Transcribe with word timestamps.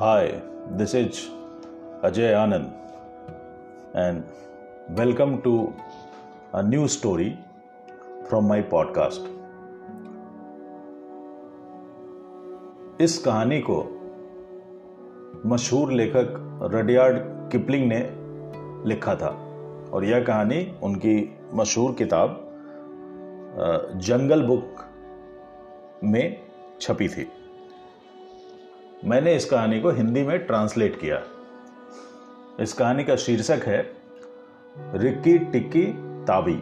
Hi, 0.00 0.40
this 0.76 0.94
is 0.94 1.28
Ajay 2.04 2.32
Anand, 2.32 2.70
and 3.94 4.22
welcome 4.90 5.42
to 5.42 5.74
a 6.52 6.62
new 6.62 6.86
story 6.86 7.36
from 8.28 8.46
my 8.46 8.58
podcast. 8.74 9.26
इस 13.00 13.18
कहानी 13.24 13.60
को 13.70 13.78
मशहूर 15.46 15.92
लेखक 15.92 16.38
रडियार्ड 16.74 17.18
किपलिंग 17.52 17.88
ने 17.88 18.00
लिखा 18.88 19.14
था 19.14 19.30
और 19.92 20.04
यह 20.04 20.24
कहानी 20.24 20.60
उनकी 20.82 21.16
मशहूर 21.54 21.94
किताब 21.94 22.38
जंगल 24.10 24.46
बुक 24.46 24.86
में 26.04 26.40
छपी 26.80 27.08
थी 27.08 27.28
मैंने 29.04 29.34
इस 29.34 29.44
कहानी 29.44 29.80
को 29.80 29.90
हिंदी 29.90 30.22
में 30.22 30.38
ट्रांसलेट 30.38 31.00
किया। 31.00 31.22
इस 32.60 32.72
कहानी 32.72 33.04
का 33.04 33.16
शीर्षक 33.16 33.60
है, 33.66 33.92
रिक्की 34.94 35.38
टिक्की 35.38 35.84
ताबी 36.24 36.54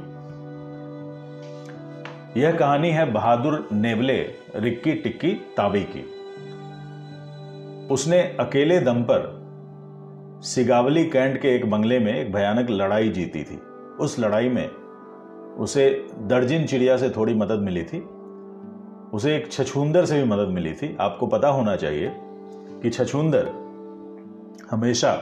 यह 2.41 2.57
कहानी 2.57 2.91
है 2.91 3.13
बहादुर 3.13 3.69
नेवले 3.73 4.35
रिक्की 4.57 4.93
टिक्की 4.95 5.33
ताबी 5.57 5.83
की। 5.83 6.03
उसने 7.91 8.21
अकेले 8.41 8.81
दम 8.81 9.03
पर 9.03 9.25
सिगावली 10.43 11.05
कैंट 11.05 11.41
के 11.41 11.55
एक 11.57 11.71
बंगले 11.71 11.99
में 11.99 12.21
एक 12.21 12.33
भयानक 12.33 12.71
लड़ाई 12.71 13.09
जीती 13.09 13.43
थी। 13.45 13.57
उस 14.01 14.19
लड़ाई 14.19 14.49
में 14.49 14.69
उसे 15.57 16.07
दर्जिन 16.19 16.67
चिड़िया 16.67 16.97
से 16.97 17.11
थोड़ी 17.11 17.35
मदद 17.35 17.59
मिली 17.59 17.83
थी। 17.83 18.01
उसे 19.13 19.37
एक 19.37 19.53
छछूंदर 19.53 20.05
से 20.05 20.23
भी 20.23 20.29
मदद 20.29 20.49
मिली 20.49 20.73
थी। 20.73 20.97
आपको 21.01 21.27
पता 21.27 21.49
होना 21.49 21.77
चाहिए 21.77 22.13
कि 22.83 22.91
छछूंदर 22.91 23.51
हमेशा 24.71 25.13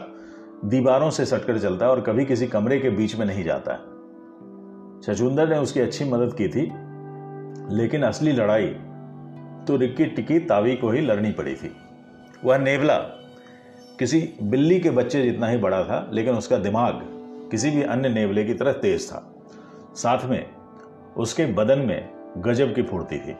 दीवारों 0.65 1.11
से 1.11 1.25
सटकर 1.27 1.59
चलता 1.59 1.87
है 1.87 1.91
और 1.93 2.01
कभी 2.01 2.25
किसी 2.25 2.47
कमरे 2.47 2.79
के 2.79 2.91
बीच 2.91 3.17
में 3.17 3.27
नहीं 3.27 3.45
जाता 3.45 3.73
है। 3.73 3.93
छछूंदर 5.03 5.49
ने 5.49 5.59
उसकी 5.59 5.81
अच्छी 5.81 6.05
मदद 6.05 6.35
की 6.35 6.49
थी, 6.49 6.63
लेकिन 7.77 8.03
असली 8.03 8.33
लड़ाई 8.33 8.67
तो 9.67 9.77
रिक्की 9.77 10.05
टिक्की 10.07 10.39
तावी 10.39 10.77
को 10.77 10.91
ही 10.91 11.01
लड़नी 11.01 11.31
पड़ी 11.33 11.55
थी। 11.55 11.75
वह 12.45 12.59
नेवला 12.59 12.97
किसी 13.99 14.21
बिल्ली 14.43 14.81
के 14.81 14.91
बच्चे 14.91 15.23
जितना 15.23 15.49
ही 15.49 15.59
बड़ा 15.59 15.83
था, 15.85 16.11
लेकिन 16.13 16.35
उसका 16.35 16.57
दिमाग 16.57 17.01
किसी 17.51 17.71
भी 17.71 17.83
अन्य 17.83 18.09
नेवले 18.09 18.45
की 18.45 18.55
तरह 18.55 18.73
तेज 18.73 19.09
था। 19.09 19.35
साथ 19.95 20.25
में 20.25 20.47
उसके 21.17 21.47
बदन 21.47 21.79
में 21.79 22.11
गजब 22.39 22.75
की 22.75 22.83
फुर्ती 22.83 23.19
थी। 23.19 23.37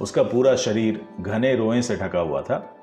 उसका 0.00 0.22
पूरा 0.22 0.54
शरीर 0.56 1.00
घने 1.20 1.54
रोए 1.56 1.82
से 1.82 1.96
ढका 1.96 2.18
हुआ 2.18 2.42
था। 2.42 2.75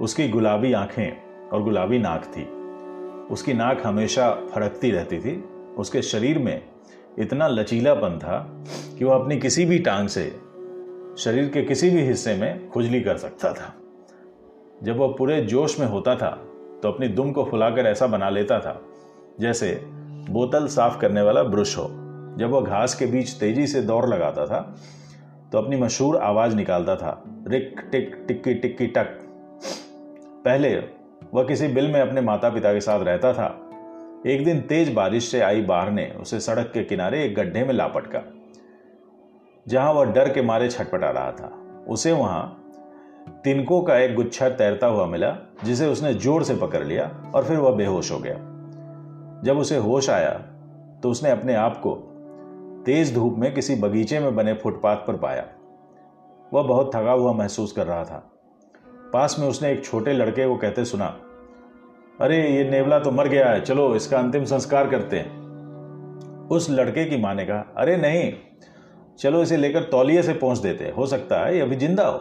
उसकी 0.00 0.28
गुलाबी 0.28 0.72
आँखें 0.72 1.48
और 1.48 1.62
गुलाबी 1.62 1.98
नाक 1.98 2.24
थी। 2.26 2.42
उसकी 3.34 3.54
नाक 3.54 3.82
हमेशा 3.86 4.30
फड़कती 4.52 4.90
रहती 4.90 5.18
थी। 5.18 5.36
उसके 5.78 6.02
शरीर 6.02 6.38
में 6.38 6.60
इतना 7.18 7.48
लचीलापन 7.48 8.18
था 8.18 8.38
कि 8.98 9.04
वह 9.04 9.14
अपनी 9.14 9.38
किसी 9.38 9.64
भी 9.64 9.78
टांग 9.78 10.08
से 10.08 10.24
शरीर 11.18 11.48
के 11.48 11.62
किसी 11.62 11.90
भी 11.90 12.02
हिस्से 12.02 12.34
में 12.34 12.68
खुजली 12.70 13.00
कर 13.00 13.16
सकता 13.16 13.52
था। 13.52 13.74
जब 14.82 14.96
वह 14.96 15.14
पूरे 15.18 15.40
जोश 15.42 15.78
में 15.80 15.86
होता 15.86 16.14
था 16.16 16.30
तो 16.82 16.88
अपनी 16.88 17.08
दुम 17.08 17.32
को 17.32 17.44
फुलाकर 17.44 17.86
ऐसा 17.86 18.06
बना 18.06 18.28
लेता 18.30 18.58
था, 18.60 18.80
जैसे 19.40 19.80
बोतल 20.30 20.66
साफ़ 20.66 20.98
करने 21.00 21.22
वाला 21.22 21.42
ब्रश 21.42 21.76
हो। 21.78 21.88
जब 22.38 22.50
वह 22.50 22.60
घास 22.60 22.94
के 22.94 23.06
बीच 23.06 23.30
तेज़ी 23.30 23.66
से 23.66 23.82
दौड़ 23.82 24.06
लगाता 24.06 24.46
था 24.46 24.60
तो 25.52 25.58
अपनी 25.58 25.76
मशहूर 25.76 26.16
आवाज़ 26.16 26.56
निकालता 26.56 26.96
था, 26.96 27.22
रिक, 27.48 27.80
टिक, 27.92 28.24
टिक्की 28.28 28.54
टिक्की, 28.54 28.86
टक। 28.86 29.24
पहले 30.48 30.68
वह 31.34 31.44
किसी 31.44 31.66
बिल 31.68 31.90
में 31.92 32.00
अपने 32.00 32.20
माता 32.20 32.48
पिता 32.50 32.72
के 32.72 32.80
साथ 32.80 33.00
रहता 33.00 33.32
था। 33.32 33.46
एक 34.26 34.44
दिन 34.44 34.60
तेज 34.60 34.92
बारिश 34.94 35.24
से 35.24 35.40
आई 35.40 35.60
बाहर 35.62 35.90
ने 35.90 36.06
उसे 36.20 36.38
सड़क 36.40 36.70
के 36.74 36.84
किनारे 36.84 37.24
एक 37.24 37.34
गड्ढे 37.34 37.64
में 37.64 37.72
लापटका 37.74 38.22
जहाँ 39.66 39.92
वह 39.92 40.04
डर 40.04 40.32
के 40.32 40.42
मारे 40.42 40.68
छटपटा 40.68 41.10
रहा 41.10 41.32
था। 41.32 41.50
उसे 41.88 42.12
वहाँ 42.12 42.54
तिनकों 43.44 43.80
का 43.82 43.98
एक 43.98 44.14
गुच्छा 44.14 44.48
तैरता 44.50 44.86
हुआ 44.86 45.06
मिला, 45.06 45.36
जिसे 45.64 45.86
उसने 45.86 46.14
ज़ोर 46.14 46.44
से 46.44 46.54
पकड़ 46.56 46.82
लिया 46.84 47.10
और 47.34 47.44
फिर 47.44 47.58
वह 47.58 47.76
बेहोश 47.76 48.12
हो 48.12 48.18
गया। 48.18 48.34
जब 49.44 49.58
उसे 49.58 49.76
होश 49.76 50.10
आया 50.10 50.32
तो 51.02 51.10
उसने 51.10 51.30
अपने 51.30 51.54
आप 51.56 51.80
को 51.80 51.94
तेज 52.86 53.14
धूप 53.14 53.36
में 53.38 53.52
किसी 53.54 53.74
बगीचे 53.76 54.20
में 54.20 54.34
बने 54.36 54.54
फुटपाथ 54.54 55.06
पर 55.06 55.16
पाया। 55.18 55.44
वह 56.52 56.62
बहुत 56.62 56.94
थका 56.94 57.12
हुआ 57.12 57.32
महसूस 57.34 57.72
कर 57.72 57.86
रहा 57.86 58.04
था। 58.04 58.24
पास 59.12 59.36
में 59.38 59.48
उसने 59.48 59.72
एक 59.72 59.84
छोटे 59.84 60.12
लड़के 60.12 60.46
को 60.46 60.56
कहते 60.56 60.84
सुना, 60.84 61.20
अरे, 62.20 62.48
ये 62.48 62.70
नेवला 62.70 62.98
तो 62.98 63.10
मर 63.10 63.28
गया 63.28 63.48
है, 63.48 63.60
चलो 63.60 63.96
इसका 63.96 64.18
अंतिम 64.18 64.44
संस्कार 64.44 64.88
करते 64.88 65.16
हैं। 65.16 65.38
उस 66.48 66.70
लड़के 66.70 67.04
की 67.04 67.16
माँ 67.16 67.34
ने 67.34 67.44
कहा, 67.44 67.74
अरे, 67.76 67.96
नहीं, 67.96 68.32
चलो 69.18 69.42
इसे 69.42 69.56
लेकर 69.56 69.82
तौलिए 69.82 70.22
से 70.22 70.32
पहुँच 70.32 70.58
देते 70.58 70.84
हैं। 70.84 71.06
सकता 71.06 71.46
है 71.46 71.54
ये 71.54 71.60
अभी 71.60 71.76
ज़िंदा 71.76 72.06
हो। 72.06 72.18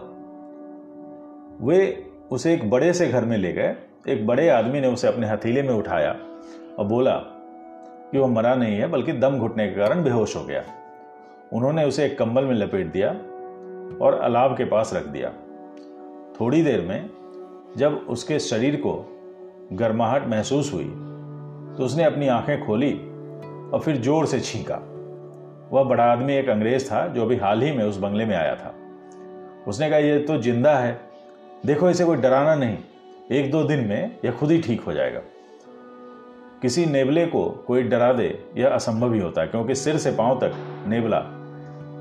वे 1.62 2.10
उसे 2.32 2.54
एक 2.54 2.70
बड़े 2.70 2.94
से 2.94 3.08
घर 3.08 3.26
में 3.26 3.38
ले 3.38 3.54
गए, 3.54 3.76
एक 4.08 4.28
बड़े 4.28 4.50
आदमी 4.50 4.82
ने 4.82 4.88
उसे 4.88 5.08
अपने 5.08 5.28
हथीले 5.28 5.64
में 5.64 5.74
उठाया 5.74 6.12
और 6.80 6.86
बोला 6.86 7.16
कि 8.12 8.18
वह 8.18 8.28
मरा 8.28 8.56
नहीं 8.56 8.78
है, 8.78 8.88
बल्कि 8.88 9.12
दम 9.12 9.40
घुटने 9.40 9.68
के 9.68 9.76
कारण 9.76 10.04
बेहोश 10.04 10.36
हो 10.36 10.44
गया। 10.44 10.64
उन्होंने 11.54 11.86
उसे 11.86 12.06
एक 12.06 12.20
कंबल 12.20 12.44
में 12.44 12.56
लपेट 12.56 12.92
दिया 12.92 13.10
और 14.06 14.20
अलाव 14.24 14.56
के 14.56 14.66
पास 14.66 14.94
रख 14.94 15.06
दिया। 15.06 15.34
थोड़ी 16.42 16.62
देर 16.64 16.82
में 16.82 17.10
जब 17.78 18.06
उसके 18.10 18.40
शरीर 18.40 18.76
को 18.76 18.94
गर्माहट 19.74 20.28
महसूस 20.28 20.74
हुई 20.74 20.86
तो 21.78 21.86
उसने 21.86 22.04
अपनी 22.04 22.28
आँखें 22.28 22.66
खोली 22.66 22.94
और 23.74 23.82
फिर 23.86 23.98
ज़ोर 23.98 24.26
से 24.26 24.40
छींका। 24.40 24.76
वह 25.72 25.84
बड़ा 25.84 26.04
आदमी 26.04 26.34
एक 26.34 26.50
अंग्रेज़ 26.50 26.86
था 26.86 27.08
जो 27.08 27.22
अभी 27.22 27.36
हाल 27.36 27.62
ही 27.62 27.72
में 27.72 27.84
उस 27.84 27.98
बंगले 27.98 28.26
में 28.26 28.36
आया 28.36 28.56
था। 28.56 28.74
उसने 29.68 29.90
कहा 29.90 30.00
यह 30.00 30.26
तो 30.26 30.38
ज़िंदा 30.42 30.76
है। 30.76 31.00
देखो, 31.66 31.90
इसे 31.90 32.06
कोई 32.06 32.18
डराना 32.18 32.56
नहीं। 32.56 32.78
एक 33.32 33.52
दो 33.52 33.64
दिन 33.64 33.80
में 33.80 34.18
यह 34.26 34.32
खुद 34.32 34.52
ही 34.52 34.62
ठीक 34.62 34.82
हो 34.82 34.94
जाएगा। 34.94 35.20
किसी 36.62 36.86
नेवले 36.86 37.26
को 37.26 37.50
कोई 37.68 37.84
डरा 37.84 38.14
दे, 38.14 38.44
यह 38.58 38.70
असंभव 38.70 39.14
ही 39.14 39.20
होता 39.20 39.42
है, 39.42 39.48
क्योंकि 39.48 39.76
सिर 39.76 39.98
से 39.98 40.12
पाँव 40.12 40.40
तक 40.40 40.54
नेवला 40.88 41.24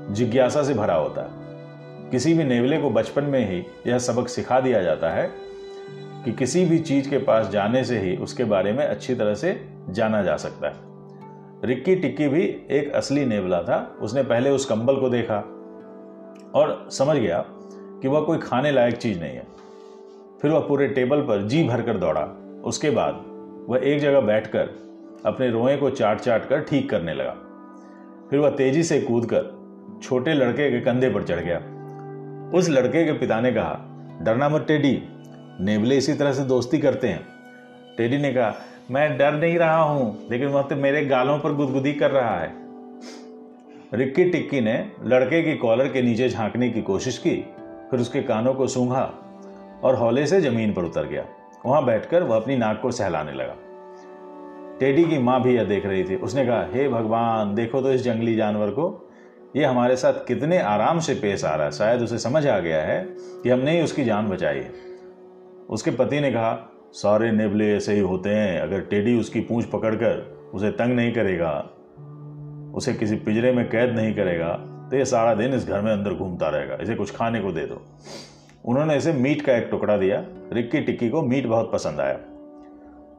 जिज्ञासा 0.09 0.63
से 0.63 0.73
भरा 0.73 0.95
होता 0.95 1.21
है। 1.21 1.46
किसी 2.11 2.33
भी 2.33 2.43
नेवले 2.43 2.77
को 2.77 2.89
बचपन 2.89 3.23
में 3.23 3.51
ही 3.51 3.63
यह 3.87 3.97
सबक 3.97 4.27
सिखा 4.27 4.59
दिया 4.59 4.81
जाता 4.81 5.09
है 5.09 5.31
कि 6.25 6.31
किसी 6.31 6.65
भी 6.65 6.79
चीज़ 6.79 7.09
के 7.09 7.17
पास 7.17 7.47
जाने 7.47 7.83
से 7.83 7.99
ही 7.99 8.17
उसके 8.17 8.43
बारे 8.43 8.73
में 8.73 8.85
अच्छी 8.85 9.15
तरह 9.15 9.33
से 9.33 9.67
जाना 9.89 10.23
जा 10.23 10.37
सकता 10.37 10.67
है। 10.67 10.73
रिक्की 11.63 11.95
टिक्की 11.95 12.27
भी 12.27 12.41
एक 12.71 12.93
असली 12.93 13.25
नेवला 13.25 13.63
था। 13.63 13.97
उसने 14.01 14.23
पहले 14.23 14.49
उस 14.49 14.65
कंबल 14.65 14.95
को 14.95 15.09
देखा 15.09 15.37
और 16.55 16.87
समझ 16.91 17.17
गया 17.17 17.45
कि 18.01 18.07
वह 18.07 18.21
कोई 18.21 18.37
खाने 18.37 18.71
लायक 18.71 18.95
चीज़ 18.95 19.19
नहीं 19.19 19.35
है। 19.35 19.47
फिर 20.41 20.51
वह 20.51 20.59
पूरे 20.59 20.87
टेबल 20.87 21.21
पर 21.21 21.41
जी 21.41 21.63
भरकर 21.63 21.97
दौड़ा। 21.97 22.21
उसके 22.65 22.89
बाद 22.89 23.25
वह 23.69 23.79
एक 23.83 23.99
जगह 23.99 24.21
बैठकर 24.21 24.69
अपने 25.25 25.49
रोए 25.49 25.77
को 25.77 25.89
चाट 25.89 26.19
चाट 26.19 26.45
कर 26.45 26.59
ठीक 26.59 26.89
करने 26.89 27.13
लगा। 27.13 27.37
फिर 28.29 28.39
वह 28.39 28.49
तेज़ी 28.49 28.83
से 28.83 29.01
कूदकर 29.01 29.57
छोटे 30.03 30.33
लड़के 30.33 30.71
के 30.71 30.79
कंधे 30.81 31.09
पर 31.09 31.23
चढ़ 31.23 31.39
गया। 31.39 31.73
उस 32.53 32.69
लड़के 32.69 33.05
के 33.05 33.11
पिता 33.11 33.41
ने 33.41 33.51
कहा, 33.51 33.79
डरना 34.21 34.49
मत 34.49 34.65
टेडी 34.67 35.03
नेवले 35.59 35.97
इसी 35.97 36.13
तरह 36.13 36.33
से 36.33 36.43
दोस्ती 36.43 36.77
करते 36.77 37.07
हैं। 37.07 37.27
टेडी 37.97 38.17
ने 38.17 38.33
कहा, 38.33 38.55
मैं 38.91 39.17
डर 39.17 39.33
नहीं 39.33 39.57
रहा 39.57 39.81
हूँ, 39.81 40.27
लेकिन 40.31 40.47
वह 40.47 40.61
तो 40.61 40.75
मेरे 40.75 41.05
गालों 41.05 41.39
पर 41.39 41.53
गुदगुदी 41.53 41.93
कर 41.93 42.11
रहा 42.11 42.39
है। 42.39 42.53
रिक्की 43.93 44.23
टिक्की 44.23 44.61
ने 44.61 44.91
लड़के 45.03 45.41
की 45.41 45.55
कॉलर 45.55 45.87
के 45.87 46.01
नीचे 46.01 46.29
झांकने 46.29 46.69
की 46.69 46.81
कोशिश 46.81 47.17
की, 47.17 47.45
फिर 47.91 47.99
उसके 47.99 48.21
कानों 48.21 48.53
को 48.53 48.67
सूंघा 48.67 49.13
और 49.83 49.95
हौले 49.95 50.27
से 50.27 50.41
ज़मीन 50.41 50.73
पर 50.73 50.83
उतर 50.83 51.05
गया। 51.05 51.25
वहाँ 51.65 51.85
बैठकर 51.85 52.23
वह 52.23 52.35
अपनी 52.35 52.57
नाक 52.57 52.81
को 52.81 52.91
सहलाने 52.91 53.31
लगा। 53.31 53.55
टेडी 54.79 55.03
की 55.03 55.17
माँ 55.17 55.43
भी 55.43 55.55
यह 55.55 55.63
देख 55.63 55.85
रही 55.85 56.03
थी। 56.03 56.15
उसने 56.15 56.45
कहा, 56.45 56.61
हे 56.73 56.83
hey 56.83 56.93
भगवान, 56.93 57.55
देखो 57.55 57.81
तो 57.81 57.91
इस 57.91 58.01
जंगली 58.01 58.35
जानवर 58.35 58.69
को 58.69 59.06
ये 59.57 59.65
हमारे 59.65 59.95
साथ 59.95 60.13
कितने 60.27 60.57
आराम 60.59 60.99
से 60.99 61.13
पेश 61.13 61.43
आ 61.45 61.55
रहा 61.55 61.65
है। 61.65 61.71
शायद 61.71 62.01
उसे 62.01 62.17
समझ 62.17 62.45
आ 62.47 62.57
गया 62.59 62.81
है 62.81 63.01
कि 63.43 63.49
हमने 63.49 63.71
ही 63.71 63.83
उसकी 63.83 64.03
जान 64.03 64.27
बचाई 64.27 64.55
है। 64.55 64.71
उसके 65.69 65.91
पति 65.91 66.19
ने 66.19 66.31
कहा, 66.31 66.51
सारे 66.93 67.31
नेबले 67.31 67.71
ऐसे 67.75 67.93
ही 67.93 67.99
होते 67.99 68.29
हैं। 68.29 68.59
अगर 68.61 68.81
टेडी 68.81 69.17
उसकी 69.19 69.39
पूंछ 69.39 69.65
पकड़कर 69.65 70.51
उसे 70.53 70.69
तंग 70.71 70.95
नहीं 70.95 71.11
करेगा, 71.13 71.53
उसे 72.75 72.93
किसी 72.93 73.15
पिंजरे 73.15 73.51
में 73.51 73.67
कैद 73.69 73.95
नहीं 73.95 74.13
करेगा 74.15 74.53
तो 74.91 74.97
ये 74.97 75.05
सारा 75.05 75.33
दिन 75.33 75.53
इस 75.53 75.67
घर 75.67 75.81
में 75.81 75.91
अंदर 75.91 76.13
घूमता 76.13 76.49
रहेगा। 76.49 76.77
इसे 76.81 76.95
कुछ 76.95 77.15
खाने 77.15 77.39
को 77.41 77.51
दे 77.51 77.65
दो। 77.65 77.81
उन्होंने 78.65 78.95
इसे 78.97 79.13
मीट 79.13 79.41
का 79.41 79.55
एक 79.55 79.67
टुकड़ा 79.71 79.97
दिया। 79.97 80.23
रिक्की 80.53 80.81
टिक्की 80.81 81.09
को 81.09 81.21
मीट 81.21 81.47
बहुत 81.47 81.71
पसंद 81.73 81.99
आया। 81.99 82.19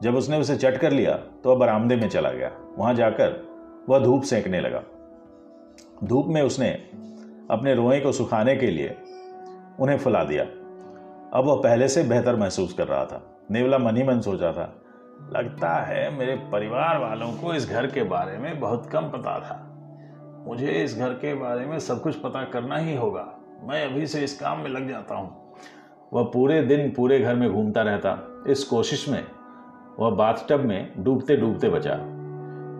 जब 0.03 0.15
उसने 0.15 0.37
उसे 0.37 0.55
चट 0.55 0.77
कर 0.77 0.91
लिया 0.91 1.13
तो 1.13 1.49
वह 1.49 1.55
बरामदे 1.55 1.95
में 1.95 2.07
चला 2.09 2.31
गया। 2.31 2.51
वहाँ 2.77 2.93
जाकर 2.93 3.41
वह 3.89 3.99
धूप 3.99 4.23
सेंकने 4.23 4.61
लगा। 4.61 4.83
धूप 6.03 6.25
में 6.27 6.41
उसने 6.41 6.69
अपने 7.51 7.75
रोए 7.75 7.99
को 7.99 8.11
सुखाने 8.11 8.55
के 8.55 8.67
लिए 8.67 8.97
उन्हें 9.79 9.97
फुला 9.97 10.23
दिया। 10.23 10.43
अब 11.33 11.45
वह 11.45 11.55
पहले 11.55 11.87
से 11.87 12.03
बेहतर 12.03 12.35
महसूस 12.35 12.73
कर 12.73 12.87
रहा 12.87 13.05
था। 13.05 13.39
नेवला 13.51 13.77
मन 13.77 13.97
ही 13.97 14.03
मन 14.03 14.19
सोचा 14.19 14.51
था 14.51 14.75
लगता 15.33 15.69
है 15.69 16.17
मेरे 16.17 16.35
परिवार 16.35 16.97
वालों 16.97 17.31
को 17.31 17.53
इस 17.53 17.69
घर 17.69 17.87
के 17.87 18.03
बारे 18.03 18.37
में 18.37 18.59
बहुत 18.59 18.85
कम 18.85 19.01
पता 19.01 19.39
था। 19.39 19.65
मुझे 20.47 20.67
इस 20.67 20.97
घर 20.97 21.09
के 21.09 21.33
बारे 21.33 21.65
में 21.65 21.79
सब 21.79 22.01
कुछ 22.01 22.15
पता 22.15 22.43
करना 22.43 22.77
ही 22.77 22.95
होगा। 22.95 23.27
मैं 23.63 23.85
अभी 23.85 24.07
से 24.07 24.23
इस 24.23 24.39
काम 24.39 24.59
में 24.59 24.69
लग 24.69 24.89
जाता 24.89 25.15
हूँ। 25.15 25.53
वह 26.13 26.23
पूरे 26.23 26.61
दिन 26.61 26.91
पूरे 26.91 27.19
घर 27.19 27.35
में 27.35 27.53
घूमता 27.53 27.81
रहता। 27.81 28.43
इस 28.47 28.63
कोशिश 28.63 29.09
में, 29.09 29.25
वह 29.99 30.09
बाथटब 30.09 30.59
में 30.59 30.93
डूबते 30.97 31.35
डूबते 31.35 31.69
बचा। 31.69 32.18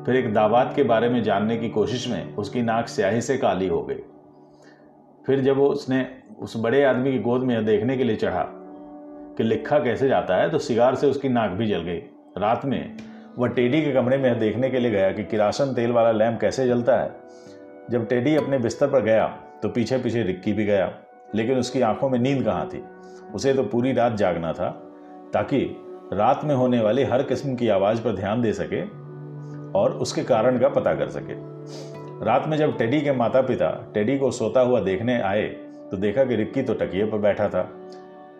फिर 0.05 0.15
एक 0.15 0.33
दावात 0.33 0.73
के 0.75 0.83
बारे 0.83 1.09
में 1.09 1.21
जानने 1.23 1.57
की 1.57 1.69
कोशिश 1.69 2.07
में 2.07 2.35
उसकी 2.35 2.61
नाक 2.61 2.87
स्याही 2.87 3.21
से 3.21 3.37
काली 3.37 3.67
हो 3.67 3.81
गई। 3.83 3.99
फिर 5.25 5.39
जब 5.39 5.57
वो 5.57 5.67
उसने 5.67 6.05
उस 6.39 6.53
बड़े 6.57 6.83
आदमी 6.83 7.11
की 7.11 7.19
गोद 7.19 7.43
में 7.43 7.55
यह 7.55 7.61
देखने 7.61 7.97
के 7.97 8.03
लिए 8.03 8.15
चढ़ा 8.15 8.43
कि 9.37 9.43
लिखा 9.43 9.79
कैसे 9.79 10.07
जाता 10.09 10.37
है 10.37 10.49
तो 10.49 10.59
सिगार 10.59 10.95
से 10.95 11.07
उसकी 11.07 11.29
नाक 11.29 11.51
भी 11.51 11.67
जल 11.67 11.81
गई। 11.81 11.97
रात 12.37 12.65
में 12.65 12.97
वह 13.37 13.47
टेडी 13.47 13.81
के 13.81 13.91
कमरे 13.91 14.17
में 14.17 14.29
यह 14.29 14.35
देखने 14.35 14.69
के 14.69 14.79
लिए 14.79 14.91
गया 14.91 15.11
कि 15.11 15.23
किरासन 15.23 15.73
तेल 15.73 15.91
वाला 15.91 16.11
लैम्प 16.11 16.39
कैसे 16.41 16.67
जलता 16.67 16.97
है। 16.97 17.11
जब 17.91 18.07
टेडी 18.07 18.35
अपने 18.35 18.59
बिस्तर 18.59 18.87
पर 18.87 19.01
गया 19.01 19.27
तो 19.61 19.69
पीछे 19.69 19.97
पीछे 19.97 20.23
रिक्की 20.23 20.53
भी 20.53 20.65
गया, 20.65 20.91
लेकिन 21.35 21.57
उसकी 21.57 21.81
आँखों 21.81 22.09
में 22.09 22.19
नींद 22.19 22.43
कहाँ 22.43 22.67
थी? 22.67 22.83
उसे 23.33 23.53
तो 23.53 23.63
पूरी 23.63 23.91
रात 23.93 24.13
जागना 24.13 24.53
था, 24.53 24.69
ताकि 25.33 25.65
रात 26.13 26.41
में 26.43 26.55
होने 26.55 26.79
वाली 26.81 27.03
हर 27.03 27.23
किस्म 27.23 27.55
की 27.55 27.67
आवाज़ 27.67 28.01
पर 28.01 28.15
ध्यान 28.15 28.41
दे 28.41 28.53
सके 28.53 28.81
और 29.75 29.93
उसके 29.93 30.23
कारण 30.23 30.59
का 30.59 30.69
पता 30.69 30.93
कर 30.95 31.09
सके। 31.09 31.33
रात 32.25 32.47
में 32.47 32.57
जब 32.57 32.77
टेडी 32.77 33.01
के 33.01 33.11
माता 33.11 33.41
पिता 33.41 33.69
टेडी 33.93 34.17
को 34.17 34.31
सोता 34.31 34.61
हुआ 34.61 34.79
देखने 34.81 35.19
आए 35.21 35.43
तो 35.91 35.97
देखा 35.97 36.23
कि 36.25 36.35
रिक्की 36.35 36.61
तो 36.61 36.73
टकिए 36.73 37.05
पर 37.05 37.17
बैठा 37.17 37.47
था। 37.49 37.69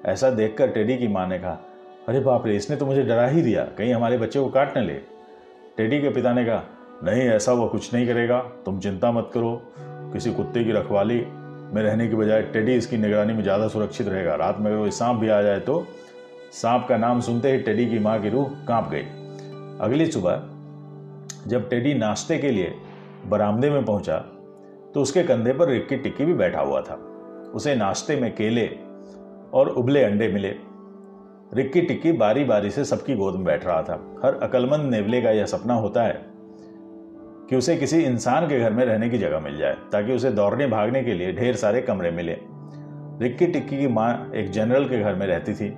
ऐसा 0.06 0.30
देखकर 0.31 0.68
टेडी 0.68 0.98
की 0.98 1.08
माँ 1.08 1.28
ने 1.28 1.38
कहा, 1.40 1.58
अरे 2.08 2.20
बाप 2.20 2.46
रे, 2.48 2.56
इसने 2.56 2.76
तो 2.76 2.86
मुझे 2.86 3.04
डरा 3.04 3.28
ही 3.28 3.42
दिया, 3.42 3.64
कहीं 3.78 3.94
हमारे 3.94 4.18
बच्चे 4.18 4.40
को 4.40 4.50
काट 4.50 4.78
न 4.78 4.81
ले। 4.81 4.94
टेडी 5.78 6.00
के 6.02 6.10
पिता 6.10 6.34
ने 6.34 6.44
कहा, 6.46 6.64
नहीं, 7.04 7.22
ऐसा 7.22 7.52
वो 7.52 7.68
कुछ 7.68 7.94
नहीं 7.94 8.08
करेगा, 8.08 8.40
तुम 8.66 8.80
चिंता 8.80 9.12
मत 9.12 9.30
करो। 9.34 9.62
किसी 10.14 10.31
कुत्ते 10.34 10.64
की 10.64 10.72
रखवाली 10.72 11.20
में 11.74 11.81
रहने 11.84 12.08
की 12.08 12.16
बजाय 12.16 12.42
टेडी 12.44 12.76
इसकी 12.76 12.98
निगरानी 12.98 13.34
में 13.34 13.42
ज़्यादा 13.44 13.68
सुरक्षित 13.68 14.08
रहेगा। 14.08 14.36
रात 14.36 14.60
में 14.60 14.72
अगर 14.72 14.80
कोई 14.80 14.92
सांप 14.92 15.18
भी 15.18 15.30
आ 15.30 15.42
जाए 15.42 15.60
तो? 15.60 15.86
सांप 16.54 16.86
का 16.90 16.98
नाम 16.98 17.20
सुनते 17.22 17.52
ही 17.52 17.58
टेडी 17.60 17.86
की 17.86 18.00
माँ 18.00 18.20
की 18.22 18.30
रूह 18.30 18.56
काँप 18.68 18.90
गई। 18.92 19.04
अगली 19.81 20.06
सुबह 20.06 20.42
जब 21.47 21.69
टेडी 21.69 21.94
नाश्ते 21.94 22.38
के 22.38 22.51
लिए 22.51 22.74
बरामदे 23.27 23.69
में 23.69 23.86
पहुँचा 23.86 24.18
तो 24.94 25.01
उसके 25.01 25.24
कंधे 25.24 25.53
पर 25.53 25.69
रिक्की 25.69 25.97
टिक्की 25.97 26.25
भी 26.25 26.33
बैठा 26.33 26.62
हुआ 26.62 26.81
था। 26.81 26.94
उसे 27.56 27.75
नाश्ते 27.75 28.15
में 28.15 28.31
केले 28.36 28.65
और 29.53 29.69
उबले 29.69 30.03
अंडे 30.03 30.27
मिले। 30.27 30.50
रिक्की 31.53 31.81
टिक्की 31.81 32.12
बारी 32.12 32.44
बारी 32.44 32.69
से 32.71 32.86
सबकी 32.86 33.15
गोद 33.15 33.36
में 33.36 33.44
बैठ 33.44 33.65
रहा 33.65 33.81
था। 33.81 33.94
हर 34.24 34.39
अकलमंद 34.44 34.89
नेवले 34.91 35.21
का 35.21 35.31
यह 35.31 35.45
सपना 35.45 35.74
होता 35.74 36.03
है 36.03 36.25
कि 37.50 37.56
उसे 37.56 37.75
किसी 37.77 38.01
इंसान 38.01 38.47
के 38.47 38.59
घर 38.59 38.74
में 38.74 38.83
रहने 38.85 39.09
की 39.09 39.18
जगह 39.18 39.39
मिल 39.39 39.57
जाए, 39.57 39.74
ताकि 39.92 40.13
उसे 40.13 40.31
दौड़ने 40.31 40.68
भागने 40.68 41.03
के 41.03 41.13
लिए 41.13 41.33
ढेर 41.33 41.56
सारे 41.56 41.81
कमरे 41.81 42.12
मिले। 42.12 42.38
रिक्की 43.21 43.47
टिक्की 43.47 43.77
की 43.77 43.88
माँ 43.88 44.31
एक 44.35 44.50
जनरल 44.50 44.85
के 44.85 45.00
घर 45.00 45.15
में 45.15 45.25
रहती 45.27 45.53
थी। 45.53 45.69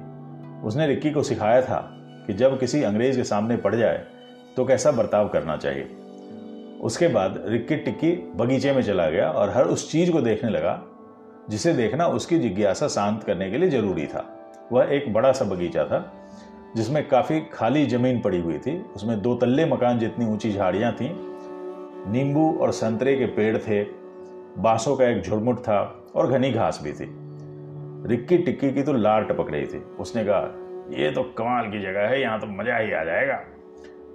उसने 0.63 0.87
रिक्की 0.87 1.11
को 1.11 1.23
सिखाया 1.23 1.61
था 1.61 1.79
कि 2.27 2.33
जब 2.33 2.59
किसी 2.59 2.83
अंग्रेज़ 2.83 3.17
के 3.17 3.23
सामने 3.23 3.57
पड़ 3.57 3.75
जाए 3.75 4.05
तो 4.57 4.65
कैसा 4.65 4.91
बर्ताव 4.91 5.27
करना 5.27 5.57
चाहिए? 5.57 5.89
उसके 6.81 7.07
बाद 7.07 7.43
रिक्की 7.47 7.75
टिक्की 7.75 8.11
बगीचे 8.35 8.71
में 8.71 8.81
चला 8.81 9.09
गया 9.09 9.29
और 9.29 9.49
हर 9.49 9.65
उस 9.65 9.91
चीज़ 9.91 10.11
को 10.11 10.21
देखने 10.21 10.49
लगा, 10.49 10.81
जिसे 11.49 11.73
देखना 11.73 12.07
उसकी 12.07 12.39
जिज्ञासा 12.39 12.87
शांत 12.87 13.23
करने 13.23 13.49
के 13.51 13.57
लिए 13.57 13.69
ज़रूरी 13.69 14.05
था। 14.07 14.25
वह 14.71 14.93
एक 14.93 15.13
बड़ा 15.13 15.31
सा 15.31 15.45
बगीचा 15.45 15.85
था, 15.85 15.99
जिसमें 16.75 17.07
काफ़ी 17.07 17.39
खाली 17.53 17.85
ज़मीन 17.85 18.21
पड़ी 18.21 18.39
हुई 18.39 18.57
थी। 18.57 18.77
उसमें 18.95 19.21
दो 19.21 19.35
तल्ले 19.35 19.65
मकान 19.65 19.99
जितनी 19.99 20.25
ऊँची 20.25 20.51
झाड़ियाँ 20.51 20.91
थीं, 20.93 21.09
नींबू 22.11 22.51
और 22.61 22.71
संतरे 22.71 23.15
के 23.15 23.25
पेड़ 23.25 23.57
थे, 23.57 23.83
बांसों 24.57 24.95
का 24.95 25.05
एक 25.05 25.21
झुरमुट 25.21 25.59
था 25.59 25.79
और 26.15 26.31
घनी 26.31 26.51
घास 26.51 26.79
भी 26.83 26.91
थी। 26.91 27.07
रिक्की 28.07 28.37
टिक्की 28.37 28.71
की 28.71 28.83
तो 28.83 28.93
लार 28.93 29.23
टपक 29.23 29.51
रही 29.51 29.65
थी। 29.65 29.83
उसने 29.99 30.23
कहा, 30.25 30.41
ये 30.99 31.11
तो 31.11 31.23
कमाल 31.37 31.71
की 31.71 31.79
जगह 31.79 32.07
है, 32.07 32.21
यहाँ 32.21 32.39
तो 32.39 32.47
मज़ा 32.47 32.77
ही 32.77 32.91
आ 32.91 33.03
जाएगा। 33.03 33.39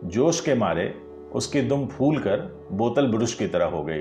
जोश 0.04 0.40
के 0.40 0.54
मारे 0.54 0.94
उसकी 1.32 1.60
दुम 1.60 1.86
फूल 1.86 2.18
कर 2.18 2.68
बोतल 2.72 3.06
ब्रुश 3.06 3.34
की 3.34 3.46
तरह 3.46 3.64
हो 3.64 3.84
गई। 3.84 4.00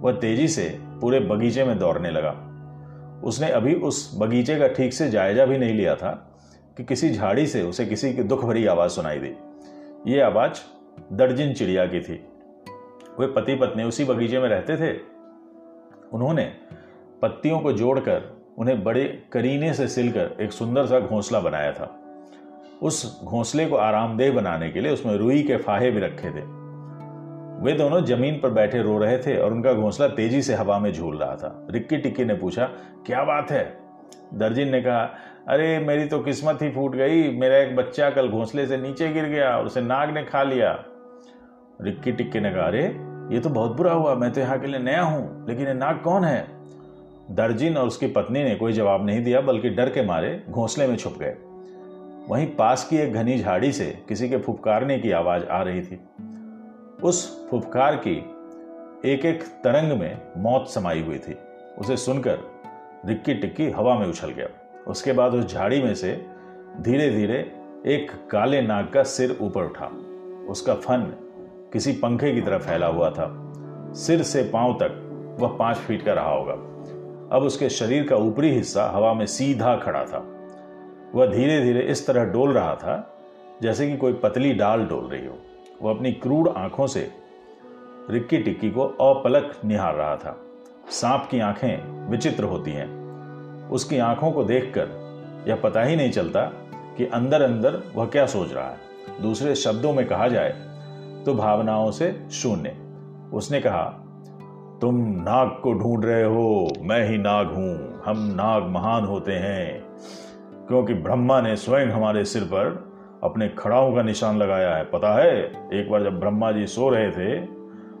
वह 0.00 0.12
तेज़ी 0.12 0.48
से 0.48 0.78
पूरे 0.80 1.20
बगीचे 1.20 1.64
में 1.64 1.78
दौड़ने 1.78 2.10
लगा। 2.10 2.50
उसने 3.24 3.50
अभी 3.50 3.74
उस 3.74 4.18
बगीचे 4.18 4.58
का 4.58 4.68
ठीक 4.68 4.92
से 4.92 5.10
जायजा 5.10 5.46
भी 5.46 5.58
नहीं 5.58 5.74
लिया 5.74 5.96
था 5.96 6.40
कि 6.76 6.84
किसी 6.84 7.10
झाड़ी 7.10 7.46
से 7.46 7.62
उसे 7.62 7.86
किसी 7.86 8.14
की 8.14 8.22
दुख 8.22 8.44
भरी 8.44 8.66
आवाज़ 8.66 8.90
सुनाई 8.90 9.18
दी। 9.18 9.34
ये 10.12 10.20
आवाज़ 10.20 10.52
दर्जिन 11.12 11.52
चिड़िया 11.52 11.86
की 11.86 12.00
थी। 12.00 12.28
वे 13.20 13.26
पति 13.26 13.54
पत्नी 13.54 13.82
उसी 13.82 14.04
बगीचे 14.04 14.38
में 14.38 14.48
रहते 14.48 14.76
थे? 14.76 14.98
उन्होंने 16.12 16.52
पत्तियों 17.22 17.60
को 17.60 17.72
जोड़कर 17.72 18.44
उन्हें 18.58 18.84
बड़े 18.84 19.22
करीने 19.32 19.74
से 19.74 19.88
सिलकर 19.88 20.36
एक 20.40 20.52
सुंदर 20.52 20.86
सा 20.86 21.00
घोंसला 21.00 21.40
बनाया 21.40 21.72
था। 21.72 22.03
उस 22.84 23.20
घोंसले 23.24 23.66
को 23.66 23.76
आरामदेह 23.76 24.32
बनाने 24.32 24.70
के 24.70 24.80
लिए 24.80 24.92
उसमें 24.92 25.16
रुई 25.16 25.42
के 25.42 25.56
फाहे 25.56 25.90
भी 25.90 26.00
रखे 26.00 26.28
थे। 26.28 26.64
वे 27.64 27.72
दोनों 27.72 28.04
ज़मीन 28.04 28.34
पर 28.34 28.50
बैठे 28.50 28.82
रो 28.82 28.98
रहे 28.98 29.18
थे 29.18 29.38
और 29.38 29.52
उनका 29.52 29.72
घोंसला 29.72 30.08
तेज़ी 30.08 30.42
से 30.42 30.54
हवा 30.54 30.78
में 30.78 30.92
झूल 30.92 31.16
रहा 31.16 31.36
था। 31.36 31.66
रिक्की 31.70 31.96
टिक्की 31.96 32.24
ने 32.24 32.34
पूछा, 32.34 32.64
क्या 33.06 33.24
बात 33.24 33.50
है? 33.50 33.78
दर्जिन 34.34 34.68
ने 34.68 34.80
कहा, 34.80 35.14
अरे, 35.48 35.78
मेरी 35.78 36.04
तो 36.04 36.18
किस्मत 36.18 36.58
ही 36.62 36.70
फूट 36.70 36.96
गई। 36.96 37.38
मेरा 37.38 37.56
एक 37.56 37.76
बच्चा 37.76 38.10
कल 38.10 38.28
घोंसले 38.28 38.66
से 38.66 38.76
नीचे 38.76 39.08
गिर 39.08 39.24
गया 39.24 39.56
और 39.56 39.66
उसे 39.66 39.80
नाग 39.80 40.10
ने 40.10 40.22
खा 40.22 40.42
लिया। 40.42 40.84
रिक्की 41.82 42.12
टिक्की 42.12 42.40
ने 42.40 42.50
कहा, 42.50 42.62
अरे, 42.62 42.82
ये 43.34 43.40
तो 43.40 43.48
बहुत 43.48 43.76
बुरा 43.76 43.92
हुआ। 43.92 44.14
मैं 44.14 44.32
तो 44.32 44.40
यहाँ 44.40 44.58
के 44.58 44.66
लिए 44.66 44.80
नया 44.80 45.02
हूँ, 45.02 45.46
लेकिन 45.48 45.66
ये 45.66 45.74
नाग 45.74 46.00
कौन 46.00 46.24
है? 46.24 46.46
दर्जिन 47.30 47.76
और 47.76 47.86
उसकी 47.86 48.06
पत्नी 48.06 48.44
ने 48.44 48.54
कोई 48.54 48.72
जवाब 48.72 49.06
नहीं 49.06 49.24
दिया, 49.24 49.40
बल्कि 49.40 49.70
डर 49.70 49.88
के 49.88 50.02
मारे 50.02 50.42
घोंसले 50.50 50.86
में 50.86 50.96
छुप 50.96 51.14
गए। 51.20 51.36
वहीं 52.28 52.46
पास 52.46 52.84
की 52.84 52.96
एक 52.96 53.12
घनी 53.12 53.38
झाड़ी 53.38 53.72
से 53.72 54.04
किसी 54.08 54.28
के 54.28 54.36
फुफकारने 54.36 54.98
की 54.98 55.10
आवाज़ 55.10 55.44
आ 55.44 55.62
रही 55.62 55.82
थी। 55.82 56.00
उस 57.02 57.48
फुफकार 57.50 57.96
की 57.96 58.16
एक 59.10 59.24
एक 59.24 59.42
तरंग 59.42 60.00
में 60.00 60.22
मौत 60.36 60.68
समाई 60.68 61.02
हुई 61.02 61.18
थी। 61.18 61.36
उसे 61.78 61.96
सुनकर 61.96 62.38
रिक्की 63.06 63.34
टिक्की 63.34 63.70
हवा 63.70 63.98
में 63.98 64.06
उछल 64.06 64.28
गया। 64.28 64.48
उसके 64.86 65.12
बाद 65.12 65.34
उस 65.34 65.52
झाड़ी 65.52 65.82
में 65.82 65.94
से 65.94 66.26
धीरे 66.80 67.10
धीरे 67.10 67.52
एक 67.86 68.28
काले 68.30 68.62
नाग 68.62 68.88
का 68.88 69.02
सिर 69.02 69.38
ऊपर 69.40 69.62
उठा। 69.62 69.86
उसका 70.48 70.74
फन 70.74 71.02
किसी 71.72 71.92
पंखे 71.92 72.32
की 72.32 72.40
तरह 72.40 72.58
फैला 72.58 72.86
हुआ 72.86 73.10
था। 73.10 73.52
सिर 73.94 74.22
से 74.22 74.42
पाँव 74.42 74.72
तक 74.74 75.00
वह 75.40 75.56
पाँच 75.56 75.76
फीट 75.76 76.04
का 76.04 76.12
रहा 76.12 76.30
होगा। 76.30 76.52
अब 77.36 77.42
उसके 77.42 77.68
शरीर 77.68 78.08
का 78.08 78.16
ऊपरी 78.16 78.50
हिस्सा 78.50 78.84
हवा 78.84 79.14
में 79.14 79.26
सीधा 79.26 79.76
खड़ा 79.76 80.04
था। 80.04 80.33
वह 81.14 81.26
धीरे 81.26 81.60
धीरे 81.60 81.80
इस 81.80 82.06
तरह 82.06 82.24
डोल 82.24 82.52
रहा 82.52 82.74
था, 82.74 83.16
जैसे 83.62 83.90
कि 83.90 83.96
कोई 83.96 84.12
पतली 84.12 84.52
डाल 84.52 84.84
डोल 84.84 85.04
रही 85.04 85.26
हो। 85.26 85.38
वह 85.82 85.94
अपनी 85.94 86.12
क्रूड 86.12 86.48
आँखों 86.48 86.86
से 86.86 87.10
रिक्की 88.10 88.38
टिक्की 88.38 88.70
को 88.70 88.80
अपलक 88.80 89.52
निहार 89.64 89.94
रहा 89.94 90.16
था। 90.16 90.36
सांप 90.90 91.28
की 91.30 91.40
आँखें 91.40 92.08
विचित्र 92.10 92.44
होती 92.44 92.70
हैं। 92.70 93.68
उसकी 93.70 93.98
आँखों 93.98 94.30
को 94.32 94.44
देखकर 94.44 95.44
यह 95.48 95.56
पता 95.56 95.82
ही 95.82 95.96
नहीं 95.96 96.10
चलता 96.10 96.40
कि 96.96 97.06
अंदर 97.06 97.42
अंदर 97.42 97.82
वह 97.94 98.06
क्या 98.06 98.26
सोच 98.26 98.52
रहा 98.52 98.68
है। 98.68 99.22
दूसरे 99.22 99.54
शब्दों 99.54 99.92
में 99.92 100.06
कहा 100.06 100.28
जाए 100.28 100.50
तो 101.26 101.34
भावनाओं 101.34 101.90
से 101.90 102.12
शून्य। 102.32 102.76
उसने 103.32 103.60
कहा, 103.60 103.84
तुम 104.80 104.96
नाग 104.96 105.48
को 105.62 105.72
ढूंढ 105.72 106.04
रहे 106.04 106.24
हो, 106.24 106.68
मैं 106.80 107.08
ही 107.08 107.18
नाग 107.18 107.46
हूँ। 107.46 108.02
हम 108.04 108.18
नाग 108.36 108.62
महान 108.62 109.04
होते 109.04 109.32
हैं। 109.32 109.84
क्योंकि 110.68 110.94
ब्रह्मा 110.94 111.40
ने 111.40 111.56
स्वयं 111.56 111.86
हमारे 111.86 112.24
सिर 112.24 112.42
पर 112.44 112.82
अपने 113.24 113.48
खड़ाओं 113.48 113.94
का 113.94 114.02
निशान 114.02 114.38
लगाया 114.38 114.74
है। 114.76 114.84
पता 114.84 115.14
है, 115.14 115.40
एक 115.72 115.90
बार 115.90 116.02
जब 116.04 116.18
ब्रह्मा 116.20 116.50
जी 116.52 116.66
सो 116.66 116.88
रहे 116.88 117.10
थे 117.10 117.40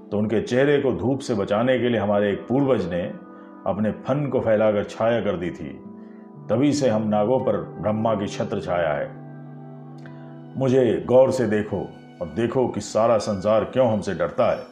तो 0.04 0.18
उनके 0.18 0.40
चेहरे 0.40 0.78
को 0.78 0.92
धूप 0.92 1.20
से 1.20 1.34
बचाने 1.34 1.78
के 1.78 1.88
लिए 1.88 2.00
हमारे 2.00 2.30
एक 2.32 2.46
पूर्वज 2.48 2.86
ने 2.90 3.02
अपने 3.66 3.90
फन 4.06 4.26
को 4.26 4.40
फैलाकर 4.40 4.84
छाया 4.84 5.20
कर 5.20 5.36
दी 5.36 5.50
थी। 5.50 5.68
तभी 6.50 6.72
से 6.72 6.88
हम 6.88 7.08
नागों 7.08 7.38
पर 7.40 7.56
ब्रह्मा 7.80 8.14
की 8.14 8.26
छत्र 8.26 8.60
छाया 8.60 8.92
है। 8.92 9.08
मुझे 10.58 11.04
गौर 11.06 11.30
से 11.30 11.46
देखो 11.46 11.80
और 12.20 12.28
देखो 12.28 12.66
कि 12.68 12.80
सारा 12.80 13.18
संसार 13.18 13.64
क्यों 13.64 13.88
हमसे 13.92 14.14
डरता 14.14 14.50
है। 14.50 14.62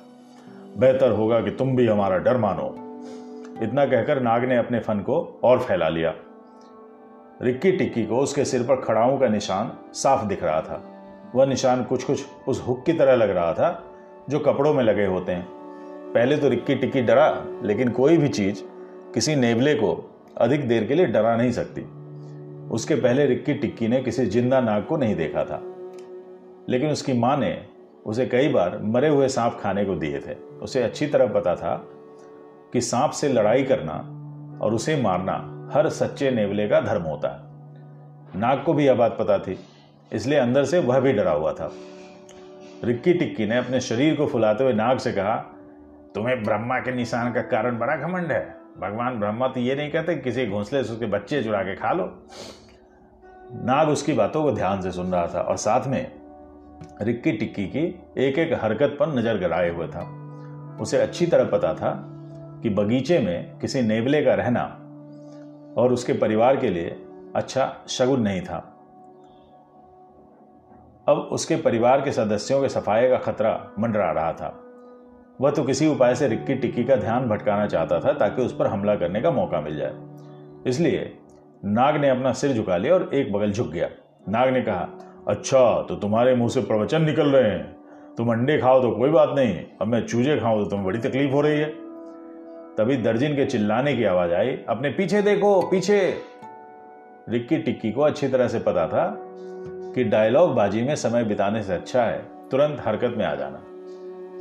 बेहतर 0.79 1.11
होगा 1.11 1.41
कि 1.41 1.51
तुम 1.51 1.75
भी 1.77 1.87
हमारा 1.87 2.19
डर 2.19 2.37
मानो। 2.37 2.69
इतना 3.63 3.87
कहकर 3.87 4.21
नाग 4.21 4.45
ने 4.45 4.57
अपने 4.57 4.79
फन 4.81 5.01
को 5.01 5.41
और 5.45 5.59
फैला 5.59 5.89
लिया। 5.89 6.15
रिक्की 7.43 7.73
टिक्की 7.73 8.07
को 8.07 8.17
उसके 8.17 8.45
सिर 8.45 8.63
पर 8.63 8.77
खड़ाओं 8.77 9.19
का 9.19 9.29
निशान 9.29 9.73
साफ़ 9.93 10.27
दिख 10.27 10.45
रहा 10.45 10.61
था। 10.61 10.83
वह 11.35 11.47
निशान 11.47 11.85
कुछ 11.85 12.05
कुछ 12.05 12.25
उस 12.49 12.65
हुक 12.69 12.85
की 12.87 12.93
तरह 12.93 13.15
लग 13.15 13.31
रहा 13.31 13.53
था, 13.53 13.85
जो 14.29 14.39
कपड़ों 14.39 14.75
में 14.75 14.85
लगे 14.85 15.07
होते 15.07 15.33
हैं। 15.33 15.47
पहले 16.15 16.37
तो 16.37 16.49
रिक्की 16.49 16.75
टिक्की 16.75 17.03
डरा, 17.03 17.45
लेकिन 17.63 17.89
कोई 17.89 18.17
भी 18.17 18.29
चीज़ 18.29 18.63
किसी 19.15 19.37
नेवले 19.37 19.75
को 19.75 20.11
अधिक 20.39 20.69
देर 20.69 20.85
के 20.85 20.95
लिए 20.95 21.07
डरा 21.07 21.37
नहीं 21.37 21.53
सकती। 21.53 21.83
उसके 22.69 22.95
पहले 22.95 23.27
रिक्की 23.27 23.55
टिक्की 23.55 23.89
ने 23.89 24.03
किसी 24.03 24.27
ज़िंदा 24.27 24.61
नाग 24.61 24.85
को 24.85 24.97
नहीं 24.97 25.17
देखा 25.17 25.45
था। 25.45 25.63
लेकिन 26.69 26.91
उसकी 26.91 27.13
माँ 27.13 27.37
ने 27.37 27.67
उसे 28.07 28.27
कई 28.27 28.49
बार 28.49 28.79
मरे 28.83 29.09
हुए 29.09 29.29
सांप 29.29 29.59
खाने 29.63 29.85
को 29.85 29.95
दिए 29.95 30.19
थे। 30.19 30.35
उसे 30.35 30.83
अच्छी 30.83 31.07
तरह 31.07 31.27
पता 31.27 31.55
था 31.55 31.87
कि 32.73 32.81
सांप 32.81 33.11
से 33.11 33.29
लड़ाई 33.29 33.63
करना 33.63 33.95
और 34.65 34.75
उसे 34.75 34.97
मारना 34.97 35.52
हर 35.73 35.89
सच्चे 35.91 36.31
नेवले 36.31 36.69
का 36.69 36.81
धर्म 36.81 37.03
होता 37.03 37.29
है। 37.29 38.41
नाग 38.41 38.63
को 38.65 38.73
भी 38.75 38.87
यह 38.87 38.95
बात 38.95 39.17
पता 39.19 39.39
थी, 39.39 39.59
इसलिए 40.13 40.39
अंदर 40.39 40.65
से 40.65 40.79
वह 40.81 41.01
भी 41.01 41.13
डरा 41.13 41.33
हुआ 41.33 41.53
था। 41.53 41.71
रिक्की 42.85 43.13
टिक्की 43.15 43.47
ने 43.47 43.57
अपने 43.59 43.81
शरीर 43.81 44.15
को 44.17 44.27
फुलाते 44.27 44.65
हुए 44.65 44.73
नाग 44.73 44.99
से 44.99 45.13
कहा, 45.13 45.37
तुम्हें 46.15 46.43
ब्रह्मा 46.45 46.79
के 46.79 46.93
निशान 46.93 47.33
का 47.33 47.43
कारण 47.43 47.79
बड़ा 47.79 47.97
घमंड 47.97 48.33
है। 48.33 48.43
भगवान 48.81 49.19
ब्रह्मा 49.21 49.49
तो 49.49 49.61
ये 49.61 49.75
नहीं 49.75 49.91
कहते 49.91 50.15
किसी 50.17 50.47
घोंसले 50.47 50.83
से 50.85 50.93
उसके 50.93 51.07
बच्चे 51.07 51.43
चुरा 51.43 51.63
के 51.63 51.75
खा 51.77 51.93
लो। 51.93 52.05
नाग 53.65 53.89
उसकी 53.89 54.13
बातों 54.13 54.43
को 54.43 54.53
ध्यान 54.53 54.81
से 54.81 54.91
सुन 54.93 55.13
रहा 55.13 55.27
था 55.27 55.41
और 55.41 55.57
साथ 55.57 55.87
में 55.87 56.13
रिक्की 57.03 57.33
टिक्की 57.33 57.67
की 57.67 57.85
एक 58.19 58.39
एक 58.39 58.53
हरकत 58.63 58.97
पर 59.01 59.15
नज़र 59.15 59.39
गड़ाए 59.39 59.71
हुए 59.71 59.87
था। 59.87 60.05
उसे 60.81 60.99
अच्छी 60.99 61.27
तरह 61.27 61.45
पता 61.45 61.75
था 61.75 61.91
कि 62.63 62.71
बगीचे 62.71 63.19
में 63.19 63.59
किसी 63.59 63.83
नेवले 63.83 64.23
का 64.23 64.35
रहना 64.35 64.65
और 65.77 65.93
उसके 65.93 66.13
परिवार 66.13 66.57
के 66.57 66.69
लिए 66.69 66.97
अच्छा 67.37 67.73
शगुन 67.89 68.21
नहीं 68.21 68.41
था। 68.41 68.57
अब 71.09 71.29
उसके 71.33 71.57
परिवार 71.57 72.01
के 72.01 72.13
सदस्यों 72.13 72.61
के 72.63 72.69
सफ़ाई 72.69 73.09
का 73.09 73.17
खतरा 73.17 73.53
मंडरा 73.79 74.11
रहा 74.13 74.33
था। 74.33 74.59
वह 75.41 75.51
तो 75.51 75.65
किसी 75.65 75.87
उपाय 75.89 76.15
से 76.15 76.29
रिक्की 76.29 76.55
टिक्की 76.55 76.85
का 76.85 76.97
ध्यान 76.97 77.29
भटकाना 77.29 77.67
चाहता 77.67 78.01
था 78.01 78.13
ताकि 78.13 78.43
उस 78.43 78.57
पर 78.57 78.67
हमला 78.67 78.95
करने 78.97 79.21
का 79.21 79.31
मौका 79.31 79.61
मिल 79.61 79.77
जाए। 79.77 79.95
इसलिए 80.67 81.13
नाग 81.65 81.97
ने 81.97 82.09
अपना 82.09 82.33
सिर 82.33 82.53
झुका 82.53 82.77
लिया 82.77 82.95
और 82.95 83.11
एक 83.15 83.33
बगल 83.33 83.53
झुक 83.53 83.69
गया। 83.69 83.89
नाग 84.29 84.49
ने 84.49 84.63
कहा 84.63 84.89
अच्छा 85.29 85.83
तो 85.83 85.95
तुम्हारे 85.97 86.35
मुँह 86.35 86.49
से 86.49 86.61
प्रवचन 86.61 87.03
निकल 87.03 87.29
रहे 87.29 87.51
हैं। 87.51 88.15
तुम 88.17 88.33
अंडे 88.33 88.59
खाओ 88.59 88.81
तो 88.83 88.91
कोई 88.91 89.11
बात 89.11 89.35
नहीं। 89.37 89.55
अब 89.81 89.87
मैं 89.87 90.07
चूजे 90.07 90.39
खाऊं 90.39 90.63
तो 90.65 90.71
तुम्हें 90.71 90.87
बड़ी 90.87 90.99
तकलीफ़ 90.99 91.33
हो 91.33 91.41
रही 91.41 91.59
है। 91.59 91.82
तभी 92.79 92.97
दर्जिन 92.97 93.37
के 93.37 93.47
चिल्लाने 93.47 93.97
की 93.97 94.05
आवाज़ 94.05 94.33
आई। 94.33 94.59
अपने 94.69 94.91
पीछे 94.91 95.23
देखो, 95.23 95.63
पीछे। 95.63 96.17
रिक्की 97.29 97.59
टिक्की 97.59 97.93
को 97.93 98.01
अच्छी 98.01 98.29
तरह 98.29 98.49
से 98.49 98.59
पता 98.59 98.89
था 98.89 99.17
कि 99.95 100.05
डायलॉग 100.05 100.55
बाजी 100.55 100.83
में 100.83 100.97
समय 100.97 101.25
बिताने 101.25 101.63
से 101.63 101.73
अच्छा 101.73 102.03
है। 102.03 102.19
तुरंत 102.51 102.83
हरकत 102.85 103.15
में 103.19 103.25
आ 103.25 103.35
जाना। 103.35 103.63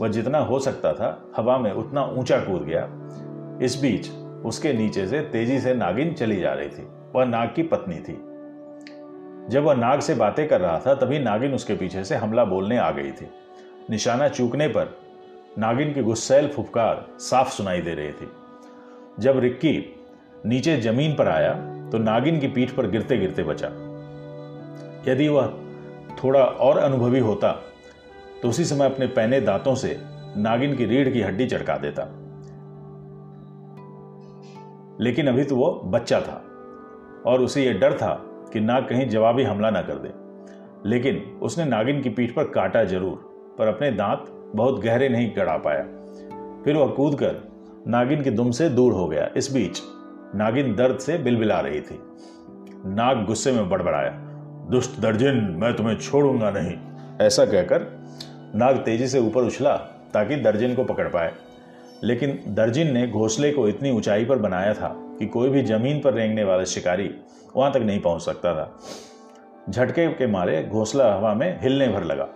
वह 0.02 0.08
जितना 0.08 0.38
हो 0.38 0.60
सकता 0.60 0.94
था, 0.94 1.32
हवा 1.38 1.58
में 1.58 1.72
उतना 1.72 2.06
ऊँचा 2.06 2.38
कूद 2.38 2.62
गया। 2.62 2.90
इस 3.62 3.82
बीच 3.82 4.12
उसके 4.46 4.74
नीचे 4.74 5.08
से 5.08 5.22
तेज़ी 5.22 5.60
से 5.60 5.74
नागिन 5.74 6.14
चली 6.14 6.40
जा 6.40 6.54
रही 6.54 6.70
थी। 6.70 6.88
वह 7.16 7.26
नाग 7.26 7.54
की 7.56 7.64
पत्नी 7.64 7.96
थी। 7.96 8.14
जब 9.50 9.64
वह 9.64 9.74
नाग 9.74 10.00
से 10.00 10.16
बातें 10.16 10.48
कर 10.48 10.62
रहा 10.62 10.80
था, 10.80 10.94
तभी 10.94 11.20
नागिन 11.20 11.54
उसके 11.54 11.76
पीछे 11.76 12.04
से 12.04 12.16
हमला 12.16 12.46
बोलने 12.46 12.78
आ 12.78 12.92
गई 12.92 13.12
थी। 13.12 13.30
निशाना 13.90 14.28
चूकने 14.28 14.68
पर 14.68 15.01
नागिन 15.52 15.94
की 15.94 16.02
गुस्सैल 16.02 16.48
फुफकार 16.48 17.06
साफ़ 17.20 17.50
सुनाई 17.50 17.82
दे 17.82 17.94
रही 17.94 18.12
थी। 18.12 18.28
जब 19.20 19.40
रिक्की 19.40 19.74
नीचे 20.46 20.76
ज़मीन 20.82 21.16
पर 21.16 21.28
आया 21.28 21.54
तो 21.90 21.98
नागिन 21.98 22.40
की 22.40 22.48
पीठ 22.48 22.72
पर 22.72 22.90
गिरते 22.90 23.18
गिरते 23.18 23.44
बचा। 23.44 23.68
यदि 25.08 25.28
वह 25.28 25.48
थोड़ा 26.24 26.40
और 26.40 26.78
अनुभवी 26.78 27.20
होता 27.20 27.52
तो 28.42 28.50
उसी 28.50 28.66
समय 28.66 28.86
अपने 28.86 29.08
पहने 29.10 29.42
दांतों 29.42 29.76
से 29.76 29.96
नागिन 30.38 30.76
की 30.76 30.86
रीढ़ 30.86 31.10
की 31.10 31.22
हड्डी 31.22 31.48
चढ़का 31.48 31.78
देता। 31.78 32.04
लेकिन 35.00 35.28
अभी 35.28 35.44
तो 35.44 35.56
वो 35.56 35.72
बच्चा 35.86 36.20
था, 36.22 36.42
और 37.26 37.42
उसे 37.42 37.66
यह 37.66 37.80
डर 37.80 37.98
था 37.98 38.14
कि 38.54 38.60
नाग 38.60 38.88
कहीं 38.88 39.10
जवाबी 39.10 39.44
हमला 39.44 39.70
ना 39.70 39.82
कर 39.82 39.98
दे। 39.98 40.14
लेकिन 40.90 41.24
उसने 41.42 41.66
नागिन 41.66 42.02
की 42.02 42.10
पीठ 42.10 42.36
पर 42.36 42.44
काटा 42.52 42.84
ज़रूर, 42.84 43.56
पर 43.60 43.68
अपने 43.68 43.92
दांत 43.92 44.38
बहुत 44.56 44.82
गहरे 44.82 45.10
नहीं 45.10 45.32
गड़ा 45.36 45.58
पाया। 45.58 45.84
फिर 46.64 46.76
वह 46.76 46.88
कूद 46.88 47.16
कर 47.16 47.52
नागिन 47.88 48.24
की 48.24 48.30
दुम 48.30 48.52
से 48.52 48.70
दूर 48.70 48.94
हो 48.94 49.08
गया। 49.08 49.30
इस 49.38 49.54
बीच 49.54 49.82
नागिन 50.36 50.76
दर्द 50.76 51.00
से 51.00 51.18
बिलबिला 51.18 51.60
रही 51.60 51.82
थी। 51.82 52.00
नाग 52.86 53.26
गुस्से 53.26 53.52
में 53.52 53.70
बड़बड़ाया। 53.70 54.10
दुष्ट 54.72 55.00
दर्जिन, 55.00 55.34
मैं 55.34 55.76
तुम्हें 55.76 55.96
छोड़ूँगा 55.98 56.52
नहीं। 56.52 56.74
ऐसा 57.22 57.46
कहकर 57.46 58.06
नाग 58.56 58.78
तेज़ी 58.78 59.08
से 59.08 59.20
ऊपर 59.20 59.42
उछला 59.42 59.76
ताकि 60.14 60.36
दर्जिन 60.36 60.76
को 60.76 60.84
पकड़ 60.84 61.08
पाए। 61.08 61.32
लेकिन 62.04 62.40
दर्जिन 62.48 62.94
ने 62.94 63.08
घोंसले 63.08 63.52
को 63.52 63.68
इतनी 63.68 63.92
ऊंचाई 63.92 64.26
पर 64.26 64.38
बनाया 64.38 64.74
था 64.74 64.96
कि 65.20 65.26
कोई 65.26 65.50
भी 65.50 65.62
ज़मीन 65.62 66.02
पर 66.02 66.14
रेंगने 66.14 66.44
वाला 66.44 66.64
शिकारी 66.64 67.16
वहाँ 67.56 67.72
तक 67.72 67.78
नहीं 67.78 68.00
पहुँच 68.00 68.22
सकता 68.22 68.54
था। 68.54 68.80
झटके 69.70 70.08
के 70.08 70.28
मारे 70.28 70.68
घोंसला 70.72 71.16
हवा 71.16 71.34
में 71.34 71.60
हिलने 71.62 71.88
भर 71.88 72.04
लगा। 72.04 72.28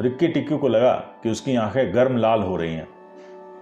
रिक्की 0.00 0.28
टिक्की 0.28 0.56
को 0.58 0.68
लगा 0.68 0.92
कि 1.22 1.30
उसकी 1.30 1.54
आँखें 1.56 1.94
गर्म 1.94 2.16
लाल 2.16 2.42
हो 2.42 2.56
रही 2.56 2.74
हैं। 2.74 2.86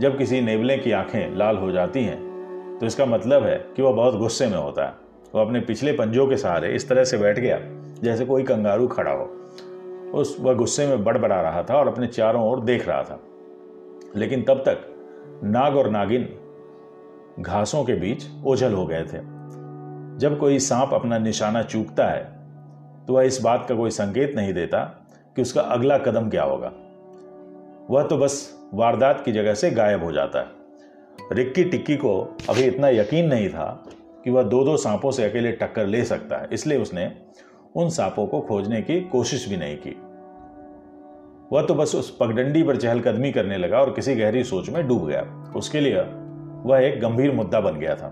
जब 0.01 0.17
किसी 0.19 0.41
नेवले 0.41 0.77
की 0.77 0.93
आँखें 0.93 1.37
लाल 1.37 1.57
हो 1.57 1.71
जाती 1.71 2.03
हैं 2.05 2.79
तो 2.81 2.87
इसका 2.87 3.07
मतलब 3.07 3.45
है 3.45 3.57
कि 3.77 3.83
वह 3.83 3.93
बहुत 3.93 4.17
गुस्से 4.17 4.47
में 4.47 4.57
होता 4.57 4.87
है। 4.87 4.93
वह 5.35 5.43
अपने 5.43 5.61
पिछले 5.61 5.93
पंजों 5.93 6.27
के 6.27 6.37
सहारे 6.37 6.75
इस 6.75 6.89
तरह 6.89 7.05
से 7.05 7.19
बैठ 7.19 7.39
गया, 7.39 7.59
जैसे 8.03 8.25
कोई 8.25 8.43
कंगारू 8.43 8.87
खड़ा 8.89 9.13
हो। 9.13 9.25
उस 10.15 10.37
वह 10.41 10.55
गुस्से 10.55 10.87
में 10.87 11.05
बड़बड़ा 11.05 11.41
रहा 11.41 11.63
था 11.63 11.77
और 11.77 11.89
अपने 11.89 12.07
चारों 12.07 12.45
ओर 12.45 12.61
देख 12.61 12.87
रहा 12.89 13.03
था। 13.03 13.19
लेकिन 14.17 14.43
तब 14.43 14.63
तक 14.69 14.79
नाग 15.45 15.77
और 15.77 15.91
नागिन 15.91 16.29
घासों 17.41 17.85
के 17.85 17.95
बीच 17.95 18.27
ओझल 18.45 18.73
हो 18.73 18.87
गए 18.87 19.03
थे। 19.03 19.19
जब 20.19 20.37
कोई 20.41 20.59
सांप 20.59 20.95
अपना 20.95 21.19
निशाना 21.19 21.63
चूकता 21.63 22.07
है 22.07 22.25
तो 23.07 23.15
वह 23.15 23.23
इस 23.23 23.41
बात 23.43 23.67
का 23.69 23.75
कोई 23.75 23.91
संकेत 23.91 24.37
नहीं 24.37 24.53
देता 24.55 24.85
कि 25.37 25.43
उसका 25.43 25.61
अगला 25.63 25.99
कदम 25.99 26.29
क्या 26.31 26.43
होगा। 26.43 26.73
वह 27.91 28.03
तो 28.03 28.17
बस 28.19 28.55
वारदात 28.75 29.23
की 29.25 29.33
जगह 29.33 29.55
से 29.55 29.71
गायब 29.71 30.05
हो 30.05 30.13
जाता 30.13 30.41
है। 30.41 30.55
रिक्की 31.33 31.65
टिक्की 31.65 31.97
को 31.97 32.21
अभी 32.51 32.63
इतना 32.63 32.89
यकीन 32.89 33.27
नहीं 33.27 33.49
था 33.49 33.69
कि 34.25 34.31
वह 34.31 34.43
दो 34.43 34.65
दो 34.65 34.77
सांपों 34.77 35.11
से 35.11 35.25
अकेले 35.25 35.53
टक्कर 35.53 35.87
ले 35.87 36.05
सकता 36.05 36.37
है, 36.37 36.49
इसलिए 36.53 36.79
उसने 36.79 37.11
उन 37.77 37.89
सांपों 37.91 38.27
को 38.27 38.41
खोजने 38.41 38.81
की 38.83 39.01
कोशिश 39.03 39.49
भी 39.49 39.57
नहीं 39.57 39.77
की। 39.77 39.97
वह 41.53 41.63
तो 41.63 41.75
बस 41.75 41.95
उस 41.95 42.17
पगडंडी 42.21 42.63
पर 42.63 42.77
चहलकदमी 42.77 43.33
करने 43.33 43.57
लगा 43.59 43.81
और 43.81 43.93
किसी 43.93 44.15
गहरी 44.15 44.45
सोच 44.45 44.71
में 44.71 44.87
डूब 44.89 45.07
गया। 45.07 45.23
उसके 45.57 45.81
लिए 45.81 46.03
वह 46.65 46.79
एक 46.79 47.01
गंभीर 47.01 47.33
मुद्दा 47.33 47.61
बन 47.61 47.79
गया 47.79 47.95
था। 47.95 48.09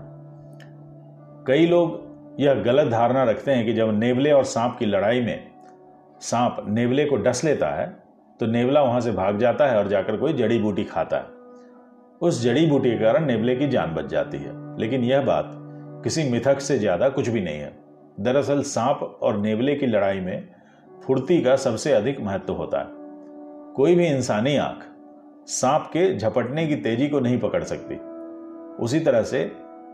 कई 1.47 1.65
लोग 1.65 2.39
यह 2.39 2.53
गलत 2.63 2.91
धारणा 2.91 3.23
रखते 3.23 3.51
हैं 3.51 3.65
कि 3.65 3.73
जब 3.73 3.99
नेवले 3.99 4.31
और 4.31 4.43
सांप 4.43 4.75
की 4.79 4.85
लड़ाई 4.85 5.21
में 5.21 5.54
सांप 6.21 6.63
नेवले 6.67 7.05
को 7.05 7.15
डस 7.17 7.43
लेता 7.43 7.69
है 7.75 7.87
तो 8.39 8.45
नेवला 8.45 8.81
वहाँ 8.81 8.99
से 9.01 9.11
भाग 9.11 9.37
जाता 9.39 9.67
है 9.67 9.77
और 9.77 9.87
जाकर 9.87 10.17
कोई 10.17 10.33
जड़ी 10.33 10.57
बूटी 10.59 10.83
खाता 10.83 11.17
है। 11.17 11.33
उस 12.21 12.41
जड़ी 12.41 12.65
बूटी 12.65 12.91
के 12.91 12.97
कारण 12.97 13.25
नेवले 13.25 13.55
की 13.55 13.67
जान 13.67 13.93
बच 13.95 14.05
जाती 14.05 14.37
है। 14.37 14.53
लेकिन 14.79 15.03
यह 15.03 15.21
बात 15.21 15.51
किसी 16.03 16.23
मिथक 16.23 16.59
से 16.59 16.77
ज़्यादा 16.79 17.09
कुछ 17.09 17.29
भी 17.29 17.41
नहीं 17.41 17.59
है। 17.59 17.71
दरअसल 18.19 18.61
सांप 18.63 18.99
और 19.21 19.37
नेवले 19.37 19.75
की 19.75 19.85
लड़ाई 19.85 20.19
में 20.19 20.47
फुर्ती 21.05 21.41
का 21.41 21.55
सबसे 21.55 21.91
अधिक 21.93 22.19
महत्व 22.21 22.53
होता 22.53 22.79
है। 22.79 23.73
कोई 23.75 23.95
भी 23.95 24.07
इंसानी 24.07 24.55
आँख 24.57 24.83
सांप 25.49 25.89
के 25.93 26.17
झपटने 26.17 26.67
की 26.67 26.75
तेज़ी 26.75 27.07
को 27.09 27.19
नहीं 27.19 27.39
पकड़ 27.39 27.63
सकती। 27.63 27.95
उसी 28.83 28.99
तरह 28.99 29.23
से 29.23 29.49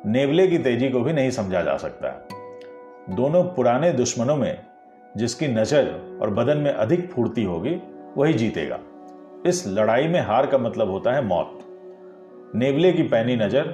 नेवले 0.05 0.47
की 0.47 0.57
तेज़ी 0.57 0.89
को 0.89 1.01
भी 1.01 1.13
नहीं 1.13 1.31
समझा 1.31 1.61
जा 1.61 1.77
सकता। 1.77 2.09
दोनों 3.09 3.43
पुराने 3.45 3.91
दुश्मनों 3.93 4.35
में 4.35 4.70
जिसकी 5.17 5.47
नज़र 5.47 6.19
और 6.21 6.29
बदन 6.29 6.57
में 6.57 6.71
अधिक 6.71 7.09
फूर्ति 7.11 7.43
होगी, 7.43 7.75
वही 8.17 8.33
जीतेगा। 8.33 8.79
इस 9.45 9.63
लड़ाई 9.67 10.07
में 10.07 10.19
हार 10.19 10.45
का 10.45 10.57
मतलब 10.57 10.89
होता 10.89 11.13
है 11.13 11.23
मौत। 11.25 11.57
नेवले 12.55 12.91
की 12.93 13.03
पैनी 13.03 13.35
नज़र 13.35 13.69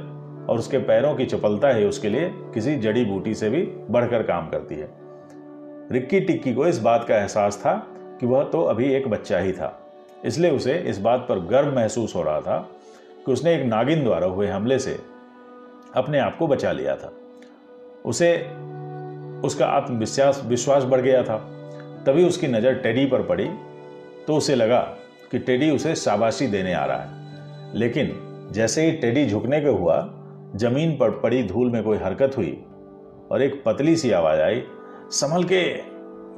और 0.50 0.60
उसके 0.60 0.77
पैरों 0.77 1.13
की 1.15 1.25
चपलता 1.25 1.67
है 1.67 1.86
उसके 1.86 2.10
लिए 2.10 2.29
किसी 2.53 2.75
जड़ी 2.75 3.03
बूटी 3.06 3.34
से 3.34 3.50
भी 3.50 3.62
बढ़कर 3.89 4.24
काम 4.24 4.50
करती 4.50 4.75
है। 4.75 4.89
रिक्की 5.91 6.20
टिक्की 6.20 6.53
को 6.53 6.67
इस 6.67 6.79
बात 6.79 7.06
का 7.08 7.17
एहसास 7.17 7.58
था 7.58 7.74
कि 8.20 8.25
वह 8.25 8.44
तो 8.44 8.62
अभी 8.62 8.91
एक 8.94 9.08
बच्चा 9.08 9.39
ही 9.39 9.51
था। 9.51 9.77
इसलिए 10.25 10.51
उसे 10.51 10.77
इस 10.79 11.00
बात 11.00 11.25
पर 11.29 11.39
गर्व 11.48 11.75
महसूस 11.75 12.15
हो 12.15 12.24
रहा 12.24 12.41
था 12.41 12.58
कि 13.25 13.32
उसने 13.32 13.56
एक 13.56 13.65
नागिन 13.65 14.03
द्वारा 14.03 14.27
हुए 14.27 14.48
हमले 14.48 14.79
से 14.79 14.98
अपने 15.96 16.20
आप 16.20 16.38
को 16.38 16.48
बचा 16.48 16.72
लिया 16.72 16.96
था। 16.96 17.12
उसे 18.06 18.32
उसका 19.46 19.65
आत्मविश्वास 19.65 20.41
विश्वास 20.46 20.84
बढ़ 20.84 21.01
गया 21.01 21.24
था। 21.24 21.38
तभी 22.06 22.24
उसकी 22.24 22.48
नज़र 22.48 22.74
टेडी 22.74 23.06
पर 23.06 23.22
पड़ी 23.22 23.50
तो 24.27 24.36
उसे 24.36 24.56
लगा 24.56 24.79
कि 25.32 25.39
टेडी 25.39 25.70
उसे 25.72 25.96
शाबाशी 25.96 26.48
देने 26.48 26.74
आ 26.74 26.86
रहा 26.86 26.98
है। 26.98 27.77
लेकिन 27.77 28.12
जैसे 28.51 28.86
ही 28.86 28.91
टेडी 28.91 29.25
झुकने 29.25 29.60
को 29.62 29.72
हुआ, 29.72 29.98
ज़मीन 30.56 30.91
पर 30.91 31.10
पड़ी 31.20 31.44
धूल 31.44 31.72
में 31.72 31.84
कोई 31.84 31.98
हरकत 31.98 32.38
हुई 32.38 32.51
और 33.32 33.41
एक 33.41 33.62
पतली 33.65 33.96
सी 33.96 34.12
आवाज़ 34.12 34.41
आई, 34.41 34.63
संभल 35.12 35.44
के, 35.44 35.62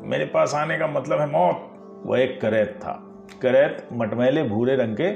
मेरे 0.08 0.25
पास 0.25 0.53
आने 0.56 0.77
का 0.77 0.88
मतलब 0.88 1.20
है 1.20 1.27
मौत। 1.32 1.65
वह 2.06 2.20
एक 2.20 2.39
करैत 2.41 2.79
था। 2.79 2.94
करैत 3.41 3.88
मटमैले 3.94 4.44
भूरे 4.44 4.75
रंग 4.75 4.96
के 5.01 5.13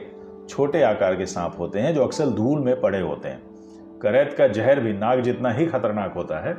छोटे 0.48 0.82
आकार 0.82 1.16
के 1.16 1.26
सांप 1.26 1.56
होते 1.60 1.80
हैं, 1.80 1.94
जो 1.94 2.04
अक्सर 2.04 2.30
धूल 2.30 2.60
में 2.60 2.80
पड़े 2.82 3.00
होते 3.00 3.30
हैं। 3.30 4.00
करैत 4.02 4.34
का 4.34 4.48
जहर 4.48 4.80
भी 4.80 4.94
नाग 4.94 5.22
जितना 5.22 5.52
ही 5.52 5.66
खतरनाक 5.66 6.14
होता 6.14 6.40
है 6.40 6.54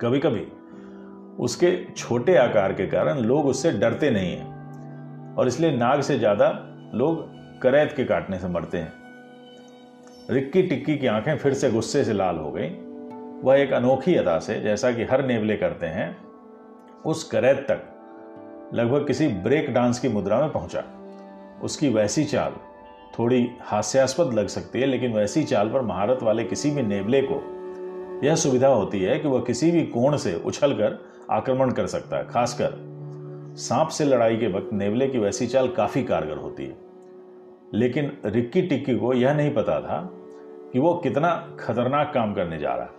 कभी 0.00 0.18
कभी 0.18 0.46
उसके 1.44 1.86
छोटे 1.96 2.36
आकार 2.36 2.72
के 2.72 2.86
कारण 2.86 3.18
लोग 3.18 3.46
उससे 3.46 3.70
डरते 3.72 4.10
नहीं 4.10 4.36
हैं 4.36 5.34
और 5.34 5.48
इसलिए 5.48 5.76
नाग 5.76 6.00
से 6.00 6.18
ज़्यादा 6.18 6.48
लोग 6.94 7.24
करैत 7.60 7.92
के 7.96 8.04
काटने 8.04 8.38
से 8.38 8.48
मरते 8.48 8.78
हैं। 8.78 8.92
रिक्की 10.30 10.62
टिक्की 10.62 10.96
की 10.96 11.06
आँखें 11.06 11.36
फिर 11.36 11.54
से 11.54 11.70
गुस्से 11.70 12.04
से 12.04 12.12
लाल 12.12 12.36
हो 12.36 12.50
गई। 12.50 12.68
वह 13.44 13.56
एक 13.56 13.72
अनोखी 13.72 14.14
अदा 14.14 14.38
से 14.38 14.60
जैसा 14.60 14.92
कि 14.92 15.04
हर 15.04 15.26
नेवले 15.26 15.56
करते 15.56 15.86
हैं। 15.86 16.16
उस 17.06 17.24
करैत 17.24 17.66
तक 17.70 18.70
लगभग 18.74 19.06
किसी 19.06 19.28
ब्रेक 19.28 19.72
डांस 19.74 19.98
की 19.98 20.08
मुद्रा 20.08 20.40
में 20.40 20.50
पहुँचा। 20.52 20.84
उसकी 21.62 21.88
वैसी 21.88 22.24
चाल 22.24 22.52
थोड़ी 23.18 23.48
हास्यास्पद 23.60 24.32
लग 24.34 24.46
सकती 24.46 24.80
है, 24.80 24.86
लेकिन 24.86 25.12
वैसी 25.12 25.44
चाल 25.44 25.68
पर 25.68 25.82
महारत 25.82 26.22
वाले 26.22 26.44
किसी 26.44 26.70
भी 26.70 26.82
नेवले 26.82 27.22
को 27.22 27.55
यह 28.24 28.34
सुविधा 28.34 28.68
होती 28.68 29.00
है 29.00 29.18
कि 29.18 29.28
वह 29.28 29.40
किसी 29.40 29.70
भी 29.70 29.82
कोण 29.82 30.16
से 30.16 30.34
उछलकर 30.44 30.98
आक्रमण 31.30 31.70
कर 31.70 31.86
सकता 31.86 32.16
है, 32.16 32.26
खासकर 32.26 32.74
सांप 33.58 33.88
से 33.88 34.04
लड़ाई 34.04 34.36
के 34.36 34.46
वक्त 34.46 34.72
नेवले 34.72 35.08
की 35.08 35.18
वैसी 35.18 35.46
चाल 35.46 35.68
काफ़ी 35.68 36.02
कारगर 36.04 36.36
होती 36.36 36.66
है। 36.66 36.76
लेकिन 37.74 38.12
रिक्की 38.24 38.62
टिक्की 38.62 38.96
को 38.96 39.12
यह 39.14 39.34
नहीं 39.34 39.54
पता 39.54 39.80
था 39.80 40.10
कि 40.72 40.78
वो 40.78 40.94
कितना 40.94 41.56
खतरनाक 41.60 42.12
काम 42.14 42.34
करने 42.34 42.58
जा 42.58 42.74
रहा 42.74 42.84
है। 42.84 42.90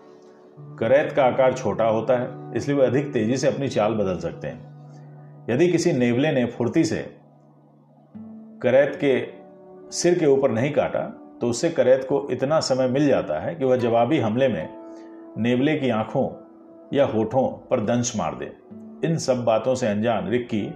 करैत 0.80 1.12
का 1.12 1.24
आकार 1.24 1.54
छोटा 1.54 1.86
होता 1.86 2.18
है, 2.18 2.58
इसलिए 2.58 2.78
वह 2.78 2.88
अधिक 2.88 3.12
तेज़ी 3.14 3.38
से 3.38 3.48
अपनी 3.48 3.70
चाल 3.70 3.94
बदल 3.94 4.20
सकते 4.20 4.48
हैं। 4.48 5.46
यदि 5.50 5.68
किसी 5.68 5.92
नेवले 5.92 6.32
ने 6.32 6.46
फुर्ती 6.46 6.84
से 6.84 7.16
करैत 8.62 9.00
के 9.04 9.28
सिर 9.92 10.20
के 10.20 10.26
ऊपर 10.26 10.52
नहीं 10.52 10.72
काटा 10.74 11.02
तो 11.42 11.50
उससे 11.50 11.70
करैत 11.70 12.04
को 12.04 12.28
इतना 12.32 12.60
समय 12.60 12.88
मिल 12.88 13.08
जाता 13.08 13.40
है 13.40 13.56
कि 13.56 13.66
वह 13.66 13.78
जवाबी 13.78 14.18
हमले 14.18 14.48
में 14.48 14.87
नेवले 15.40 15.76
की 15.76 15.90
आँखों 15.90 16.30
या 16.94 17.06
होठों 17.06 17.48
पर 17.48 17.80
दंश 17.80 18.18
मार 18.18 18.36
दे। 18.36 18.58
इन 19.08 19.18
सब 19.18 19.44
बातों 19.44 19.76
से 19.76 19.88
अनजान 19.88 20.28
रिक्की 20.28 20.68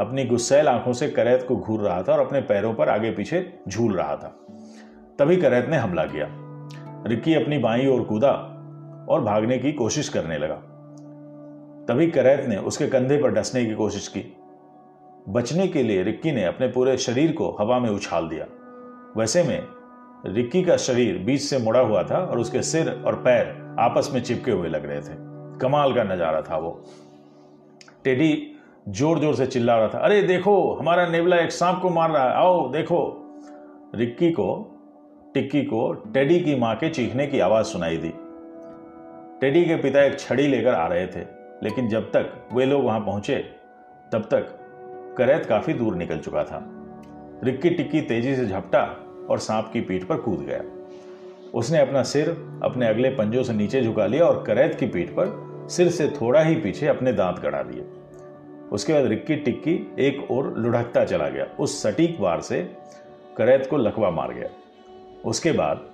अपनी 0.00 0.24
गुस्सैल 0.24 0.68
आँखों 0.68 0.92
से 0.92 1.08
करैत 1.08 1.44
को 1.48 1.56
घूर 1.56 1.80
रहा 1.80 2.02
था 2.02 2.12
और 2.12 2.20
अपने 2.20 2.40
पैरों 2.40 2.74
पर 2.74 2.88
आगे 2.88 3.10
पीछे 3.10 3.58
झूल 3.68 3.92
रहा 3.92 4.16
था। 4.16 4.46
तभी 5.18 5.36
करैत 5.36 5.66
ने 5.68 5.76
हमला 5.76 6.04
किया। 6.04 6.26
रिक्की 7.06 7.34
अपनी 7.34 7.58
बाई 7.58 7.86
ओर 7.86 8.02
कूदा 8.02 8.30
और 9.08 9.20
भागने 9.20 9.58
की 9.58 9.72
कोशिश 9.72 10.08
करने 10.08 10.38
लगा। 10.38 10.56
तभी 11.88 12.06
करैत 12.06 12.46
ने 12.46 12.56
उसके 12.56 12.86
कंधे 12.86 13.22
पर 13.22 13.30
डसने 13.30 13.66
की 13.66 13.74
कोशिश 13.74 14.08
की। 14.08 14.36
बचने 15.28 15.68
के 15.68 15.82
लिए 15.82 16.02
रिक्की 16.02 16.32
ने 16.32 16.44
अपने 16.44 16.68
पूरे 16.68 16.96
शरीर 16.96 17.32
को 17.32 17.56
हवा 17.60 17.78
में 17.78 17.90
उछाल 17.90 18.28
दिया। 18.28 18.46
वैसे 19.16 19.42
में 19.42 19.66
रिक्की 20.26 20.62
का 20.62 20.76
शरीर 20.76 21.18
बीच 21.18 21.40
से 21.40 21.58
मुड़ा 21.58 21.80
हुआ 21.80 22.02
था 22.02 22.16
और 22.16 22.38
उसके 22.38 22.62
सिर 22.62 22.90
और 23.06 23.14
पैर 23.14 23.76
आपस 23.78 24.10
में 24.14 24.22
चिपके 24.22 24.50
हुए 24.50 24.68
लग 24.68 24.84
रहे 24.84 25.00
थे। 25.00 25.14
कमाल 25.58 25.94
का 25.94 26.04
नज़ारा 26.04 26.42
था 26.42 26.56
वो। 26.56 26.80
टेडी 28.04 28.56
ज़ोर 28.88 29.18
ज़ोर 29.18 29.34
से 29.34 29.46
चिल्ला 29.46 29.78
रहा 29.78 29.88
था, 29.88 29.98
अरे 29.98 30.22
देखो, 30.22 30.74
हमारा 30.74 31.06
नेवला 31.06 31.36
एक 31.36 31.52
सांप 31.52 31.78
को 31.82 31.90
मार 31.90 32.10
रहा 32.10 32.24
है, 32.24 32.34
आओ, 32.34 32.68
देखो। 32.72 33.16
रिक्की 33.94 34.30
को, 34.30 34.76
टिक्की 35.34 35.62
को 35.62 35.92
टेडी 35.92 36.40
की 36.40 36.56
माँ 36.56 36.74
के 36.76 36.88
चीखने 36.90 37.26
की 37.26 37.40
आवाज़ 37.40 37.66
सुनाई 37.66 37.96
दी। 37.96 38.12
टेडी 39.40 39.64
के 39.64 39.76
पिता 39.76 40.02
एक 40.02 40.18
छड़ी 40.20 40.46
लेकर 40.46 40.74
आ 40.74 40.86
रहे 40.86 41.06
थे, 41.06 41.20
लेकिन 41.62 41.88
जब 41.88 42.10
तक 42.10 42.48
वे 42.52 42.66
लोग 42.66 42.84
वहाँ 42.84 43.00
पहुँचे, 43.00 43.36
तब 44.12 44.28
तक 44.30 44.56
करैत 45.18 45.46
काफ़ी 45.46 45.74
दूर 45.74 45.96
निकल 45.96 46.18
चुका 46.18 46.44
था। 46.44 46.62
रिक्की 47.44 47.70
टिक्की 47.70 48.00
तेज़ी 48.00 48.36
से 48.36 48.46
झपटा 48.46 48.99
और 49.30 49.38
सांप 49.38 49.70
की 49.72 49.80
पीठ 49.80 50.04
पर 50.04 50.16
कूद 50.16 50.40
गया। 50.40 50.62
उसने 51.54 51.78
अपना 51.78 52.02
सिर 52.02 52.28
अपने 52.64 52.88
अगले 52.88 53.10
पंजों 53.10 53.42
से 53.42 53.52
नीचे 53.52 53.82
झुका 53.82 54.06
लिया 54.06 54.24
और 54.24 54.42
करैत 54.46 54.74
की 54.74 54.86
पीठ 54.86 55.10
पर 55.10 55.66
सिर 55.70 55.90
से 55.90 56.08
थोड़ा 56.10 56.40
ही 56.40 56.54
पीछे 56.54 56.86
अपने 56.86 57.12
दांत 57.12 57.38
गड़ा 57.38 57.62
दिए। 57.62 57.84
उसके 58.72 58.92
बाद 58.92 59.06
रिक्की 59.06 59.36
टिक्की 59.36 59.74
एक 59.98 60.30
और 60.30 60.58
लुढ़कता 60.58 61.04
चला 61.04 61.28
गया। 61.28 61.44
उस 61.60 61.82
सटीक 61.82 62.20
वार 62.20 62.40
से 62.40 62.62
करैत 63.36 63.66
को 63.70 63.76
लकवा 63.76 64.10
मार 64.10 64.32
गया। 64.34 64.48
उसके 65.24 65.52
बाद 65.52 65.88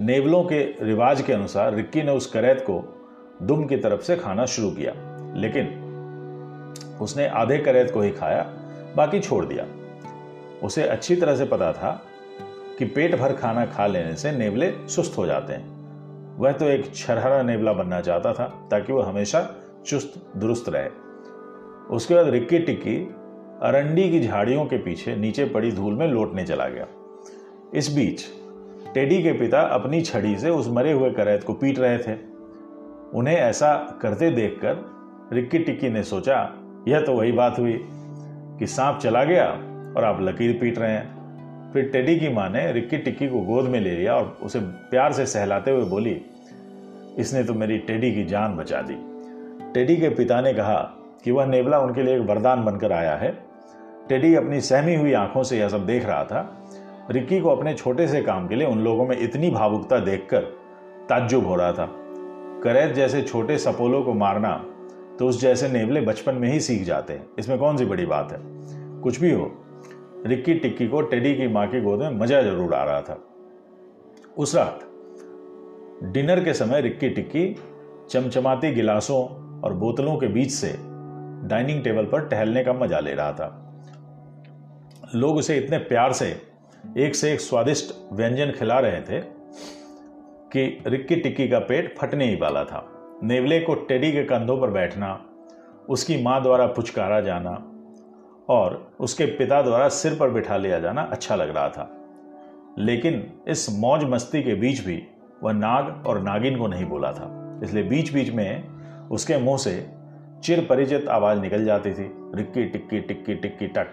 नेवलों 0.00 0.42
के 0.44 0.62
रिवाज 0.84 1.22
के 1.22 1.32
अनुसार 1.32 1.74
रिक्की 1.74 2.02
ने 2.02 2.12
उस 2.12 2.26
करैत 2.26 2.60
को 2.60 2.82
दुम 3.42 3.64
की 3.64 3.76
तरफ़ 3.76 4.00
से 4.00 4.16
खाना 4.16 4.46
शुरू 4.46 4.70
किया, 4.70 4.92
लेकिन 5.36 5.66
उसने 7.00 7.26
आधे 7.28 7.58
करैत 7.58 7.90
को 7.90 8.00
ही 8.00 8.10
खाया, 8.10 8.42
बाकी 8.96 9.20
छोड़ 9.20 9.44
दिया। 9.44 9.66
उसे 10.62 10.82
अच्छी 10.82 11.16
तरह 11.16 11.36
से 11.36 11.44
पता 11.44 11.72
था 11.72 12.05
कि 12.78 12.84
पेट 12.84 13.14
भर 13.14 13.32
खाना 13.32 13.66
खा 13.66 13.86
लेने 13.86 14.16
से 14.16 14.32
नेवले 14.32 14.72
सुस्त 14.88 15.18
हो 15.18 15.26
जाते 15.26 15.52
हैं। 15.52 15.76
वह 16.38 16.52
तो 16.52 16.64
एक 16.64 16.94
छरहरा 16.94 17.42
नेवला 17.42 17.72
बनना 17.72 18.00
चाहता 18.00 18.32
था, 18.32 18.68
ताकि 18.70 18.92
वह 18.92 19.08
हमेशा 19.08 19.56
चुस्त, 19.86 20.32
दुरुस्त 20.36 20.64
रहे। 20.68 20.88
उसके 21.90 22.14
बाद 22.14 22.28
रिक्की 22.28 22.58
टिक्की 22.58 22.96
अरंडी 23.62 24.10
की 24.10 24.20
झाड़ियों 24.20 24.64
के 24.64 24.78
पीछे 24.78 25.16
नीचे 25.16 25.44
पड़ी 25.44 25.72
धूल 25.72 25.94
में 25.94 26.08
लौटने 26.08 26.44
चला 26.44 26.68
गया। 26.68 26.86
इस 27.74 27.94
बीच, 27.94 28.22
टेडी 28.94 29.22
के 29.22 29.32
पिता 29.32 29.60
अपनी 29.60 30.02
छड़ी 30.02 30.38
से 30.38 30.50
उस 30.50 30.68
मरे 30.68 30.92
हुए 30.92 31.10
करैत 31.10 31.44
को 31.44 31.52
पीट 31.52 31.78
रहे 31.78 31.98
थे। 31.98 32.18
उन्हें 33.14 33.36
ऐसा 33.36 33.98
करते 34.02 34.30
देखकर 34.30 34.96
रिक्की 35.32 35.58
टिक्की 35.58 35.88
ने 35.88 36.02
सोचा, 36.02 36.54
यह 36.88 37.00
तो 37.00 37.12
वही 37.12 37.32
बात 37.32 37.58
हुई 37.58 37.80
कि 38.58 38.66
सांप 38.66 38.98
चला 38.98 39.24
गया 39.24 39.46
और 39.96 40.04
आप 40.04 40.18
लकीर 40.20 40.58
पीट 40.60 40.78
रहे 40.78 40.92
हैं। 40.92 41.15
फिर 41.72 41.88
टेडी 41.92 42.18
की 42.18 42.28
माँ 42.28 42.48
ने 42.50 42.70
रिक्की 42.72 42.98
टिक्की 42.98 43.28
को 43.28 43.40
गोद 43.42 43.64
में 43.64 43.80
ले 43.80 43.90
लिया 43.90 44.14
और 44.14 44.38
उसे 44.42 44.60
प्यार 44.90 45.12
से 45.12 45.26
सहलाते 45.26 45.70
हुए 45.70 45.84
बोली, 45.84 46.20
इसने 47.18 47.42
तो 47.44 47.54
मेरी 47.54 47.78
टेडी 47.78 48.12
की 48.14 48.24
जान 48.24 48.56
बचा 48.56 48.80
दी। 48.82 48.96
टेडी 49.74 49.96
के 49.96 50.08
पिता 50.08 50.40
ने 50.40 50.52
कहा 50.54 50.78
कि 51.24 51.30
वह 51.30 51.46
नेवला 51.46 51.78
उनके 51.78 52.02
लिए 52.02 52.16
एक 52.16 52.22
वरदान 52.22 52.64
बनकर 52.64 52.92
आया 52.92 53.14
है। 53.16 53.30
टेडी 54.08 54.34
अपनी 54.34 54.60
सहमी 54.60 54.94
हुई 54.94 55.12
आँखों 55.12 55.42
से 55.42 55.58
यह 55.58 55.68
सब 55.68 55.86
देख 55.86 56.06
रहा 56.06 56.24
था। 56.24 56.68
रिक्की 57.10 57.40
को 57.40 57.48
अपने 57.48 57.74
छोटे 57.74 58.06
से 58.08 58.22
काम 58.22 58.48
के 58.48 58.54
लिए 58.54 58.66
उन 58.66 58.80
लोगों 58.80 59.06
में 59.06 59.18
इतनी 59.18 59.50
भावुकता 59.50 59.98
देखकर 59.98 60.42
ताज्जुब 61.08 61.46
हो 61.46 61.56
रहा 61.56 61.72
था। 61.72 61.88
करैत 62.64 62.94
जैसे 62.94 63.22
छोटे 63.22 63.58
सपोलों 63.58 64.02
को 64.02 64.14
मारना 64.14 64.54
तो 65.18 65.28
उस 65.28 65.40
जैसे 65.40 65.68
नेवले 65.68 66.00
बचपन 66.00 66.34
में 66.34 66.48
ही 66.52 66.60
सीख 66.60 66.82
जाते 66.82 67.12
हैं। 67.12 67.26
इसमें 67.38 67.58
कौन 67.58 67.76
सी 67.76 67.84
बड़ी 67.84 68.06
बात 68.06 68.32
है? 68.32 68.38
कुछ 69.02 69.20
भी 69.20 69.30
हो 69.30 69.44
रिक्की 70.26 70.54
टिक्की 70.54 70.86
को 70.88 71.00
टेडी 71.02 71.34
की 71.34 71.48
माँ 71.48 71.66
की 71.68 71.80
गोद 71.80 72.00
में 72.00 72.18
मज़ा 72.18 72.40
ज़रूर 72.42 72.74
आ 72.74 72.82
रहा 72.84 73.00
था। 73.00 73.22
उस 74.38 74.54
रात, 74.56 74.80
डिनर 76.04 76.42
के 76.44 76.54
समय 76.54 76.80
रिक्की 76.80 77.08
टिक्की 77.08 77.54
चमचमाती 78.10 78.70
गिलासों 78.70 79.20
और 79.60 79.74
बोतलों 79.74 80.16
के 80.16 80.26
बीच 80.28 80.50
से 80.50 80.74
डाइनिंग 81.48 81.82
टेबल 81.84 82.04
पर 82.04 82.26
टहलने 82.28 82.64
का 82.64 82.72
मज़ा 82.72 83.00
ले 83.00 83.14
रहा 83.14 83.32
था। 83.32 83.62
लोग 85.14 85.36
उसे 85.36 85.56
इतने 85.56 85.78
प्यार 85.78 86.12
से 86.12 86.28
एक 86.98 87.14
से 87.14 87.32
एक 87.32 87.40
स्वादिष्ट 87.40 87.94
व्यंजन 88.12 88.50
खिला 88.50 88.78
रहे 88.78 89.00
थे 89.00 89.20
कि 90.52 90.82
रिक्की 90.86 91.16
टिक्की 91.16 91.48
का 91.48 91.58
पेट 91.58 91.94
फटने 91.98 92.26
ही 92.26 92.36
वाला 92.36 92.64
था। 92.64 92.84
नेवले 93.22 93.60
को 93.60 93.74
टेडी 93.74 94.12
के 94.12 94.22
कंधों 94.24 94.60
पर 94.60 94.70
बैठना, 94.70 95.18
उसकी 95.88 96.22
माँ 96.22 96.42
द्वारा 96.42 96.66
पुचकारा 96.66 97.20
जाना 97.20 97.50
और 98.48 98.92
उसके 99.00 99.24
पिता 99.24 99.62
द्वारा 99.62 99.88
सिर 99.88 100.16
पर 100.20 100.30
बिठा 100.30 100.56
लिया 100.56 100.80
जाना 100.80 101.02
अच्छा 101.02 101.36
लग 101.36 101.56
रहा 101.56 101.68
था। 101.68 101.92
लेकिन 102.78 103.32
इस 103.48 103.66
मौज 103.78 104.04
मस्ती 104.04 104.42
के 104.42 104.54
बीच 104.54 104.80
भी 104.80 105.06
वह 105.42 105.52
नाग 105.52 106.06
और 106.06 106.22
नागिन 106.22 106.58
को 106.58 106.66
नहीं 106.66 106.84
बोला 106.84 107.12
था। 107.12 107.60
इसलिए 107.64 107.82
बीच 107.82 108.12
बीच 108.12 108.30
में 108.30 108.68
उसके 109.08 109.38
मुँह 109.38 109.56
से 109.56 109.90
चिर 110.44 110.66
परिचित 110.70 111.08
आवाज़ 111.08 111.40
निकल 111.40 111.64
जाती 111.64 111.90
थी, 111.90 112.12
रिक्की, 112.34 112.64
टिक्की 112.64 113.00
टिक्की 113.00 113.34
टिक्की, 113.34 113.66
टक। 113.66 113.86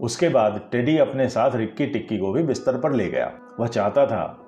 उसके 0.00 0.28
बाद 0.28 0.68
टेडी 0.72 0.98
अपने 0.98 1.28
साथ 1.28 1.50
रिक्की, 1.54 1.86
टिक्की 1.86 2.18
को 2.18 2.32
भी 2.32 2.42
बिस्तर 2.42 2.80
पर 2.80 2.92
ले 2.92 3.08
गया। 3.08 3.32
वह 3.60 3.66
चाहता 3.66 4.06
था 4.06 4.38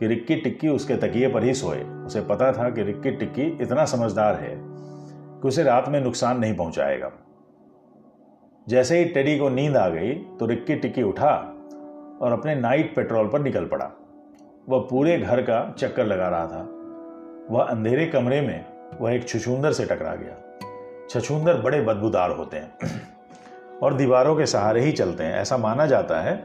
कि 0.00 0.06
रिक्की, 0.06 0.36
टिक्की 0.36 0.68
उसके 0.68 0.96
तकिए 0.96 1.28
पर 1.28 1.44
ही 1.44 1.54
सोए। 1.54 1.82
उसे 1.82 2.20
पता 2.20 2.52
था 2.52 2.70
कि 2.70 2.82
रिक्की, 2.82 3.10
टिक्की 3.10 3.42
इतना 3.42 3.84
समझदार 3.84 4.34
है 4.34 4.56
कि 5.42 5.48
उसे 5.48 5.62
रात 5.62 5.88
में 5.88 6.00
नुकसान 6.00 6.38
नहीं 6.38 6.56
पहुंचाएगा। 6.56 7.12
जैसे 8.68 8.98
ही 8.98 9.04
टेडी 9.04 9.38
को 9.38 9.48
नींद 9.48 9.76
आ 9.76 9.88
गई 9.88 10.12
तो 10.12 10.46
रिक्की 10.46 10.74
टिक्की 10.74 11.02
उठा 11.02 11.30
और 12.22 12.32
अपने 12.32 12.54
नाइट 12.54 12.94
पेट्रोल 12.96 13.28
पर 13.28 13.40
निकल 13.40 13.64
पड़ा। 13.64 13.90
वह 14.68 14.86
पूरे 14.90 15.18
घर 15.18 15.42
का 15.42 15.74
चक्कर 15.78 16.06
लगा 16.06 16.28
रहा 16.28 16.46
था। 16.46 16.60
वह 17.50 17.64
अंधेरे 17.64 18.06
कमरे 18.06 18.40
में 18.40 18.64
वह 19.00 19.12
एक 19.12 19.28
छछूंदर 19.28 19.72
से 19.72 19.84
टकरा 19.84 20.14
गया। 20.14 20.36
छछूंदर 21.10 21.56
बड़े 21.56 21.80
बदबूदार 21.80 22.30
होते 22.30 22.56
हैं 22.56 23.00
और 23.82 23.94
दीवारों 23.94 24.36
के 24.36 24.46
सहारे 24.46 24.80
ही 24.80 24.92
चलते 24.92 25.24
हैं। 25.24 25.34
ऐसा 25.34 25.56
माना 25.56 25.86
जाता 25.86 26.20
है 26.20 26.36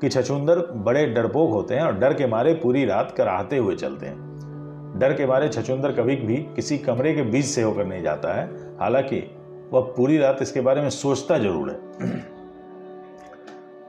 कि 0.00 0.08
छछूंदर 0.08 0.58
बड़े 0.58 1.06
डरपोक 1.06 1.50
होते 1.50 1.74
हैं 1.74 1.82
और 1.82 1.98
डर 1.98 2.14
के 2.14 2.26
मारे 2.26 2.54
पूरी 2.54 2.84
रात 2.84 3.14
कराहते 3.16 3.56
हुए 3.56 3.76
चलते 3.76 4.06
हैं। 4.06 4.98
डर 4.98 5.12
के 5.12 5.26
मारे 5.26 5.48
छछूंदर 5.48 5.92
कभी 5.92 6.16
भी 6.16 6.36
किसी 6.36 6.78
कमरे 6.78 7.14
के 7.14 7.22
बीच 7.22 7.44
से 7.44 7.62
होकर 7.62 7.86
नहीं 7.86 8.02
जाता 8.02 8.34
है। 8.34 8.76
हालाँकि 8.78 9.38
वह 9.72 9.80
पूरी 9.80 10.18
रात 10.18 10.38
इसके 10.42 10.60
बारे 10.60 10.82
में 10.82 10.90
सोचता 10.90 11.38
ज़रूर 11.38 11.70
है। 11.70 11.78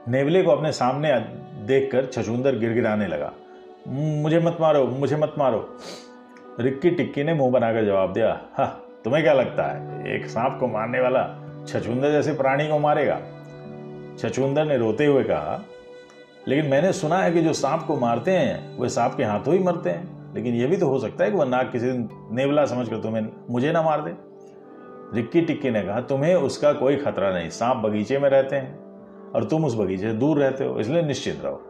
नेवले 0.08 0.42
को 0.42 0.50
अपने 0.50 0.72
सामने 0.72 1.12
देखकर 1.66 2.06
छछूंदर 2.06 2.58
गिड़गिड़ाने 2.58 3.06
लगा। 3.06 3.32
मुझे 3.88 4.38
मत 4.38 4.56
मारो, 4.60 4.86
मुझे 4.86 5.16
मत 5.16 5.34
मारो। 5.38 5.76
रिक्की 6.60 6.90
टिक्की 6.90 7.24
ने 7.24 7.34
मुँह 7.34 7.50
बनाकर 7.50 7.84
जवाब 7.84 8.12
दिया, 8.12 8.40
हा, 8.54 8.66
तुम्हें 9.04 9.22
क्या 9.22 9.32
लगता 9.32 9.62
है? 9.64 10.14
एक 10.14 10.26
सांप 10.26 10.56
को 10.60 10.66
मारने 10.66 11.00
वाला 11.00 11.22
छछुंदर 11.68 12.12
जैसे 12.12 12.32
प्राणी 12.32 12.68
को 12.68 12.78
मारेगा? 12.78 13.20
छछुंदर 14.18 14.64
ने 14.64 14.76
रोते 14.76 15.06
हुए 15.06 15.24
कहा, 15.24 15.64
लेकिन 16.48 16.66
मैंने 16.66 16.92
सुना 16.92 17.18
है 17.18 17.32
कि 17.32 17.42
जो 17.42 17.52
सांप 17.52 17.84
को 17.86 17.96
मारते 17.96 18.30
हैं, 18.30 18.78
वे 18.78 18.88
सांप 18.88 19.14
के 19.14 19.24
हाथों 19.24 19.54
ही 19.54 19.60
मरते 19.60 19.90
हैं। 19.90 20.34
लेकिन 20.34 20.54
यह 20.54 20.66
भी 20.66 20.76
तो 20.76 20.88
हो 20.88 20.98
सकता 20.98 21.24
है 21.24 21.30
कि 21.30 21.36
वह 21.36 21.44
नाग 21.44 21.72
किसी 21.72 21.86
दिन 21.86 22.08
नेवला 22.30 22.66
समझ 22.66 22.88
कर 22.88 22.96
तुम्हें, 22.96 23.28
मुझे 23.50 23.72
ना 23.72 23.82
मार 23.82 24.00
दे। 24.00 24.33
रिक्की 25.14 25.40
टिक्की 25.40 25.70
ने 25.70 25.82
कहा, 25.82 26.00
तुम्हें 26.00 26.34
उसका 26.34 26.72
कोई 26.72 26.96
खतरा 26.96 27.30
नहीं। 27.30 27.48
सांप 27.50 27.76
बगीचे 27.76 28.18
में 28.18 28.28
रहते 28.30 28.56
हैं 28.56 29.32
और 29.32 29.44
तुम 29.44 29.64
उस 29.64 29.74
बगीचे 29.74 30.02
से 30.02 30.12
दूर 30.12 30.38
रहते 30.38 30.64
हो, 30.64 30.78
इसलिए 30.80 31.02
निश्चित 31.02 31.40
रहो। 31.44 31.60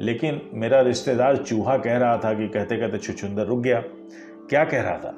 लेकिन 0.00 0.40
मेरा 0.54 0.80
रिश्तेदार 0.80 1.36
चूहा 1.36 1.76
कह 1.78 1.96
रहा 1.96 2.16
था 2.16 2.32
कि 2.34 2.48
कहते 2.48 2.76
कहते 2.76 2.98
छुछुंदर 2.98 3.46
रुक 3.46 3.60
गया। 3.60 3.80
क्या 4.48 4.64
कह 4.64 4.82
रहा 4.82 4.98
था? 4.98 5.14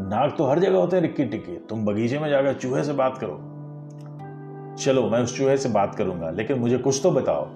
नाग 0.00 0.34
तो 0.38 0.44
हर 0.44 0.58
जगह 0.58 0.76
होते 0.76 0.96
हैं 0.96 1.02
रिक्की 1.02 1.24
टिक्की। 1.24 1.56
तुम 1.68 1.84
बगीचे 1.86 2.18
में 2.18 2.28
जाकर 2.30 2.52
चूहे 2.52 2.84
से 2.84 2.92
बात 2.92 3.18
करो। 3.18 3.36
चलो, 4.76 5.08
मैं 5.10 5.20
उस 5.20 5.36
चूहे 5.38 5.56
से 5.56 5.68
बात 5.68 5.94
करूँगा, 5.94 6.30
लेकिन 6.30 6.58
मुझे 6.58 6.78
कुछ 6.78 7.00
तो 7.02 7.10
बताओ। 7.10 7.48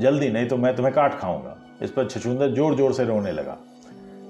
जल्दी, 0.00 0.28
नहीं 0.28 0.48
तो 0.48 0.56
मैं 0.56 0.76
तुम्हें 0.76 0.94
काट 0.94 1.18
खाऊँगा। 1.18 1.56
इस 1.82 1.90
पर 1.90 2.08
छछुंदर 2.08 2.50
ज़ोर 2.50 2.74
ज़ोर 2.74 2.92
से 2.92 3.04
रोने 3.04 3.32
लगा। 3.32 3.56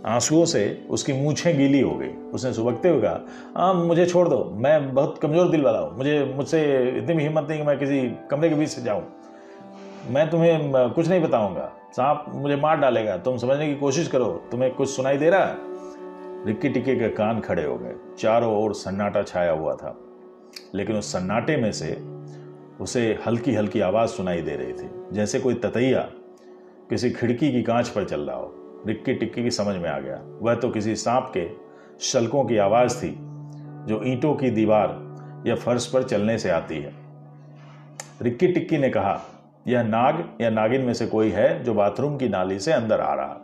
आंसुओं 0.07 0.45
से 0.45 0.87
उसकी 0.91 1.13
मूछें 1.13 1.57
गीली 1.59 1.81
हो 1.81 1.95
गई। 1.95 2.09
उसने 2.35 2.53
सुबकते 2.53 2.89
हुए 2.89 3.01
कहा 3.03 3.21
हाँ 3.57 3.73
मुझे 3.75 4.07
छोड़ 4.07 4.29
दो, 4.29 4.45
मैं 4.55 4.95
बहुत 4.95 5.19
कमज़ोर 5.19 5.51
दिल 5.51 5.63
वाला 5.63 5.79
हूँ। 5.79 5.97
मुझे, 5.97 6.33
मुझसे 6.37 6.63
इतनी 6.99 7.15
भी 7.15 7.23
हिम्मत 7.23 7.47
नहीं 7.49 7.61
कि 7.61 7.67
मैं 7.67 7.79
किसी 7.79 8.01
कमरे 8.31 8.49
के 8.49 8.55
बीच 8.55 8.69
से 8.69 8.83
जाऊँ। 8.83 9.05
मैं 10.11 10.29
तुम्हें 10.31 10.93
कुछ 10.95 11.09
नहीं 11.09 11.21
बताऊँगा। 11.21 11.73
सांप 11.93 12.25
मुझे 12.29 12.57
मार 12.57 12.77
डालेगा। 12.77 13.17
तुम 13.17 13.37
समझने 13.37 13.67
की 13.67 13.75
कोशिश 13.75 14.09
करो, 14.09 14.27
तुम्हें 14.51 14.75
कुछ 14.75 14.89
सुनाई 14.89 15.17
दे 15.17 15.31
रहा 15.31 15.45
है? 15.45 15.57
रिक्की 16.47 16.69
टिक्के 16.69 16.95
के 16.97 17.09
कान 17.09 17.41
खड़े 17.41 17.65
हो 17.65 17.77
गए। 17.77 17.95
चारों 18.19 18.55
ओर 18.57 18.75
सन्नाटा 18.75 19.23
छाया 19.23 19.53
हुआ 19.53 19.75
था। 19.75 19.97
लेकिन 20.75 20.97
उस 20.97 21.13
सन्नाटे 21.13 21.57
में 21.57 21.73
से 21.73 21.97
उसे 22.81 23.19
हल्की 23.27 23.55
हल्की 23.55 23.81
आवाज़ 23.81 24.11
सुनाई 24.11 24.41
दे 24.41 24.57
रही 24.57 24.73
थी, 24.73 24.91
जैसे 25.13 25.41
कोई 25.41 25.55
ततैया 25.55 26.01
किसी 26.91 27.11
खिड़की 27.11 27.51
की 27.53 27.63
कांच 27.63 27.89
पर 27.89 28.05
चल 28.05 28.21
रहा 28.21 28.37
हो। 28.37 28.53
रिक्की 28.87 29.15
टिक्की 29.15 29.43
की 29.43 29.51
समझ 29.51 29.77
में 29.77 29.89
आ 29.91 29.99
गया। 29.99 30.21
वह 30.41 30.55
तो 30.55 30.69
किसी 30.71 30.97
सांप 30.97 31.33
के 31.37 31.49
शलकों 32.01 32.45
की 32.45 32.57
आवाज़ 32.57 32.97
थी, 32.97 33.17
जो 33.87 34.03
ईंटों 34.05 34.35
की 34.35 34.51
दीवार 34.51 35.45
या 35.47 35.55
फर्श 35.55 35.87
पर 35.87 36.03
चलने 36.03 36.39
से 36.39 36.51
आती 36.51 36.77
है। 36.77 36.93
रिक्की 38.23 38.49
टिक्की 38.49 38.79
ने 38.79 38.91
कहा, 38.91 39.21
यह 39.69 39.83
नाग 39.83 40.25
या 40.41 40.51
नागिन 40.51 40.81
में 40.81 40.95
से 40.95 41.07
कोई 41.07 41.31
है 41.31 41.65
जो 41.65 41.75
बाथरूम 41.75 42.17
की 42.17 42.29
नाली 42.29 42.59
से 42.59 42.73
अंदर 42.73 43.01
आ 43.01 43.15
रहा 43.15 43.35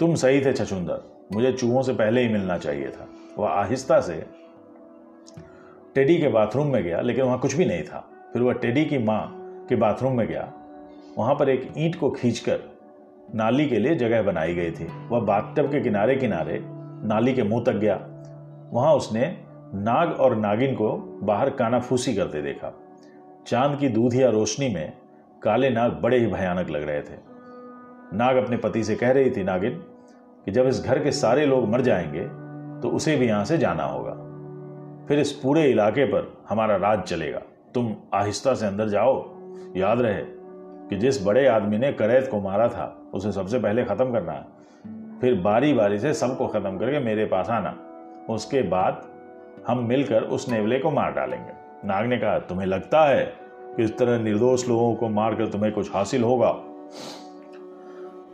तुम 0.00 0.14
सही 0.14 0.44
थे 0.44 0.52
छछुंदर। 0.52 1.02
मुझे 1.32 1.52
चूहों 1.52 1.82
से 1.82 1.92
पहले 1.92 2.20
ही 2.20 2.28
मिलना 2.28 2.58
चाहिए 2.58 2.88
था। 2.88 3.08
वह 3.38 3.48
आहिस्ता 3.48 4.00
से 4.00 4.26
टेडी 5.94 6.18
के 6.18 6.28
बाथरूम 6.28 6.66
में 6.66 6.82
गया, 6.84 7.00
लेकिन 7.00 7.24
वहाँ 7.24 7.38
कुछ 7.38 7.54
भी 7.54 7.64
नहीं 7.64 7.82
था। 7.82 8.08
फिर 8.32 8.42
वह 8.42 8.52
टेडी 8.52 8.84
की 8.84 8.98
माँ 8.98 9.22
के 9.68 9.76
बाथरूम 9.76 10.16
में 10.16 10.26
गया। 10.26 10.52
वहाँ 11.18 11.34
पर 11.34 11.48
एक 11.48 11.72
ईंट 11.78 11.96
को 11.96 12.10
खींचकर 12.10 12.69
नाली 13.34 13.66
के 13.66 13.78
लिए 13.78 13.94
जगह 13.94 14.22
बनाई 14.22 14.54
गई 14.54 14.70
थी। 14.70 14.84
वह 15.08 15.20
बाथटब 15.20 15.70
के 15.72 15.80
किनारे 15.80 16.16
किनारे 16.16 16.60
नाली 17.08 17.34
के 17.34 17.42
मुँह 17.42 17.64
तक 17.66 17.72
गया। 17.72 17.94
वहाँ 18.72 18.94
उसने 18.94 19.44
नाग 19.74 20.12
और 20.12 20.36
नागिन 20.36 20.74
को 20.74 21.18
बाहर 21.22 21.50
कानाफूसी 21.50 22.14
करते 22.14 22.42
देखा। 22.42 22.72
चाँद 23.46 23.78
की 23.78 23.88
दूधिया 23.88 24.28
रोशनी 24.30 24.68
में 24.68 24.92
काले 25.42 25.70
नाग 25.70 25.92
बड़े 25.92 26.18
ही 26.18 26.26
भयानक 26.26 26.70
लग 26.70 26.82
रहे 26.82 27.00
थे। 27.00 27.18
नाग 28.14 28.36
अपने 28.36 28.56
पति 28.56 28.84
से 28.84 28.94
कह 28.94 29.10
रही 29.10 29.30
थी, 29.30 29.44
नागिन, 29.44 29.70
कि 30.44 30.50
जब 30.50 30.66
इस 30.66 30.84
घर 30.84 30.98
के 30.98 31.12
सारे 31.12 31.46
लोग 31.46 31.68
मर 31.68 31.80
जाएँगे 31.80 32.24
तो 32.80 32.88
उसे 32.88 33.16
भी 33.16 33.26
यहाँ 33.26 33.44
से 33.44 33.58
जाना 33.58 33.84
होगा। 33.84 34.12
फिर 35.08 35.18
इस 35.18 35.32
पूरे 35.32 35.70
इलाके 35.70 36.04
पर 36.04 36.42
हमारा 36.48 36.76
राज 36.76 37.02
चलेगा। 37.02 37.42
तुम 37.74 37.94
आहिस्ता 38.14 38.54
से 38.54 38.66
अंदर 38.66 38.88
जाओ। 38.88 39.34
याद 39.76 40.00
रहे 40.00 40.22
कि 40.88 40.96
जिस 40.96 41.24
बड़े 41.26 41.46
आदमी 41.46 41.78
ने 41.78 41.92
करैत 41.92 42.28
को 42.30 42.40
मारा 42.40 42.68
था 42.68 42.96
उसे 43.14 43.32
सबसे 43.32 43.58
पहले 43.58 43.84
खत्म 43.84 44.12
करना 44.12 44.32
है। 44.32 44.44
फिर 45.20 45.40
बारी 45.40 45.72
बारी 45.72 45.98
से 45.98 46.14
सबको 46.14 46.46
खत्म 46.46 46.78
करके 46.78 46.98
मेरे 46.98 47.24
पास 47.24 47.48
आना। 47.48 47.78
उसके 48.30 48.62
बाद 48.62 49.04
हम 49.68 49.78
मिलकर 49.78 50.22
उस 50.22 50.48
नेवले 50.48 50.78
को 50.78 50.90
मार 50.90 51.12
डालेंगे। 51.12 51.52
नाग 51.88 52.06
ने 52.06 52.18
कहा, 52.18 52.38
तुम्हें 52.38 52.66
लगता 52.66 53.04
है 53.04 53.34
कि 53.76 53.84
इस 53.84 53.98
तरह 53.98 54.18
निर्दोष 54.18 54.68
लोगों 54.68 54.94
को 54.94 55.08
मारकर 55.08 55.46
तुम्हें 55.46 55.72
कुछ 55.72 55.94
हासिल 55.94 56.22
होगा? 56.22 56.48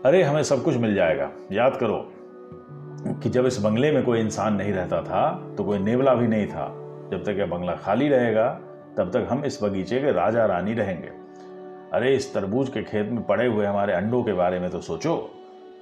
अरे, 0.08 0.22
हमें 0.22 0.42
सब 0.42 0.62
कुछ 0.62 0.76
मिल 0.76 0.94
जाएगा। 0.94 1.30
याद 1.52 1.76
करो 1.76 2.12
कि 3.22 3.30
जब 3.30 3.46
इस 3.46 3.60
बंगले 3.60 3.92
में 3.92 4.02
कोई 4.02 4.20
इंसान 4.20 4.54
नहीं 4.54 4.72
रहता 4.72 5.02
था 5.02 5.54
तो 5.58 5.64
कोई 5.64 5.78
नेवला 5.78 6.14
भी 6.14 6.28
नहीं 6.28 6.46
था। 6.46 6.68
जब 7.10 7.22
तक 7.22 7.38
यह 7.38 7.46
बंगला 7.46 7.72
खाली 7.72 8.08
रहेगा, 8.08 8.60
तब 8.96 9.10
तक 9.10 9.26
हम 9.30 9.44
इस 9.44 9.62
बगीचे 9.62 10.00
के 10.00 10.12
राजा 10.12 10.46
रानी 10.46 10.74
रहेंगे। 10.74 11.08
अरे, 11.96 12.14
इस 12.14 12.32
तरबूज 12.34 12.68
के 12.68 12.82
खेत 12.82 13.10
में 13.10 13.22
पड़े 13.26 13.46
हुए 13.46 13.66
हमारे 13.66 13.92
अंडों 13.92 14.22
के 14.22 14.32
बारे 14.34 14.58
में 14.60 14.68
तो 14.70 14.80
सोचो। 14.82 15.12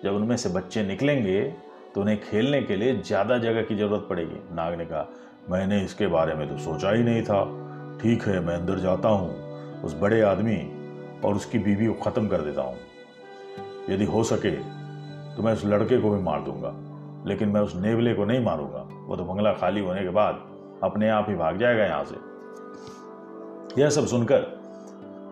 जब 0.04 0.14
उनमें 0.14 0.36
से 0.36 0.48
बच्चे 0.48 0.82
निकलेंगे 0.82 1.42
तो 1.94 2.00
उन्हें 2.00 2.20
खेलने 2.22 2.60
के 2.62 2.76
लिए 2.76 2.94
ज़्यादा 2.98 3.38
जगह 3.38 3.62
की 3.62 3.76
ज़रूरत 3.76 4.06
पड़ेगी। 4.10 4.38
नाग 4.56 4.74
ने 4.78 4.84
कहा, 4.84 5.08
मैंने 5.50 5.82
इसके 5.84 6.06
बारे 6.08 6.34
में 6.34 6.48
तो 6.48 6.58
सोचा 6.60 6.90
ही 6.90 7.02
नहीं 7.02 7.22
था। 7.22 7.42
ठीक 8.02 8.22
है, 8.22 8.40
मैं 8.40 8.54
अंदर 8.54 8.78
जाता 8.78 9.08
हूँ, 9.08 9.82
उस 9.82 9.98
बड़े 10.00 10.20
आदमी 10.22 10.56
और 11.24 11.34
उसकी 11.34 11.58
बीवी 11.58 11.86
को 11.86 11.94
ख़त्म 12.02 12.28
कर 12.28 12.40
देता 12.40 12.62
हूँ। 12.62 12.76
यदि 13.90 14.04
हो 14.06 14.22
सके 14.24 14.50
तो 15.36 15.42
मैं 15.42 15.52
उस 15.52 15.64
लड़के 15.66 16.00
को 16.00 16.10
भी 16.10 16.22
मार 16.22 16.40
दूँगा, 16.40 16.74
लेकिन 17.26 17.48
मैं 17.48 17.60
उस 17.60 17.74
नेवले 17.76 18.14
को 18.14 18.24
नहीं 18.24 18.44
मारूँगा। 18.44 18.88
वो 19.06 19.16
तो 19.16 19.24
बंगला 19.24 19.52
खाली 19.54 19.80
होने 19.80 20.02
के 20.02 20.10
बाद 20.12 20.34
अपने 20.84 21.08
आप 21.10 21.26
ही 21.28 21.34
भाग 21.36 21.58
जाएगा 21.58 21.84
यहाँ 21.84 22.04
से। 22.04 22.16
यह 23.80 23.90
सब 23.90 24.06
सुनकर 24.06 24.52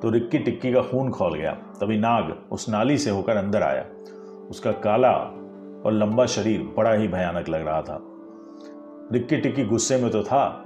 तो 0.02 0.10
रिक्की 0.10 0.38
टिक्की 0.38 0.72
का 0.72 0.82
खून 0.82 1.10
खोल 1.10 1.34
गया। 1.34 1.52
तभी 1.52 1.98
नाग 1.98 2.52
उस 2.52 2.68
नाली 2.68 2.98
से 2.98 3.10
होकर 3.10 3.36
अंदर 3.36 3.62
आया। 3.62 3.84
उसका 4.50 4.72
काला 4.72 5.12
और 5.86 5.92
लंबा 5.92 6.26
शरीर 6.26 6.74
बड़ा 6.76 6.92
ही 6.92 7.08
भयानक 7.08 7.48
लग 7.48 7.66
रहा 7.66 7.82
था। 7.82 8.00
रिक्की 9.12 9.36
टिक्की 9.36 9.64
गुस्से 9.64 9.96
में 9.96 10.10
तो 10.10 10.22
था, 10.22 10.64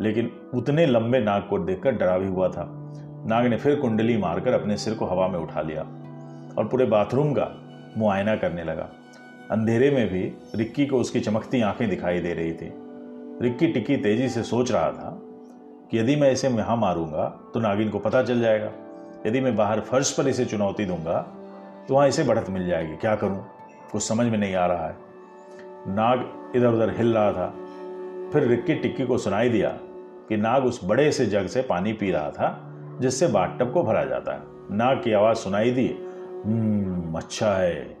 लेकिन 0.00 0.30
उतने 0.54 0.86
लंबे 0.86 1.20
नाग 1.20 1.42
को 1.42 1.58
देखकर 1.58 1.92
डरा 1.92 2.18
भी 2.18 2.28
हुआ 2.28 2.48
था। 2.48 2.64
नाग 3.26 3.46
ने 3.46 3.56
फिर 3.56 3.76
कुंडली 3.76 4.16
मारकर 4.16 4.52
अपने 4.52 4.76
सिर 4.76 4.94
को 4.94 5.06
हवा 5.06 5.28
में 5.28 5.38
उठा 5.38 5.60
लिया 5.60 5.82
और 6.58 6.68
पूरे 6.70 6.84
बाथरूम 6.84 7.32
का 7.32 7.48
मुआयना 7.98 8.36
करने 8.36 8.64
लगा। 8.64 8.88
अंधेरे 9.50 9.90
में 9.90 10.08
भी 10.08 10.32
रिक्की 10.54 10.86
को 10.86 10.96
उसकी 10.96 11.20
चमकती 11.20 11.60
आँखें 11.60 11.90
दिखाई 11.90 12.20
दे 12.20 12.34
रही 12.34 12.52
थी। 12.52 12.72
रिक्की 13.42 13.66
टिक्की 13.66 13.96
तेज़ी 13.96 14.28
से 14.28 14.42
सोच 14.42 14.72
रहा 14.72 14.90
था 14.90 15.21
कि 15.92 15.98
यदि 15.98 16.16
मैं 16.16 16.30
इसे 16.32 16.48
यहाँ 16.48 16.76
मारूँगा 16.76 17.24
तो 17.54 17.60
नागिन 17.60 17.88
को 17.90 17.98
पता 17.98 18.22
चल 18.22 18.40
जाएगा। 18.40 18.70
यदि 19.26 19.40
मैं 19.40 19.56
बाहर 19.56 19.80
फर्श 19.80 20.10
पर 20.12 20.28
इसे 20.28 20.44
चुनौती 20.44 20.84
दूँगा 20.84 21.20
तो 21.88 21.94
वहाँ 21.94 22.08
इसे 22.08 22.24
बढ़त 22.24 22.46
मिल 22.50 22.66
जाएगी। 22.66 22.96
क्या 22.96 23.14
करूँ? 23.16 23.44
कुछ 23.92 24.02
समझ 24.02 24.26
में 24.26 24.38
नहीं 24.38 24.54
आ 24.54 24.66
रहा 24.66 24.86
है। 24.86 24.96
नाग 25.88 26.52
इधर 26.56 26.66
उधर 26.66 26.94
हिल 26.96 27.14
रहा 27.14 27.32
था। 27.32 27.48
फिर 28.32 28.46
रिक्की 28.48 28.74
टिक्की 28.74 29.06
को 29.06 29.18
सुनाई 29.18 29.48
दिया 29.48 29.68
कि 30.28 30.36
नाग 30.36 30.64
उस 30.64 30.80
बड़े 30.84 31.10
से 31.12 31.26
जग 31.26 31.46
से 31.46 31.62
पानी 31.62 31.92
पी 31.92 32.10
रहा 32.10 32.30
था 32.30 32.74
जिससे 33.00 33.26
बाथटब 33.26 33.72
को 33.72 33.82
भरा 33.82 34.04
जाता 34.04 34.32
है। 34.32 34.40
नाग 34.76 35.02
की 35.04 35.12
आवाज़ 35.12 35.36
सुनाई 35.36 35.70
दी 35.70 35.88
हम्म, 36.46 37.14
अच्छा 37.14 37.52
है। 37.54 37.96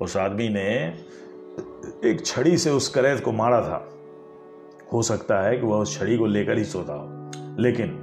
उस 0.00 0.16
आदमी 0.16 0.48
ने 0.48 0.68
एक 2.04 2.22
छड़ी 2.26 2.56
से 2.58 2.70
उस 2.70 2.88
करैत 2.88 3.24
को 3.24 3.32
मारा 3.32 3.60
था। 3.60 3.88
हो 4.92 5.02
सकता 5.02 5.40
है 5.42 5.56
कि 5.56 5.66
वह 5.66 5.76
उस 5.76 5.98
छड़ी 5.98 6.16
को 6.16 6.26
लेकर 6.26 6.58
ही 6.58 6.64
सोता 6.64 6.92
हो। 6.92 7.13
लेकिन 7.60 8.00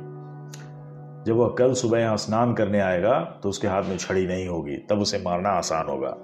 जब 1.25 1.35
वह 1.35 1.55
कल 1.57 1.73
सुबह 1.73 1.99
यहाँ 1.99 2.17
स्नान 2.17 2.53
करने 2.53 2.79
आएगा 2.79 3.19
तो 3.43 3.49
उसके 3.49 3.67
हाथ 3.67 3.83
में 3.83 3.97
छड़ी 3.97 4.25
नहीं 4.27 4.47
होगी, 4.47 4.75
तब 4.89 4.99
उसे 4.99 5.17
मारना 5.17 5.49
आसान 5.49 5.87
होगा। 5.87 6.15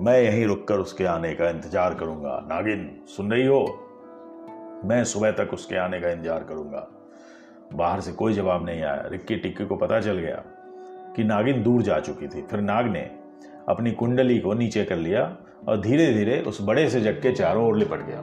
मैं 0.00 0.18
यहीं 0.20 0.44
रुककर 0.46 0.78
उसके 0.78 1.04
आने 1.04 1.32
का 1.34 1.48
इंतज़ार 1.50 1.94
करूँगा। 1.94 2.38
नागिन, 2.46 2.88
सुन 3.06 3.30
रही 3.32 3.46
हो? 3.46 3.60
मैं 4.84 5.02
सुबह 5.04 5.30
तक 5.30 5.50
उसके 5.52 5.76
आने 5.76 6.00
का 6.00 6.10
इंतज़ार 6.10 6.44
करूँगा। 6.44 6.86
बाहर 7.74 8.00
से 8.00 8.12
कोई 8.12 8.32
जवाब 8.32 8.64
नहीं 8.66 8.82
आया। 8.82 9.06
रिक्की 9.06 9.36
टिक्की 9.36 9.64
को 9.64 9.76
पता 9.76 10.00
चल 10.00 10.18
गया 10.18 10.42
कि 11.16 11.24
नागिन 11.24 11.62
दूर 11.62 11.82
जा 11.82 11.98
चुकी 12.00 12.26
थी। 12.26 12.42
फिर 12.42 12.60
नाग 12.60 12.86
ने 12.86 13.00
अपनी 13.68 13.90
कुंडली 13.92 14.38
को 14.38 14.54
नीचे 14.54 14.84
कर 14.84 14.96
लिया 14.96 15.22
और 15.68 15.80
धीरे 15.80 16.12
धीरे 16.14 16.40
उस 16.40 16.58
बड़े 16.62 16.88
से 16.90 17.00
जग 17.00 17.20
के 17.22 17.32
चारों 17.32 17.66
ओर 17.66 17.76
लिपट 17.78 18.06
गया। 18.06 18.20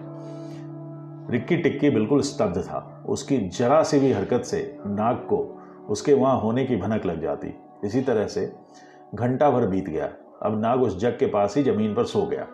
रिक्की 1.31 1.57
टिक्की 1.57 1.89
बिल्कुल 1.89 2.21
स्तब्ध 2.21 2.61
था। 2.61 3.03
उसकी 3.09 3.37
जरा 3.49 3.81
सी 3.83 3.99
भी 3.99 4.11
हरकत 4.11 4.43
से 4.45 4.61
नाग 4.87 5.17
को 5.29 5.37
उसके 5.89 6.13
वहाँ 6.13 6.39
होने 6.39 6.65
की 6.65 6.75
भनक 6.75 7.05
लग 7.05 7.21
जाती। 7.21 7.53
इसी 7.83 8.01
तरह 8.01 8.27
से 8.27 8.51
घंटा 9.15 9.49
भर 9.51 9.65
बीत 9.67 9.85
गया। 9.85 10.09
अब 10.43 10.59
नाग 10.61 10.81
उस 10.83 10.97
जग 10.99 11.17
के 11.19 11.25
पास 11.27 11.57
ही 11.57 11.63
ज़मीन 11.63 11.93
पर 11.95 12.05
सो 12.05 12.25
गया। 12.25 12.47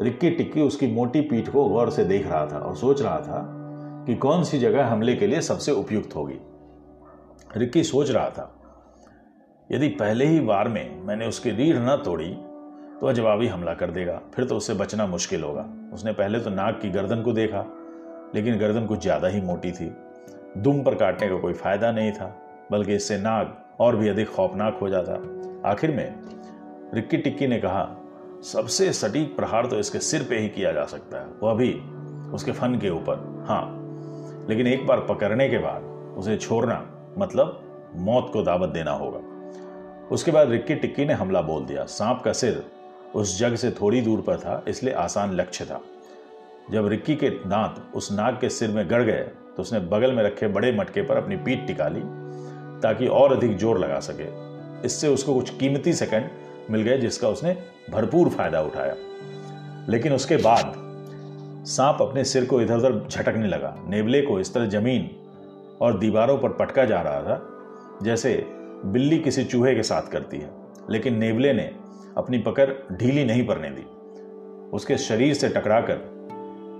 रिक्की 0.00 0.30
टिक्की 0.30 0.60
उसकी 0.62 0.86
मोटी 0.88 1.20
पीठ 1.20 1.48
को 1.48 1.64
गौर 1.68 1.90
से 1.90 2.04
देख 2.04 2.26
रहा 2.26 2.46
था 2.46 2.58
और 2.58 2.76
सोच 2.76 3.02
रहा 3.02 3.18
था 3.20 3.42
कि 4.06 4.14
कौन 4.16 4.44
सी 4.44 4.58
जगह 4.58 4.86
हमले 4.86 5.14
के 5.16 5.26
लिए 5.26 5.40
सबसे 5.40 5.72
उपयुक्त 5.72 6.14
होगी। 6.16 6.38
रिक्की 7.56 7.82
सोच 7.84 8.10
रहा 8.10 8.28
था, 8.30 8.54
यदि 9.70 9.88
पहले 9.90 10.26
ही 10.26 10.40
वार 10.40 10.68
में 10.68 11.02
मैंने 11.06 11.26
उसकी 11.26 11.50
रीढ़ 11.50 11.76
न 11.78 11.96
तोड़ी 12.04 12.30
तो 13.00 13.12
जवाबी 13.12 13.46
हमला 13.46 13.74
कर 13.74 13.90
देगा। 13.90 14.20
फिर 14.34 14.44
तो 14.44 14.56
उससे 14.56 14.74
बचना 14.74 15.06
मुश्किल 15.06 15.42
होगा। 15.44 15.68
उसने 15.94 16.12
पहले 16.12 16.40
तो 16.40 16.50
नाग 16.50 16.74
की 16.82 16.90
गर्दन 16.90 17.22
को 17.22 17.32
देखा 17.32 17.60
लेकिन 18.34 18.58
गर्दन 18.58 18.86
कुछ 18.86 19.00
ज़्यादा 19.02 19.28
ही 19.28 19.40
मोटी 19.40 19.72
थी। 19.72 19.92
दुम 20.58 20.82
पर 20.82 20.94
काटने 20.94 21.28
का 21.28 21.38
कोई 21.38 21.52
फ़ायदा 21.52 21.90
नहीं 21.92 22.12
था, 22.12 22.34
बल्कि 22.72 22.94
इससे 22.94 23.18
नाग 23.18 23.56
और 23.80 23.96
भी 23.96 24.08
अधिक 24.08 24.28
खौफनाक 24.28 24.78
हो 24.80 24.88
जाता। 24.88 25.12
आखिर 25.70 25.90
में 25.90 26.14
रिक्की 26.94 27.16
टिक्की 27.16 27.46
ने 27.46 27.58
कहा, 27.58 27.88
सबसे 28.44 28.92
सटीक 28.92 29.36
प्रहार 29.36 29.66
तो 29.66 29.78
इसके 29.78 29.98
सिर 30.00 30.22
पे 30.22 30.38
ही 30.38 30.48
किया 30.48 30.72
जा 30.72 30.84
सकता 30.84 31.20
है। 31.20 31.26
वह 31.42 31.54
भी 31.54 31.72
उसके 32.34 32.52
फन 32.52 32.78
के 32.78 32.90
ऊपर। 32.90 33.44
हाँ 33.48 34.46
लेकिन 34.48 34.66
एक 34.66 34.86
बार 34.86 35.00
पकड़ने 35.00 35.48
के 35.48 35.58
बाद 35.58 35.82
उसे 36.18 36.36
छोड़ना 36.36 36.84
मतलब 37.18 37.60
मौत 37.98 38.30
को 38.32 38.42
दावत 38.42 38.68
देना 38.68 38.92
होगा। 38.92 39.18
उसके 40.08 40.30
बाद 40.30 40.50
रिक्की 40.50 40.74
टिक्की 40.74 41.04
ने 41.04 41.12
हमला 41.12 41.40
बोल 41.42 41.64
दिया। 41.64 41.84
सांप 41.88 42.22
का 42.24 42.32
सिर 42.32 42.62
उस 43.14 43.38
जग 43.38 43.54
से 43.54 43.70
थोड़ी 43.70 44.00
दूर 44.00 44.20
पर 44.20 44.36
था, 44.36 44.62
इसलिए 44.68 44.94
आसान 44.94 45.32
लक्ष्य 45.32 45.64
था। 45.64 45.80
जब 46.66 46.86
रिक्की 46.88 47.14
के 47.16 47.28
दांत 47.30 47.82
उस 47.94 48.10
नाग 48.12 48.34
के 48.40 48.48
सिर 48.48 48.70
में 48.70 48.88
गड़ 48.90 49.02
गए 49.02 49.22
तो 49.56 49.62
उसने 49.62 49.78
बगल 49.88 50.12
में 50.12 50.22
रखे 50.22 50.48
बड़े 50.48 50.72
मटके 50.72 51.02
पर 51.02 51.16
अपनी 51.16 51.36
पीठ 51.36 51.66
टिका 51.66 51.88
ली 51.88 52.00
ताकि 52.82 53.06
और 53.06 53.32
अधिक 53.32 53.56
ज़ोर 53.58 53.78
लगा 53.78 53.98
सके। 54.00 54.28
इससे 54.86 55.08
उसको 55.08 55.34
कुछ 55.34 55.50
कीमती 55.50 55.92
सेकंड 55.92 56.30
मिल 56.70 56.82
गए 56.82 56.98
जिसका 56.98 57.28
उसने 57.28 57.56
भरपूर 57.90 58.28
फ़ायदा 58.28 58.60
उठाया। 58.62 58.94
लेकिन 59.88 60.12
उसके 60.12 60.36
बाद 60.36 60.72
सांप 61.68 61.98
अपने 62.00 62.24
सिर 62.24 62.44
को 62.44 62.60
इधर 62.60 62.76
उधर 62.76 63.06
झटकने 63.08 63.48
लगा। 63.48 63.74
नेवले 63.88 64.20
को 64.22 64.38
इस 64.40 64.54
तरह 64.54 64.66
ज़मीन 64.68 65.10
और 65.82 65.98
दीवारों 65.98 66.38
पर 66.38 66.48
पटका 66.50 66.84
जा 66.84 67.00
रहा 67.02 67.20
था, 67.20 67.98
जैसे 68.02 68.34
बिल्ली 68.84 69.18
किसी 69.18 69.44
चूहे 69.44 69.74
के 69.74 69.82
साथ 69.82 70.10
करती 70.12 70.38
है। 70.38 70.50
लेकिन 70.90 71.18
नेवले 71.18 71.52
ने 71.52 71.70
अपनी 72.16 72.38
पकड़ 72.38 72.70
ढीली 72.92 73.24
नहीं 73.24 73.46
पड़ने 73.46 73.70
दी। 73.70 73.84
उसके 74.76 74.96
शरीर 74.98 75.34
से 75.34 75.48
टकराकर 75.48 76.09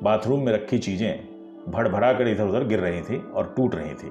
बाथरूम 0.03 0.41
में 0.41 0.53
रखी 0.53 0.79
चीज़ें 0.79 1.73
भड़भड़ा 1.73 2.13
कर 2.13 2.29
इधर 2.29 2.45
उधर 2.45 2.65
गिर 2.65 2.81
रही 2.81 3.01
थी 3.03 3.19
और 3.19 3.53
टूट 3.57 3.75
रही 3.75 3.95
थी। 3.95 4.11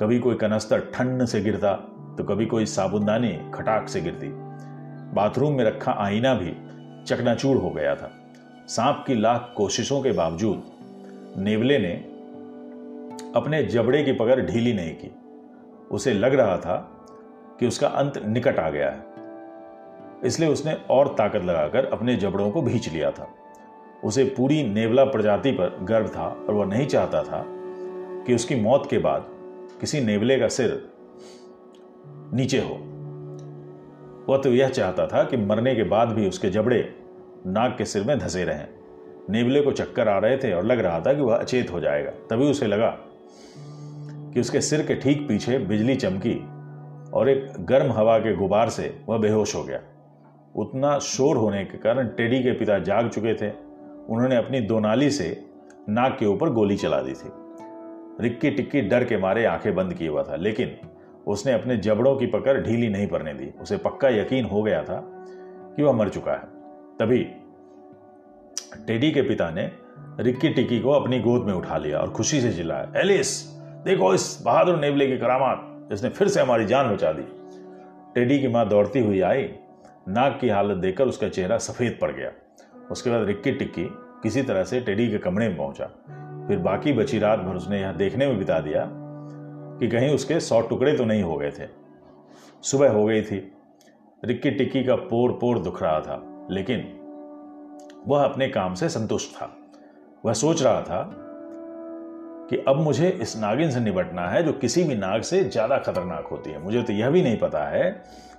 कभी 0.00 0.18
कोई 0.18 0.34
कनस्तर 0.34 0.80
ठंड 0.94 1.24
से 1.24 1.40
गिरता 1.40 1.72
तो 2.18 2.24
कभी 2.24 2.46
कोई 2.46 2.66
साबुनदानी 2.66 3.32
खटाक 3.54 3.88
से 3.88 4.00
गिरती। 4.00 4.28
बाथरूम 5.14 5.54
में 5.54 5.64
रखा 5.64 5.92
आईना 5.98 6.34
भी 6.34 6.56
चकनाचूर 7.06 7.56
हो 7.56 7.70
गया 7.70 7.94
था। 7.94 8.10
सांप 8.68 9.04
की 9.06 9.14
लाख 9.14 9.52
कोशिशों 9.56 10.00
के 10.02 10.12
बावजूद 10.12 11.36
नेवले 11.38 11.78
ने 11.78 11.92
अपने 13.34 13.62
जबड़े 13.64 14.02
की 14.04 14.12
पकड़ 14.12 14.40
ढीली 14.40 14.72
नहीं 14.72 14.94
की। 14.94 15.10
उसे 15.90 16.12
लग 16.14 16.34
रहा 16.34 16.56
था 16.56 16.76
कि 17.60 17.66
उसका 17.66 17.88
अंत 17.88 18.22
निकट 18.26 18.58
आ 18.58 18.68
गया 18.70 18.90
है। 18.90 19.04
इसलिए 20.24 20.48
उसने 20.48 20.76
और 20.90 21.14
ताकत 21.18 21.44
लगाकर 21.44 21.84
अपने 21.84 22.16
जबड़ों 22.16 22.50
को 22.50 22.62
भींच 22.62 22.88
लिया 22.88 23.10
था। 23.10 23.28
उसे 24.04 24.24
पूरी 24.24 24.62
नेवला 24.62 25.04
प्रजाति 25.04 25.50
पर 25.50 25.78
गर्व 25.82 26.08
था 26.08 26.28
और 26.48 26.54
वह 26.54 26.66
नहीं 26.66 26.86
चाहता 26.86 27.22
था 27.22 27.44
कि 28.26 28.34
उसकी 28.34 28.54
मौत 28.54 28.86
के 28.90 28.98
बाद 28.98 29.26
किसी 29.80 30.00
नेवले 30.00 30.38
का 30.38 30.48
सिर 30.48 30.88
नीचे 32.34 32.58
हो। 32.58 32.74
वह 34.28 34.38
तो 34.38 34.52
यह 34.52 34.68
चाहता 34.68 35.06
था 35.06 35.24
कि 35.24 35.36
मरने 35.36 35.74
के 35.74 35.82
बाद 35.82 36.08
भी 36.08 36.28
उसके 36.28 36.50
जबड़े 36.50 36.94
नाग 37.46 37.74
के 37.78 37.84
सिर 37.84 38.04
में 38.04 38.18
धसे 38.18 38.44
रहें। 38.44 38.66
नेवले 39.30 39.60
को 39.60 39.72
चक्कर 39.72 40.08
आ 40.08 40.18
रहे 40.18 40.36
थे 40.36 40.52
और 40.52 40.64
लग 40.64 40.78
रहा 40.78 41.00
था 41.00 41.14
कि 41.14 41.22
वह 41.22 41.36
अचेत 41.36 41.72
हो 41.72 41.80
जाएगा। 41.80 42.10
तभी 42.10 42.50
उसे 42.50 42.66
लगा 42.66 42.98
कि 44.34 44.40
उसके 44.40 44.60
सिर 44.60 44.82
के 44.82 44.94
ठीक 44.94 45.28
पीछे 45.28 45.58
बिजली 45.58 45.96
चमकी 45.96 46.34
और 47.10 47.28
एक 47.28 47.52
गर्म 47.60 47.92
हवा 47.92 48.18
के 48.18 48.36
गुबार 48.36 48.68
से 48.68 49.00
वह 49.08 49.18
बेहोश 49.18 49.54
हो 49.54 49.64
गया। 49.64 49.80
उतना 50.56 50.98
शोर 50.98 51.36
होने 51.36 51.64
के 51.64 51.78
कारण 51.78 52.06
टेडी 52.06 52.42
के 52.42 52.52
पिता 52.52 52.78
जाग 52.78 53.08
चुके 53.08 53.34
थे 53.34 53.65
उन्होंने 54.10 54.36
अपनी 54.36 54.60
दोनाली 54.60 55.10
से 55.10 55.44
नाक 55.88 56.16
के 56.20 56.26
ऊपर 56.26 56.50
गोली 56.50 56.76
चला 56.76 57.00
दी 57.00 57.12
थी। 57.12 57.30
रिक्की 58.20 58.50
टिक्की 58.50 58.80
डर 58.80 59.04
के 59.04 59.16
मारे 59.16 59.44
आँखें 59.44 59.74
बंद 59.74 59.94
किए 59.94 60.08
हुआ 60.08 60.22
था, 60.22 60.36
लेकिन 60.36 60.76
उसने 61.26 61.52
अपने 61.52 61.76
जबड़ों 61.76 62.16
की 62.16 62.26
पकड़ 62.26 62.60
ढीली 62.62 62.88
नहीं 62.88 63.06
पड़ने 63.06 63.34
दी। 63.34 63.52
उसे 63.60 63.76
पक्का 63.76 64.08
यकीन 64.08 64.44
हो 64.44 64.62
गया 64.62 64.82
था 64.82 65.00
कि 65.76 65.82
वह 65.82 65.92
मर 65.92 66.08
चुका 66.08 66.32
है। 66.32 66.44
तभी 66.98 67.24
टेडी 68.86 69.10
के 69.10 69.22
पिता 69.22 69.50
ने 69.50 69.70
रिक्की 70.20 70.48
टिक्की 70.48 70.80
को 70.80 70.90
अपनी 70.90 71.20
गोद 71.20 71.46
में 71.46 71.54
उठा 71.54 71.78
लिया 71.78 71.98
और 71.98 72.10
खुशी 72.10 72.40
से 72.40 72.52
चिल्लाया, 72.52 72.92
एलिस, 72.96 73.42
देखो 73.84 74.14
इस 74.14 74.42
बहादुर 74.44 74.76
नेवले 74.76 75.06
की 75.06 75.18
करामात, 75.18 75.88
जिसने 75.90 76.10
फिर 76.10 76.28
से 76.28 76.40
हमारी 76.40 76.64
जान 76.64 76.94
बचा 76.94 77.12
दी। 77.12 77.22
टेडी 78.14 78.38
की 78.40 78.48
माँ 78.48 78.68
दौड़ती 78.68 79.00
हुई 79.00 79.20
आई, 79.20 79.42
नाक 80.08 80.38
की 80.40 80.48
हालत 80.48 80.76
देखकर 80.76 81.04
उसका 81.04 81.28
चेहरा 81.28 81.58
सफ़ेद 81.58 81.98
पड़ 82.00 82.10
गया। 82.10 82.30
उसके 82.90 83.10
बाद 83.10 83.26
रिक्की 83.26 83.52
टिक्की 83.52 83.88
किसी 84.22 84.42
तरह 84.42 84.64
से 84.64 84.80
टेडी 84.80 85.08
के 85.08 85.18
कमरे 85.18 85.48
में 85.48 85.56
पहुँचा। 85.56 85.84
फिर 86.48 86.58
बाकी 86.58 86.92
बची 86.92 87.18
रात 87.18 87.38
भर 87.38 87.56
उसने 87.56 87.80
यह 87.80 87.92
देखने 87.92 88.26
में 88.26 88.38
बिता 88.38 88.58
दिया 88.60 88.84
कि 89.80 89.88
कहीं 89.88 90.10
उसके 90.10 90.38
सौ 90.40 90.60
टुकड़े 90.60 90.96
तो 90.96 91.04
नहीं 91.04 91.22
हो 91.22 91.36
गए 91.36 91.50
थे। 91.50 91.66
सुबह 92.62 92.90
हो 92.90 93.04
गई 93.04 93.22
थी। 93.22 93.38
रिक्की 94.22 94.50
टिक्की 94.50 94.82
का 94.84 94.94
पोर 94.96 95.32
पोर 95.32 95.58
दुख 95.58 95.82
रहा 95.82 96.00
था, 96.00 96.22
लेकिन 96.50 96.84
वह 98.06 98.24
अपने 98.24 98.48
काम 98.48 98.74
से 98.74 98.88
संतुष्ट 98.88 99.34
था। 99.34 99.50
वह 100.24 100.32
सोच 100.32 100.62
रहा 100.62 100.80
था 100.80 101.02
कि 102.50 102.56
अब 102.68 102.76
मुझे 102.76 103.08
इस 103.22 103.36
नागिन 103.36 103.70
से 103.70 103.80
निपटना 103.80 104.28
है 104.28 104.42
जो 104.42 104.52
किसी 104.52 104.84
भी 104.84 104.94
नाग 104.94 105.22
से 105.22 105.42
ज़्यादा 105.44 105.78
खतरनाक 105.78 106.26
होती 106.26 106.50
है। 106.50 106.62
मुझे 106.62 106.82
तो 106.82 106.92
यह 106.92 107.10
भी 107.10 107.22
नहीं 107.22 107.38
पता 107.38 107.64
है 107.68 107.90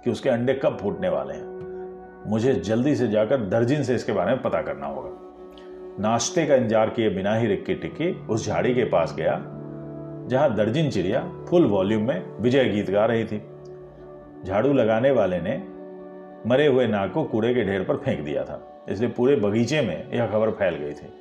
कि 0.03 0.09
उसके 0.09 0.29
अंडे 0.29 0.53
कब 0.53 0.77
फूटने 0.81 1.09
वाले 1.09 1.33
हैं। 1.33 1.66
मुझे 2.27 2.53
जल्दी 2.55 2.95
से 2.95 3.07
जाकर 3.07 3.41
दर्जिन 3.49 3.83
से 3.83 3.95
इसके 3.95 4.11
बारे 4.11 4.31
में 4.31 4.41
पता 4.41 4.61
करना 4.61 4.87
होगा। 4.87 5.09
नाश्ते 5.99 6.45
का 6.45 6.55
इंतज़ार 6.55 6.89
किए 6.89 7.09
बिना 7.09 7.35
ही 7.35 7.47
रिक्की 7.47 7.75
टिक्की 7.75 8.11
उस 8.25 8.45
झाड़ी 8.47 8.73
के 8.75 8.83
पास 8.85 9.13
गया, 9.17 9.35
जहाँ 10.27 10.55
दर्जिन 10.55 10.89
चिड़िया 10.91 11.21
फुल 11.49 11.65
वॉल्यूम 11.65 12.03
में 12.03 12.41
विजय 12.41 12.65
गीत 12.65 12.89
गा 12.91 13.05
रही 13.05 13.25
थी। 13.25 13.41
झाड़ू 14.45 14.73
लगाने 14.73 15.11
वाले 15.11 15.39
ने 15.41 15.55
मरे 16.45 16.65
हुए 16.67 16.87
नाग 16.87 17.11
को 17.11 17.23
कूड़े 17.25 17.53
के 17.53 17.63
ढेर 17.63 17.83
पर 17.83 17.97
फेंक 17.97 18.19
दिया 18.21 18.43
था, 18.43 18.59
इसलिए 18.89 19.09
पूरे 19.09 19.35
बगीचे 19.37 19.81
में 19.81 20.11
यह 20.13 20.27
खबर 20.27 20.51
फैल 20.51 20.75
गई 20.75 20.93
थी। 20.93 21.13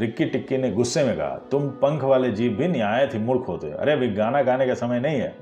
रिक्की 0.00 0.24
टिक्की 0.24 0.58
ने 0.58 0.70
गुस्से 0.72 1.04
में 1.04 1.16
कहा, 1.16 1.36
तुम 1.50 1.68
पंख 1.78 2.04
वाले 2.04 2.30
जीव 2.30 2.52
भी 2.52 2.68
न्याय 2.68 3.06
थी 3.06 3.18
मूर्ख 3.20 3.48
होते, 3.48 3.70
अरे 3.70 3.92
अभी 3.92 4.08
गाना 4.10 4.42
गाने 4.42 4.66
का 4.66 4.74
समय 4.76 5.00
नहीं 5.00 5.20
है। 5.20 5.34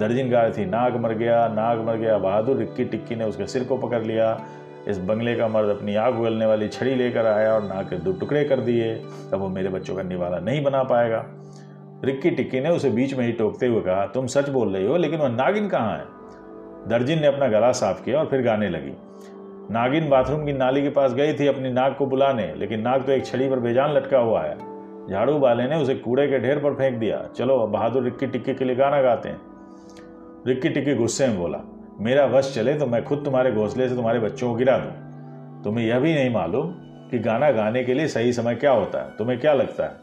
दर्जिन 0.00 0.30
गा 0.30 0.42
रही 0.42 0.52
थी। 0.52 0.66
नाग 0.66 0.96
मर 0.96 1.12
गया, 1.12 1.48
नाग 1.48 1.86
मर 1.86 1.96
गया, 1.96 2.18
बहादुर 2.18 2.56
रिक्की 2.56 2.84
टिक्की 2.84 3.16
ने 3.16 3.24
उसके 3.24 3.46
सिर 3.46 3.64
को 3.64 3.76
पकड़ 3.76 4.02
लिया। 4.02 4.40
इस 4.88 4.98
बंगले 4.98 5.34
का 5.36 5.48
मर्द 5.48 5.68
अपनी 5.68 5.94
आग 5.94 6.20
उगलने 6.20 6.46
वाली 6.46 6.68
छड़ी 6.68 6.94
लेकर 6.94 7.26
आया 7.26 7.52
और 7.54 7.62
नाग 7.62 7.84
के 7.84 7.96
दो 7.96 8.12
टुकड़े 8.12 8.44
कर 8.44 8.60
दिए। 8.60 8.94
अब 9.32 9.34
वो 9.34 9.48
मेरे 9.48 9.68
बच्चों 9.68 9.96
का 9.96 10.02
निवाला 10.02 10.38
नहीं 10.38 10.62
बना 10.62 10.82
पाएगा। 10.82 11.24
रिक्की 12.04 12.30
टिक्की 12.30 12.60
ने 12.60 12.70
उसे 12.70 12.90
बीच 12.90 13.14
में 13.14 13.26
ही 13.26 13.32
टोकते 13.32 13.66
हुए 13.66 13.80
कहा, 13.80 14.06
तुम 14.06 14.26
सच 14.26 14.48
बोल 14.48 14.74
रही 14.74 14.86
हो, 14.86 14.96
लेकिन 14.96 15.20
वह 15.20 15.28
नागिन 15.28 15.68
कहाँ 15.68 15.96
है? 15.96 16.04
दर्जिन 16.88 17.20
ने 17.20 17.26
अपना 17.26 17.48
गला 17.48 17.72
साफ़ 17.72 18.04
किया 18.04 18.18
और 18.18 18.26
फिर 18.26 18.42
गाने 18.42 18.68
लगी। 18.68 18.92
नागिन 19.70 20.08
बाथरूम 20.08 20.46
की 20.46 20.52
नाली 20.52 20.82
के 20.82 20.88
पास 20.88 21.14
गई 21.14 21.32
थी 21.32 21.46
अपनी 21.46 21.70
नाग 21.70 21.94
को 21.94 22.06
बुलाने, 22.06 22.54
लेकिन 22.56 22.80
नाग 22.80 23.02
तो 23.02 23.12
एक 23.12 23.26
छड़ी 23.26 23.50
पर 23.50 23.58
बेजान 23.58 23.92
लटका 23.92 24.18
हुआ 24.18 24.42
है। 24.42 24.58
झाड़ू 25.08 25.38
वाले 25.38 25.64
ने 25.64 25.76
उसे 25.76 25.94
कूड़े 25.94 26.28
के 26.28 26.38
ढेर 26.38 26.58
पर 26.58 26.74
फेंक 26.74 26.98
दिया। 26.98 27.28
चलो, 27.36 27.58
अब 27.58 27.68
बहादुर 27.68 28.02
रिक्की 28.02 28.26
टिक्की 28.26 28.54
के 28.54 28.64
लिए 28.64 28.76
गाना 28.76 29.02
गाते 29.02 29.28
हैं। 29.28 29.49
रिक्की 30.46 30.68
टिक्की 30.68 30.94
गुस्से 30.94 31.26
में 31.28 31.38
बोला, 31.38 31.58
मेरा 32.00 32.24
वश 32.26 32.54
चले 32.54 32.74
तो 32.74 32.86
मैं 32.86 33.02
खुद 33.04 33.22
तुम्हारे 33.24 33.52
घोंसले 33.52 33.88
से 33.88 33.94
तुम्हारे 33.94 34.18
बच्चों 34.18 34.48
को 34.50 34.54
गिरा 34.54 34.76
दूँ। 34.78 35.62
तुम्हें 35.64 35.86
यह 35.86 35.98
भी 35.98 36.14
नहीं 36.14 36.30
मालूम 36.30 36.70
कि 37.10 37.18
गाना 37.18 37.50
गाने 37.50 37.82
के 37.84 37.94
लिए 37.94 38.08
सही 38.08 38.32
समय 38.32 38.54
क्या 38.54 38.70
होता 38.70 39.02
है, 39.02 39.10
तुम्हें 39.18 39.38
क्या 39.40 39.52
लगता 39.54 39.84
है 39.84 39.96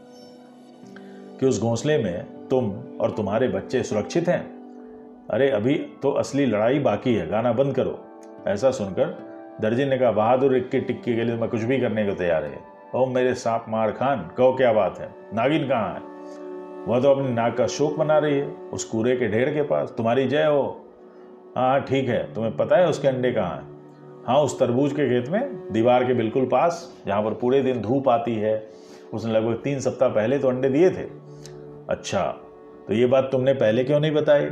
कि 1.40 1.46
उस 1.46 1.60
घोंसले 1.60 1.98
में 1.98 2.48
तुम 2.50 2.70
और 3.00 3.10
तुम्हारे 3.10 3.48
बच्चे 3.48 3.82
सुरक्षित 3.82 4.28
हैं? 4.28 4.40
अरे, 5.30 5.50
अभी 5.50 5.74
तो 6.02 6.10
असली 6.10 6.46
लड़ाई 6.46 6.78
बाकी 6.78 7.14
है, 7.14 7.28
गाना 7.28 7.52
बंद 7.52 7.74
करो। 7.74 7.98
ऐसा 8.48 8.70
सुनकर 8.70 9.16
दर्जी 9.60 9.84
ने 9.84 9.98
कहा, 9.98 10.10
बहादुर 10.12 10.56
इक्की 10.56 10.80
टिक्की 10.80 11.16
के 11.16 11.24
लिए 11.24 11.36
मैं 11.36 11.48
कुछ 11.50 11.62
भी 11.62 11.78
करने 11.80 12.06
को 12.06 12.14
तैयार 12.14 12.44
है। 12.44 12.58
ओ 12.94 13.06
मेरे 13.06 13.34
सांप 13.34 13.64
मार 13.68 13.90
खान, 13.90 14.30
कहो 14.36 14.52
क्या 14.52 14.72
बात 14.72 14.98
है? 14.98 15.08
नागिन 15.34 15.68
कहाँ 15.68 15.92
है? 15.94 16.17
वह 16.88 17.00
तो 17.00 17.10
अपनी 17.10 17.32
नाक 17.32 17.56
का 17.56 17.66
शोक 17.66 17.96
बना 17.96 18.18
रही 18.18 18.38
है, 18.38 18.46
उस 18.72 18.84
कूड़े 18.84 19.16
के 19.16 19.28
ढेर 19.28 19.48
के 19.54 19.62
पास। 19.62 19.94
तुम्हारी 19.96 20.26
जय 20.28 20.44
हो। 20.44 20.84
हाँ 21.56 21.80
ठीक 21.80 22.08
है। 22.08 22.22
तुम्हें 22.34 22.56
पता 22.56 22.76
है 22.76 22.88
उसके 22.88 23.08
अंडे 23.08 23.32
कहाँ 23.32 23.56
हैं? 23.56 24.24
हाँ 24.26 24.40
उस 24.40 24.58
तरबूज 24.58 24.92
के 24.92 25.08
खेत 25.08 25.30
में, 25.30 25.72
दीवार 25.72 26.04
के 26.04 26.14
बिल्कुल 26.14 26.44
पास, 26.44 27.02
जहाँ 27.06 27.22
पर 27.22 27.34
पूरे 27.34 27.62
दिन 27.62 27.80
धूप 27.80 28.08
आती 28.08 28.34
है। 28.34 28.70
उसने 29.14 29.32
लगभग 29.32 29.54
तीन 29.54 29.80
सप्ताह 29.80 30.08
पहले 30.08 30.38
तो 30.38 30.48
अंडे 30.48 30.68
दिए 30.68 30.90
थे। 30.90 31.04
अच्छा 31.90 32.24
तो 32.88 32.94
ये 32.94 33.06
बात 33.06 33.28
तुमने 33.32 33.52
पहले 33.54 33.84
क्यों 33.84 34.00
नहीं 34.00 34.12
बताई? 34.12 34.46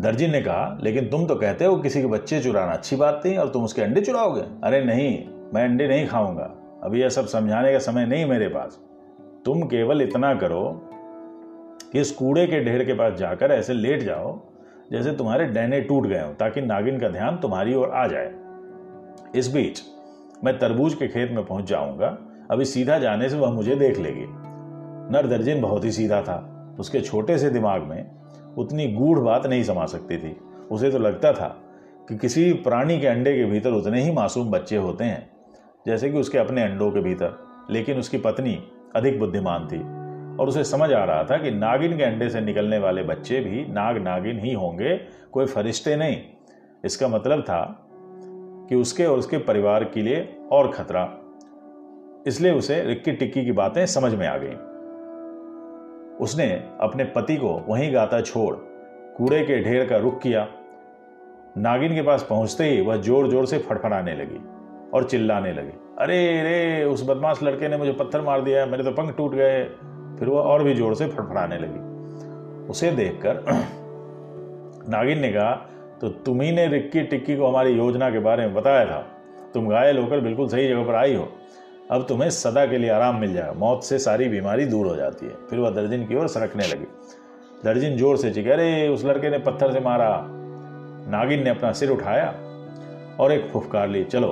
दर्जी 0.00 0.26
ने 0.26 0.40
कहा, 0.40 0.78
लेकिन 0.82 1.08
तुम 1.08 1.26
तो 1.26 1.34
कहते 1.34 1.64
हो 1.64 1.76
किसी 1.76 2.00
के 2.00 2.06
बच्चे 2.06 2.40
चुराना 2.40 2.72
अच्छी 2.72 2.96
बात 2.96 3.22
नहीं, 3.24 3.36
और 3.36 3.48
तुम 3.48 3.64
उसके 3.64 3.82
अंडे 3.82 4.00
चुराओगे। 4.00 4.40
अरे 4.40 4.84
नहीं, 4.84 5.24
मैं 5.54 5.64
अंडे 5.64 5.88
नहीं 5.88 6.06
खाऊँगा। 6.06 6.50
अभी 6.84 7.02
यह 7.02 7.08
सब 7.08 7.26
समझाने 7.26 7.72
का 7.72 7.78
समय 7.78 8.06
नहीं 8.06 8.26
मेरे 8.26 8.48
पास। 8.48 8.80
तुम 9.44 9.62
केवल 9.62 10.02
इतना 10.02 10.34
करो 10.34 10.90
कि 11.92 12.00
इस 12.00 12.10
कूड़े 12.10 12.46
के 12.46 12.64
ढेर 12.64 12.84
के 12.84 12.92
पास 12.92 13.12
जाकर 13.12 13.50
ऐसे 13.50 13.72
लेट 13.72 14.02
जाओ, 14.02 14.40
जैसे 14.92 15.12
तुम्हारे 15.12 15.44
डैने 15.44 15.80
टूट 15.80 16.06
गए 16.06 16.20
हो, 16.20 16.32
ताकि 16.32 16.60
नागिन 16.60 16.98
का 16.98 17.08
ध्यान 17.08 17.36
तुम्हारी 17.36 17.74
ओर 17.74 17.90
आ 17.90 18.06
जाए। 18.06 18.34
इस 19.36 19.52
बीच 19.52 19.82
मैं 20.44 20.58
तरबूज 20.58 20.94
के 20.94 21.08
खेत 21.08 21.30
में 21.30 21.44
पहुँच 21.44 21.64
जाऊँगा। 21.64 22.18
अभी 22.50 22.64
सीधा 22.64 22.98
जाने 22.98 23.28
से 23.28 23.36
वह 23.36 23.50
मुझे 23.50 23.74
देख 23.76 23.98
लेगी। 23.98 24.26
नर 25.12 25.26
दर्जिन 25.26 25.60
बहुत 25.60 25.84
ही 25.84 25.92
सीधा 25.92 26.22
था। 26.22 26.76
उसके 26.80 27.00
छोटे 27.00 27.38
से 27.38 27.50
दिमाग 27.50 27.82
में 27.82 28.10
उतनी 28.58 28.92
गूढ़ 28.92 29.18
बात 29.18 29.46
नहीं 29.46 29.62
समा 29.62 29.86
सकती 29.86 30.18
थी। 30.18 30.36
उसे 30.70 30.90
तो 30.90 30.98
लगता 30.98 31.32
था 31.32 31.48
कि 32.08 32.16
किसी 32.16 32.52
प्राणी 32.52 33.00
के 33.00 33.06
अंडे 33.06 33.36
के 33.36 33.44
भीतर 33.44 33.70
उतने 33.70 34.02
ही 34.02 34.12
मासूम 34.12 34.50
बच्चे 34.50 34.76
होते 34.76 35.04
हैं, 35.04 35.30
जैसे 35.86 36.10
कि 36.10 36.18
उसके 36.18 36.38
अपने 36.38 36.62
अंडों 36.62 36.90
के 36.90 37.00
भीतर। 37.00 37.36
लेकिन 37.70 37.98
उसकी 37.98 38.18
पत्नी 38.18 38.58
अधिक 38.96 39.18
बुद्धिमान 39.18 39.66
थी। 39.66 39.78
और 40.36 40.48
उसे 40.48 40.64
समझ 40.64 40.92
आ 40.92 41.04
रहा 41.04 41.24
था 41.24 41.36
कि 41.36 41.50
नागिन 41.50 41.96
के 41.96 42.02
अंडे 42.02 42.28
से 42.30 42.40
निकलने 42.40 42.78
वाले 42.78 43.02
बच्चे 43.02 43.40
भी 43.40 43.64
नाग 43.64 43.96
नागिन 43.98 44.38
ही 44.38 44.52
होंगे, 44.52 44.96
कोई 45.32 45.46
फरिश्ते 45.46 45.96
नहीं। 45.96 46.16
इसका 46.84 47.08
मतलब 47.08 47.42
था 47.42 47.84
कि 48.68 48.74
उसके 48.74 49.04
और 49.06 49.18
उसके 49.18 49.38
परिवार 49.38 49.84
के 49.84 50.02
लिए 50.02 50.38
और 50.52 50.70
खतरा। 50.70 51.02
इसलिए 52.26 52.52
उसे 52.52 52.82
रिक्की 52.82 53.12
टिक्की 53.12 53.44
की 53.44 53.52
बातें 53.52 53.84
समझ 53.86 54.14
में 54.14 54.26
आ 54.26 54.36
गई। 54.36 54.54
उसने 56.24 56.46
अपने 56.80 57.04
पति 57.04 57.36
को 57.36 57.48
वहीं 57.68 57.94
गाता 57.94 58.20
छोड़, 58.20 58.54
कूड़े 59.16 59.42
के 59.42 59.62
ढेर 59.64 59.88
का 59.88 59.96
रुख 59.96 60.20
किया। 60.22 60.46
नागिन 61.58 61.94
के 61.94 62.02
पास 62.02 62.26
पहुँचते 62.30 62.64
ही 62.64 62.80
वह 62.80 62.96
ज़ोर 62.96 63.28
ज़ोर 63.30 63.46
से 63.46 63.58
फड़फड़ाने 63.58 64.14
लगी। 64.14 64.40
और 64.94 65.04
चिल्लाने 65.04 65.52
लगे। 65.52 65.72
अरे 65.98 66.16
रे, 66.42 66.84
उस 66.84 67.02
बदमाश 67.08 67.42
लड़के 67.42 67.68
ने 67.68 67.76
मुझे 67.76 67.92
पत्थर 67.92 68.20
मार 68.20 68.42
दिया 68.42 68.66
मेरे 68.66 68.84
तो 68.84 68.90
पंख 68.92 69.16
टूट 69.16 69.34
गए। 69.34 69.64
फिर 70.18 70.28
वह 70.28 70.40
और 70.42 70.62
भी 70.62 70.74
ज़ोर 70.74 70.94
से 70.94 71.06
फड़फड़ाने 71.06 71.58
लगी। 71.58 72.66
उसे 72.68 72.90
देखकर 72.90 73.44
नागिन 74.88 75.18
ने 75.18 75.32
कहा 75.32 75.52
तो 76.00 76.08
तुम्ही 76.08 76.50
ने 76.52 76.66
रिक्की 76.66 77.02
टिक्की 77.02 77.36
को 77.36 77.46
हमारी 77.46 77.72
योजना 77.72 78.10
के 78.10 78.18
बारे 78.18 78.46
में 78.46 78.54
बताया 78.54 78.84
था। 78.86 78.98
तुम 79.54 79.68
घायल 79.68 79.98
होकर 79.98 80.20
बिल्कुल 80.20 80.48
सही 80.48 80.68
जगह 80.68 80.84
पर 80.84 80.94
आई 80.94 81.14
हो। 81.14 81.28
अब 81.90 82.04
तुम्हें 82.08 82.28
सदा 82.30 82.64
के 82.66 82.78
लिए 82.78 82.90
आराम 82.90 83.16
मिल 83.16 83.32
जाएगा। 83.34 83.52
मौत 83.52 83.84
से 83.84 83.98
सारी 83.98 84.28
बीमारी 84.28 84.66
दूर 84.66 84.86
हो 84.86 84.94
जाती 84.96 85.26
है। 85.26 85.32
फिर 85.50 85.58
वह 85.58 85.70
दर्जन 85.70 86.04
की 86.06 86.16
ओर 86.16 86.28
सरकने 86.28 86.66
लगी। 86.66 86.86
दर्जन 87.64 87.96
ज़ोर 87.96 88.16
से 88.16 88.30
चिके 88.30 88.50
अरे, 88.50 88.88
उस 88.88 89.04
लड़के 89.04 89.30
ने 89.30 89.38
पत्थर 89.38 89.72
से 89.72 89.80
मारा। 89.80 90.10
नागिन 91.10 91.42
ने 91.44 91.50
अपना 91.50 91.72
सिर 91.72 91.90
उठाया 91.90 92.28
और 93.20 93.32
एक 93.32 93.48
फुफकार 93.50 93.88
ली, 93.88 94.04
चलो 94.04 94.28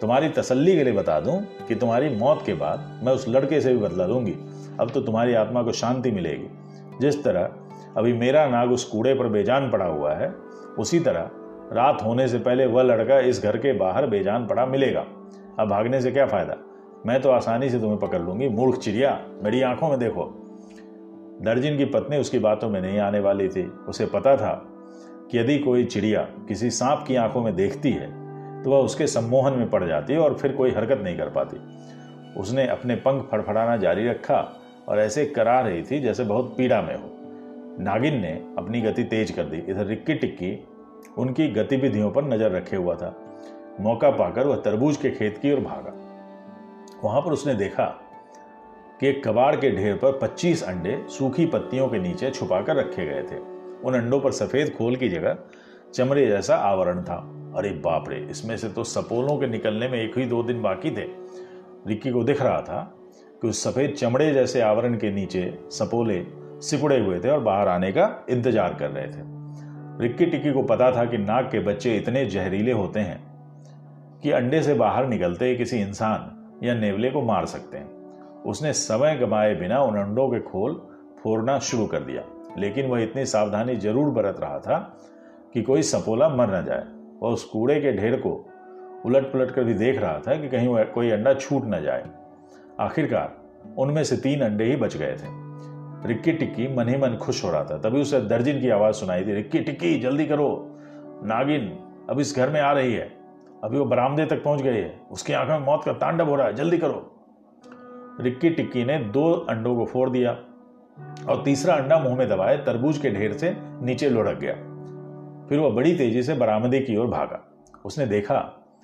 तुम्हारी 0.00 0.28
तसल्ली 0.28 0.76
के 0.76 0.84
लिए 0.84 0.92
बता 0.92 1.20
दूँ 1.20 1.46
कि 1.68 1.74
तुम्हारी 1.74 2.08
मौत 2.16 2.42
के 2.46 2.54
बाद 2.54 3.00
मैं 3.04 3.12
उस 3.12 3.28
लड़के 3.28 3.60
से 3.60 3.72
भी 3.72 3.78
बदला 3.78 4.06
लूँगी। 4.06 4.34
अब 4.80 4.90
तो 4.90 5.00
तुम्हारी 5.00 5.34
आत्मा 5.34 5.62
को 5.62 5.72
शांति 5.72 6.10
मिलेगी। 6.10 6.48
जिस 7.00 7.24
तरह 7.24 7.50
अभी 7.96 8.12
मेरा 8.12 8.48
नाग 8.48 8.72
उस 8.72 8.84
कूड़े 8.84 9.14
पर 9.14 9.28
बेजान 9.28 9.70
पड़ा 9.70 9.84
हुआ 9.84 10.14
है, 10.14 10.34
उसी 10.78 11.00
तरह 11.00 11.30
रात 11.72 12.02
होने 12.04 12.28
से 12.28 12.38
पहले 12.38 12.66
वह 12.66 12.82
लड़का 12.82 13.18
इस 13.18 13.42
घर 13.42 13.56
के 13.56 13.72
बाहर 13.72 14.06
बेजान 14.06 14.46
पड़ा 14.46 14.66
मिलेगा। 14.66 15.00
अब 15.58 15.68
भागने 15.68 16.00
से 16.00 16.10
क्या 16.10 16.26
फ़ायदा? 16.26 16.56
मैं 17.06 17.22
तो 17.22 17.30
आसानी 17.30 17.70
से 17.70 17.80
तुम्हें 17.80 17.98
पकड़ 17.98 18.20
लूँगी, 18.20 18.48
मूर्ख 18.48 18.78
चिड़िया। 18.78 19.20
मेरी 19.42 19.62
आँखों 19.62 19.88
में 19.88 19.98
देखो। 19.98 20.42
दर्जिन 21.42 21.78
की 21.78 21.84
पत्नी 21.84 22.18
उसकी 22.18 22.38
बातों 22.38 22.68
में 22.68 22.80
नहीं 22.80 22.98
आने 22.98 23.20
वाली 23.20 23.48
थी। 23.48 23.66
उसे 23.88 24.06
पता 24.06 24.36
था 24.36 24.68
कि 25.30 25.38
यदि 25.38 25.58
कोई 25.58 25.84
चिड़िया 25.84 26.20
किसी 26.20 26.70
सांप 26.70 27.04
की 27.08 27.16
आँखों 27.16 27.42
में 27.42 27.54
देखती 27.54 27.90
है 27.90 28.25
तो 28.66 28.70
वह 28.70 28.78
उसके 28.78 29.06
सम्मोहन 29.06 29.52
में 29.52 29.68
पड़ 29.70 29.84
जाती 29.84 30.16
और 30.16 30.34
फिर 30.34 30.52
कोई 30.52 30.70
हरकत 30.70 31.00
नहीं 31.04 31.16
कर 31.16 31.28
पाती। 31.28 31.56
उसने 32.40 32.66
अपने 32.66 32.94
पंख 32.94 33.28
फड़फड़ाना 33.30 33.76
जारी 33.76 34.08
रखा 34.08 34.38
और 34.88 34.98
ऐसे 34.98 35.26
करा 35.26 35.60
रही 35.60 35.82
थी 35.82 36.00
जैसे 36.00 36.24
बहुत 36.24 36.54
पीड़ा 36.56 36.80
में 36.82 36.94
हो। 36.94 37.10
नागिन 37.80 38.14
ने 38.14 38.32
अपनी 38.58 38.80
गति 38.80 39.04
तेज 39.04 39.30
कर 39.30 39.42
दी। 39.42 39.56
इधर 39.56 39.86
रिक्की 39.86 40.14
टिक्की 40.14 40.66
उनकी 41.18 41.48
गतिविधियों 41.48 42.10
पर 42.10 42.24
नज़र 42.24 42.50
रखे 42.50 42.76
हुआ 42.76 42.94
था। 42.94 43.14
मौका 43.80 44.10
पाकर 44.10 44.46
वह 44.46 44.56
तरबूज 44.56 44.96
के 44.96 45.10
खेत 45.10 45.38
की 45.38 45.52
ओर 45.52 45.60
भागा। 45.60 45.92
वहाँ 47.04 47.20
पर 47.20 47.32
उसने 47.32 47.54
देखा 47.54 47.84
कि 49.00 49.12
कबाड़ 49.12 49.56
के 49.56 49.70
ढेर 49.70 49.94
पर 49.94 50.18
25 50.18 50.62
अंडे 50.62 50.98
सूखी 51.08 51.46
पत्तियों 51.46 51.88
के 51.88 51.98
नीचे 51.98 52.30
छुपाकर 52.30 52.76
रखे 52.76 53.06
गए 53.06 53.22
थे। 53.22 53.38
उन 53.84 53.94
अंडों 53.94 54.20
पर 54.20 54.32
सफ़ेद 54.32 54.74
खोल 54.78 54.96
की 54.96 55.08
जगह 55.08 55.38
चमड़े 55.94 56.26
जैसा 56.26 56.56
आवरण 56.56 57.02
था। 57.02 57.16
अरे 57.56 57.70
बाप 57.84 58.08
रे 58.08 58.16
इसमें 58.30 58.56
से 58.56 58.68
तो 58.68 58.84
सपोलों 58.84 59.36
के 59.38 59.46
निकलने 59.46 59.88
में 59.88 59.98
एक 59.98 60.18
ही 60.18 60.24
दो 60.26 60.42
दिन 60.42 60.62
बाकी 60.62 60.90
थे। 60.90 61.06
रिक्की 61.86 62.10
को 62.10 62.22
दिख 62.24 62.42
रहा 62.42 62.60
था 62.62 62.80
कि 63.42 63.48
उस 63.48 63.62
सफ़ेद 63.64 63.94
चमड़े 63.94 64.32
जैसे 64.34 64.60
आवरण 64.62 64.94
के 64.94 65.10
नीचे 65.12 65.42
सपोले 65.72 66.24
सिकुड़े 66.62 66.98
हुए 67.00 67.18
थे 67.20 67.28
और 67.28 67.40
बाहर 67.40 67.68
आने 67.68 67.90
का 67.92 68.10
इंतज़ार 68.30 68.74
कर 68.74 68.90
रहे 68.90 69.06
थे। 69.06 69.24
रिक्की 69.98 70.26
टिक्की 70.26 70.52
को 70.52 70.62
पता 70.64 70.90
था 70.92 71.04
कि 71.04 71.18
नाग 71.18 71.44
के 71.44 71.60
बच्चे 71.62 71.96
इतने 71.96 72.24
जहरीले 72.26 72.72
होते 72.72 73.00
हैं 73.00 73.18
कि 74.22 74.30
अंडे 74.32 74.62
से 74.62 74.74
बाहर 74.74 75.06
निकलते 75.08 75.54
किसी 75.54 75.78
इंसान 75.78 76.64
या 76.64 76.74
नेवले 76.74 77.10
को 77.10 77.22
मार 77.22 77.46
सकते 77.46 77.78
हैं। 77.78 78.42
उसने 78.44 78.72
समय 78.74 79.16
गमाए 79.16 79.54
बिना 79.54 79.82
उन 79.82 79.96
अंडों 79.98 80.28
के 80.28 80.40
खोल 80.42 80.74
फोड़ना 81.22 81.58
शुरू 81.60 81.86
कर 81.86 82.00
दिया, 82.00 82.22
लेकिन 82.58 82.86
वह 82.86 83.02
इतनी 83.02 83.24
सावधानी 83.26 83.76
ज़रूर 83.78 84.10
बरत 84.12 84.36
रहा 84.40 84.58
था 84.58 84.78
कि 85.56 85.62
कोई 85.62 85.82
सपोला 85.82 86.28
मर 86.28 86.46
ना 86.46 86.60
जाए। 86.60 86.84
वह 87.22 87.30
उस 87.30 87.44
कूड़े 87.44 87.80
के 87.80 87.92
ढेर 87.92 88.16
को 88.16 88.50
उलट 89.06 89.22
पुलट 89.22 89.50
कर 89.50 89.64
भी 89.64 89.74
देख 89.74 90.00
रहा 90.00 90.18
था 90.18 90.36
कि 90.36 90.48
कहीं 90.48 90.84
कोई 90.84 91.10
अंडा 91.10 91.34
छूट 91.34 91.64
ना 91.64 91.80
जाए। 91.80 92.04
आखिरकार 92.80 93.36
उनमें 93.78 94.04
से 94.04 94.16
तीन 94.16 94.40
अंडे 94.40 94.64
ही 94.64 94.76
बच 94.76 94.96
गए 94.96 95.12
थे। 95.12 95.46
रिक्की 96.08 96.32
टिक्की 96.32 96.76
मन 96.76 96.88
ही 96.88 96.96
मन 96.96 97.16
खुश 97.16 97.44
हो 97.44 97.50
रहा 97.50 97.64
था। 97.64 97.78
तभी 97.78 98.00
उसे 98.00 98.20
दर्जिन 98.20 98.60
की 98.60 98.68
आवाज़ 98.68 98.94
सुनाई 98.94 99.24
थी 99.26 99.34
रिक्की 99.34 99.60
टिक्की, 99.60 99.98
जल्दी 99.98 100.26
करो। 100.26 100.76
नागिन, 101.24 101.78
अब 102.10 102.20
इस 102.20 102.36
घर 102.36 102.50
में 102.50 102.60
आ 102.60 102.72
रही 102.72 102.94
है। 102.94 103.12
अभी 103.64 103.78
वो 103.78 103.84
बरामदे 103.84 104.26
तक 104.26 104.44
पहुँच 104.44 104.62
गई 104.62 104.76
है। 104.76 105.00
उसकी 105.10 105.32
आँखों 105.32 105.58
में 105.58 105.66
मौत 105.66 105.82
का 105.84 105.92
तांडव 105.92 106.26
हो 106.26 106.36
रहा 106.36 106.46
है। 106.46 106.54
जल्दी 106.54 106.78
करो। 106.78 107.20
रिक्की 108.20 108.50
टिक्की 108.50 108.84
ने 108.84 108.98
दो 108.98 109.32
अंडों 109.32 109.76
को 109.76 109.84
फोड़ 109.84 110.10
दिया 110.10 110.30
और 111.28 111.42
तीसरा 111.44 111.74
अंडा 111.74 111.98
मुँह 111.98 112.16
में 112.16 112.28
दबाए, 112.28 112.56
तरबूज 112.56 112.98
के 112.98 113.10
ढेर 113.10 113.32
से 113.32 113.56
नीचे 113.58 114.08
लुढ़क 114.08 114.38
गया। 114.38 114.75
फिर 115.48 115.58
वह 115.58 115.70
बड़ी 115.70 115.96
तेज़ी 115.96 116.22
से 116.22 116.34
बरामदे 116.34 116.80
की 116.80 116.96
ओर 116.96 117.06
भागा। 117.06 117.52
उसने 117.84 118.06
देखा 118.06 118.38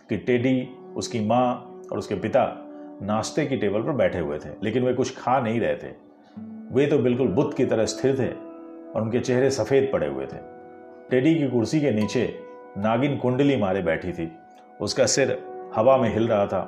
कि 0.08 0.16
टेडी, 0.16 0.68
उसकी 0.96 1.20
माँ 1.20 1.80
और 1.92 1.98
उसके 1.98 2.14
पिता 2.14 2.58
नाश्ते 3.02 3.46
की 3.46 3.56
टेबल 3.56 3.82
पर 3.82 3.92
बैठे 3.92 4.18
हुए 4.18 4.38
थे, 4.38 4.48
लेकिन 4.62 4.84
वे 4.84 4.94
कुछ 4.94 5.16
खा 5.18 5.40
नहीं 5.40 5.60
रहे 5.60 5.76
थे। 5.76 5.88
वे 6.72 6.86
तो 6.86 6.98
बिल्कुल 6.98 7.28
बुद्ध 7.28 7.54
की 7.54 7.64
तरह 7.64 7.84
स्थिर 7.84 8.18
थे 8.18 8.28
और 8.90 9.02
उनके 9.02 9.20
चेहरे 9.20 9.50
सफ़ेद 9.50 9.90
पड़े 9.92 10.06
हुए 10.06 10.26
थे। 10.26 10.36
टेडी 11.10 11.34
की 11.34 11.48
कुर्सी 11.48 11.80
के 11.80 11.90
नीचे 11.90 12.38
नागिन 12.78 13.16
कुंडली 13.16 13.56
मारे 13.56 13.82
बैठी 13.82 14.12
थी। 14.12 14.32
उसका 14.80 15.06
सिर 15.06 15.38
हवा 15.74 15.96
में 15.96 16.14
हिल 16.14 16.28
रहा 16.28 16.46
था 16.46 16.60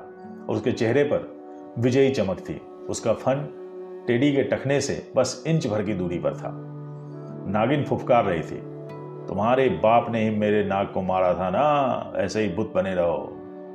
और 0.49 0.57
उसके 0.57 0.73
चेहरे 0.73 1.05
पर 1.05 1.33
विजयी 1.79 2.11
चमक 2.11 2.41
थी। 2.41 2.61
उसका 2.89 3.13
फन 3.13 3.49
टेडी 4.07 4.33
के 4.33 4.43
टखने 4.43 4.81
से 4.81 5.13
बस 5.17 5.45
इंच 5.47 5.67
भर 5.67 5.83
की 5.83 5.95
दूरी 5.95 6.19
पर 6.19 6.35
था। 6.35 6.51
नागिन 7.49 7.85
फुफकार 7.85 8.25
रही 8.25 8.43
थी। 8.43 8.74
तुम्हारे 9.29 9.69
बाप 9.83 10.11
ने 10.11 10.23
ही 10.23 10.31
मेरे 10.31 10.65
नाक 10.65 10.91
को 10.95 11.03
मारा 11.03 11.33
था 11.35 11.51
ना, 11.51 12.13
ऐसे 12.17 12.43
ही 12.43 12.49
बुत 12.49 12.73
बने 12.75 12.95
रहो। 12.95 13.17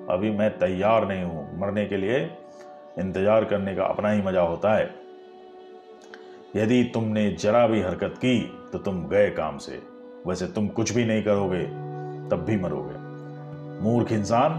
अभी 0.10 0.32
मैं 0.32 0.50
तैयार 0.58 1.08
नहीं 1.08 1.24
हूँ। 1.24 1.60
मरने 1.60 1.86
के 1.86 1.98
लिए 1.98 2.20
इंतज़ार 3.00 3.46
करने 3.46 3.76
का 3.76 3.84
अपना 3.84 4.10
ही 4.10 4.22
मज़ा 4.22 4.42
होता 4.42 4.74
है। 4.74 4.90
यदि 6.56 6.84
तुमने 6.84 7.30
जरा 7.32 7.68
भी 7.68 7.82
हरकत 7.82 8.14
की 8.18 8.40
तो 8.72 8.78
तुम 8.78 9.04
गए 9.08 9.30
काम 9.30 9.58
से। 9.58 9.82
वैसे 10.28 10.48
तुम 10.48 10.68
कुछ 10.68 10.94
भी 10.94 11.06
नहीं 11.06 11.24
करोगे, 11.24 11.64
तब 12.30 12.44
भी 12.48 12.58
मरोगे। 12.58 12.98
मूर्ख 13.84 14.12
इंसान, 14.12 14.58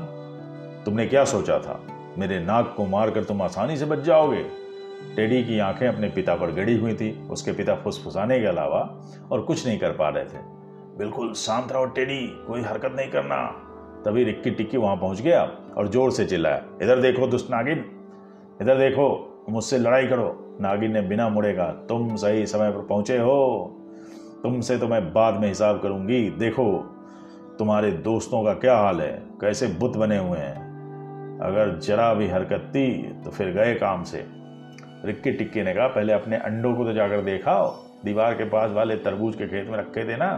तुमने 0.84 1.06
क्या 1.06 1.24
सोचा 1.24 1.58
था? 1.58 1.80
मेरे 2.18 2.38
नाक 2.40 2.74
को 2.76 2.86
मारकर 2.86 3.24
तुम 3.24 3.42
आसानी 3.42 3.76
से 3.76 3.84
बच 3.84 3.98
जाओगे। 3.98 4.44
टेडी 5.16 5.44
की 5.44 5.58
आँखें 5.58 5.86
अपने 5.88 6.08
पिता 6.08 6.34
पर 6.34 6.50
गड़ी 6.50 6.78
हुई 6.78 6.94
थी। 6.94 7.10
उसके 7.30 7.52
पिता 7.52 7.74
फुसफुसाने 7.74 8.40
के 8.40 8.46
अलावा 8.46 8.80
और 9.32 9.40
कुछ 9.40 9.66
नहीं 9.66 9.78
कर 9.78 9.92
पा 9.92 10.08
रहे 10.08 10.24
थे। 10.24 10.59
बिल्कुल 11.00 11.32
शांत 11.32 11.70
रहो, 11.72 11.84
टेडी, 11.86 12.26
कोई 12.46 12.62
हरकत 12.62 12.92
नहीं 12.96 13.10
करना। 13.10 13.36
तभी 14.04 14.24
रिक्की 14.24 14.50
टिक्की 14.50 14.76
वहाँ 14.76 14.96
पहुँच 14.96 15.20
गया 15.20 15.42
और 15.76 15.88
ज़ोर 15.88 16.10
से 16.12 16.24
चिल्लाया, 16.24 16.62
इधर 16.82 17.00
देखो 17.00 17.26
दुष्ट 17.26 17.50
नागिन, 17.50 17.84
इधर 18.62 18.78
देखो, 18.78 19.06
मुझसे 19.50 19.78
लड़ाई 19.78 20.06
करो, 20.06 20.56
नागिन 20.60 20.92
ने 20.92 21.00
बिना 21.02 21.28
मुड़े 21.28 21.52
कहा, 21.52 21.70
तुम 21.88 22.14
सही 22.16 22.46
समय 22.46 22.70
पर 22.72 22.86
पहुँचे 22.86 23.18
हो, 23.18 23.76
तुमसे 24.42 24.76
तो 24.78 24.88
मैं 24.88 25.02
बाद 25.12 25.40
में 25.40 25.48
हिसाब 25.48 25.80
करूँगी, 25.82 26.20
देखो, 26.30 26.66
तुम्हारे 27.58 27.92
दोस्तों 28.02 28.44
का 28.44 28.54
क्या 28.56 28.76
हाल 28.76 29.00
है, 29.00 29.12
कैसे 29.40 29.66
बुत 29.80 29.96
बने 29.96 30.18
हुए 30.18 30.38
हैं, 30.38 30.54
अगर 31.42 31.78
जरा 31.78 32.12
भी 32.14 32.28
हरकत 32.28 32.70
थी 32.70 32.86
तो 33.24 33.30
फिर 33.30 33.52
गए 33.52 33.74
काम 33.74 34.02
से। 34.04 34.24
रिक्की 35.04 35.32
टिक्की 35.32 35.62
ने 35.62 35.74
कहा, 35.74 35.86
पहले 35.88 36.12
अपने 36.12 36.36
अंडों 36.36 36.74
को 36.74 36.84
तो 36.84 36.92
जाकर 36.92 37.22
देखाओ, 37.24 37.68
दीवार 38.04 38.34
के 38.34 38.44
पास 38.44 38.70
वाले 38.70 38.96
तरबूज 38.98 39.36
के 39.36 39.46
खेत 39.48 39.68
में 39.68 39.78
रखे 39.78 40.04
थे 40.04 40.16
ना 40.16 40.32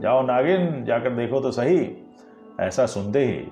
जाओ 0.00 0.26
नागिन, 0.26 0.84
जाकर 0.84 1.10
देखो 1.10 1.40
तो 1.40 1.50
सही। 1.50 1.96
ऐसा 2.60 2.86
सुनते 2.86 3.24
ही 3.24 3.46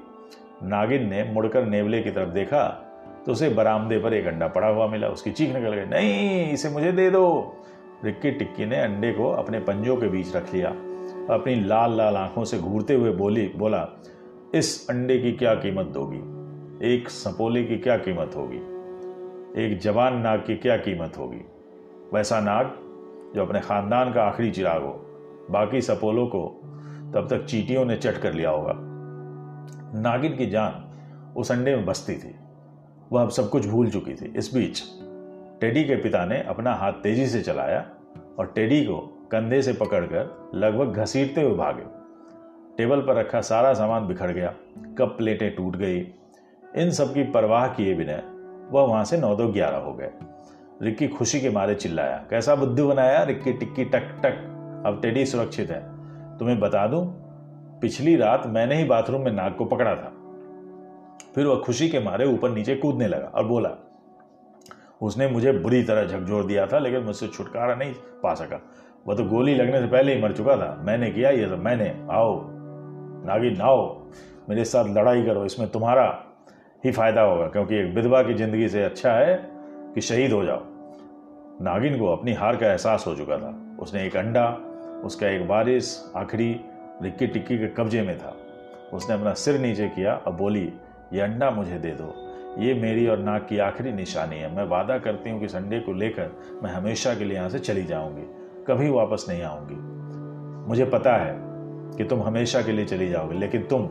नागिन 0.62 1.10
ने 1.10 1.24
मुड़कर 1.24 1.64
नेवले 1.64 2.02
की 2.02 2.10
तरफ़ 2.10 2.30
देखा 2.30 2.88
तो 3.26 3.32
उसे 3.32 3.48
बरामदे 3.48 3.98
पर 3.98 4.14
एक 4.14 4.26
अंडा 4.26 4.48
पड़ा 4.48 4.68
हुआ 4.68 4.86
मिला। 4.86 5.08
उसकी 5.08 5.30
चीख 5.30 5.54
निकल 5.54 5.74
गई। 5.74 5.84
नहीं, 5.84 6.50
इसे 6.52 6.68
मुझे 6.68 6.92
दे 6.92 7.10
दो। 7.10 7.56
रिक्की 8.04 8.30
टिक्की 8.30 8.66
ने 8.66 8.80
अंडे 8.80 9.12
को 9.12 9.30
अपने 9.30 9.58
पंजों 9.58 9.96
के 9.96 10.08
बीच 10.08 10.36
रख 10.36 10.54
लिया। 10.54 10.68
अपनी 11.34 11.54
लाल 11.54 11.96
लाल 11.96 12.16
आँखों 12.16 12.44
से 12.44 12.58
घूरते 12.58 12.94
हुए 12.94 13.10
बोली, 13.10 13.52
बोला, 13.56 13.88
इस 14.54 14.86
अंडे 14.90 15.18
की 15.18 15.32
क्या 15.32 15.54
कीमत 15.54 15.86
दोगी? 15.86 16.42
एक 16.94 17.08
सपोले 17.08 17.64
की 17.64 17.76
क्या 17.76 17.96
कीमत 17.96 18.30
होगी? 18.36 18.58
एक 19.64 19.78
जवान 19.78 20.16
नाग 20.16 20.44
की 20.46 20.56
क्या 20.56 20.76
कीमत 20.76 21.18
होगी? 21.18 21.40
वैसा 22.14 22.40
नाग 22.40 22.66
जो 23.34 23.42
अपने 23.42 23.60
खानदान 23.60 24.12
का 24.12 24.22
आखिरी 24.22 24.50
चिराग 24.50 24.82
हो। 24.82 25.01
बाकी 25.50 25.80
सपोलों 25.80 26.26
को 26.26 26.60
तब 27.14 27.26
तक 27.30 27.44
चीटियों 27.44 27.84
ने 27.84 27.96
चट 27.96 28.18
कर 28.18 28.32
लिया 28.32 28.50
होगा। 28.50 28.74
नागिन 30.00 30.36
की 30.36 30.46
जान 30.46 30.88
उस 31.36 31.52
अंडे 31.52 31.76
में 31.76 31.84
बसती 31.84 32.14
थी। 32.14 32.34
वह 33.12 33.22
अब 33.22 33.30
सब 33.30 33.50
कुछ 33.50 33.66
भूल 33.66 33.90
चुकी 33.90 34.14
थी। 34.14 34.32
इस 34.36 34.54
बीच 34.54 34.82
टेडी 35.60 35.84
के 35.84 35.96
पिता 35.96 36.24
ने 36.24 36.42
अपना 36.42 36.74
हाथ 36.74 36.92
तेज़ी 36.92 37.26
से 37.26 37.42
चलाया 37.42 37.90
और 38.38 38.46
टेडी 38.46 38.84
को 38.84 38.98
कंधे 39.32 39.62
से 39.62 39.72
पकड़कर 39.72 40.50
लगभग 40.54 40.92
घसीटते 40.92 41.42
हुए 41.42 41.56
भागे। 41.56 41.82
टेबल 42.76 43.00
पर 43.00 43.14
रखा 43.14 43.40
सारा 43.40 43.74
सामान 43.74 44.06
बिखर 44.06 44.32
गया। 44.32 44.54
कप 44.98 45.14
प्लेटें 45.18 45.54
टूट 45.56 45.76
गई। 45.76 45.98
इन 46.76 46.90
सब 46.90 47.14
की 47.14 47.22
परवाह 47.22 47.68
किए 47.68 47.94
बिना 47.94 48.20
वह 48.70 48.82
वहाँ 48.82 49.04
से 49.04 49.16
नौ 49.16 49.34
दो 49.36 49.48
ग्यारह 49.48 49.78
हो 49.78 49.92
गए। 49.92 50.10
रिक्की 50.82 51.08
खुशी 51.08 51.40
के 51.40 51.50
मारे 51.50 51.74
चिल्लाया, 51.74 52.24
कैसा 52.30 52.54
बुद्धू 52.54 52.88
बनाया 52.88 53.22
रिक्की 53.22 53.52
टिक्की 53.52 53.84
टक 53.84 54.20
टक। 54.22 54.51
अब 54.86 54.98
टेडी 55.02 55.24
सुरक्षित 55.26 55.70
है। 55.70 55.80
तुम्हें 56.38 56.58
बता 56.60 56.86
दूँ, 56.86 57.04
पिछली 57.82 58.16
रात 58.16 58.46
मैंने 58.46 58.76
ही 58.76 58.84
बाथरूम 58.84 59.22
में 59.22 59.32
नाग 59.32 59.54
को 59.54 59.64
पकड़ा 59.64 59.94
था। 59.94 60.12
फिर 61.34 61.46
वह 61.46 61.60
खुशी 61.60 61.88
के 61.88 62.00
मारे 62.00 62.24
ऊपर 62.24 62.50
नीचे 62.50 62.74
कूदने 62.74 63.06
लगा 63.08 63.26
और 63.28 63.44
बोला, 63.46 63.70
उसने 65.02 65.28
मुझे 65.28 65.52
बुरी 65.52 65.82
तरह 65.82 66.04
झकझोर 66.04 66.44
दिया 66.46 66.66
था, 66.66 66.78
लेकिन 66.78 67.02
मुझसे 67.02 67.26
छुटकारा 67.28 67.74
नहीं 67.74 67.92
पा 68.22 68.34
सका। 68.34 68.60
वह 69.06 69.16
तो 69.16 69.24
गोली 69.24 69.54
लगने 69.54 69.80
से 69.80 69.86
पहले 69.86 70.14
ही 70.14 70.22
मर 70.22 70.32
चुका 70.32 70.56
था। 70.56 70.74
मैंने 70.82 71.10
किया 71.10 71.30
ये 71.30 71.48
सब। 71.48 71.58
मैंने, 71.58 71.88
आओ 72.10 72.40
नागिन 73.26 73.60
आओ 73.60 74.02
मेरे 74.48 74.64
साथ 74.64 74.88
लड़ाई 74.88 75.22
करो। 75.22 75.44
इसमें 75.44 75.68
तुम्हारा 75.70 76.04
ही 76.84 76.92
फ़ायदा 76.92 77.22
होगा, 77.22 77.46
क्योंकि 77.46 77.76
एक 77.76 77.94
विधवा 77.94 78.22
की 78.22 78.34
ज़िंदगी 78.34 78.68
से 78.68 78.82
अच्छा 78.82 79.12
है 79.12 79.34
कि 79.94 80.00
शहीद 80.00 80.32
हो 80.32 80.44
जाओ। 80.44 80.60
नागिन 81.62 81.98
को 81.98 82.06
अपनी 82.06 82.32
हार 82.32 82.56
का 82.56 82.70
एहसास 82.70 83.04
हो 83.06 83.14
चुका 83.14 83.38
था। 83.38 83.54
उसने 83.80 84.06
एक 84.06 84.16
अंडा 84.16 84.46
उसका 85.04 85.28
एक 85.28 85.48
बारिश 85.48 86.12
आखिरी 86.16 86.60
रिक्की 87.02 87.26
टिक्की 87.26 87.58
के 87.58 87.66
कब्जे 87.66 88.02
में 88.02 88.18
था। 88.18 88.36
उसने 88.92 89.14
अपना 89.14 89.32
सिर 89.34 89.60
नीचे 89.60 89.88
किया 89.88 90.14
और 90.14 90.32
बोली, 90.32 90.72
ये 91.12 91.20
अंडा 91.20 91.50
मुझे 91.50 91.78
दे 91.78 91.90
दो। 91.90 92.14
ये 92.58 92.74
मेरी 92.74 93.06
और 93.06 93.18
नाक 93.18 93.46
की 93.48 93.58
आखिरी 93.58 93.92
निशानी 93.92 94.36
है। 94.36 94.56
मैं 94.56 94.64
वादा 94.64 94.98
करती 94.98 95.30
हूँ 95.30 95.40
कि 95.40 95.48
संडे 95.48 95.80
को 95.80 95.92
लेकर 95.92 96.60
मैं 96.62 96.70
हमेशा 96.70 97.14
के 97.14 97.24
लिए 97.24 97.36
यहाँ 97.36 97.48
से 97.48 97.58
चली 97.58 97.84
जाऊँगी। 97.84 98.22
कभी 98.68 98.90
वापस 98.90 99.26
नहीं 99.28 99.42
आऊँगी। 99.42 99.74
मुझे 100.68 100.84
पता 100.84 101.16
है 101.16 101.34
कि 101.98 102.04
तुम 102.04 102.22
हमेशा 102.22 102.62
के 102.62 102.72
लिए 102.72 102.84
चली 102.84 103.08
जाओगे, 103.08 103.38
लेकिन 103.38 103.62
तुम 103.62 103.88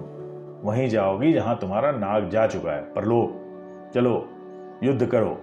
वहीं 0.63 0.89
जाओगी 0.89 1.33
जहाँ 1.33 1.57
तुम्हारा 1.61 1.91
नाग 1.91 2.29
जा 2.29 2.47
चुका 2.47 2.71
है। 2.71 2.81
पर 2.81 3.05
लो, 3.05 3.41
चलो, 3.95 4.29
युद्ध 4.83 5.05
करो। 5.05 5.41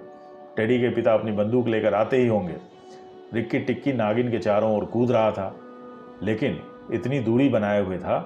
टेडी 0.56 0.78
के 0.78 0.88
पिता 0.88 1.14
अपनी 1.14 1.32
बंदूक 1.32 1.68
लेकर 1.68 1.94
आते 1.94 2.16
ही 2.16 2.26
होंगे। 2.26 2.77
रिक्की 3.34 3.58
टिक्की 3.58 3.92
नागिन 3.92 4.30
के 4.30 4.38
चारों 4.38 4.76
ओर 4.76 4.84
कूद 4.84 5.10
रहा 5.10 5.30
था, 5.30 5.54
लेकिन 6.22 6.58
इतनी 6.92 7.20
दूरी 7.20 7.48
बनाए 7.48 7.82
हुए 7.84 7.98
था 7.98 8.18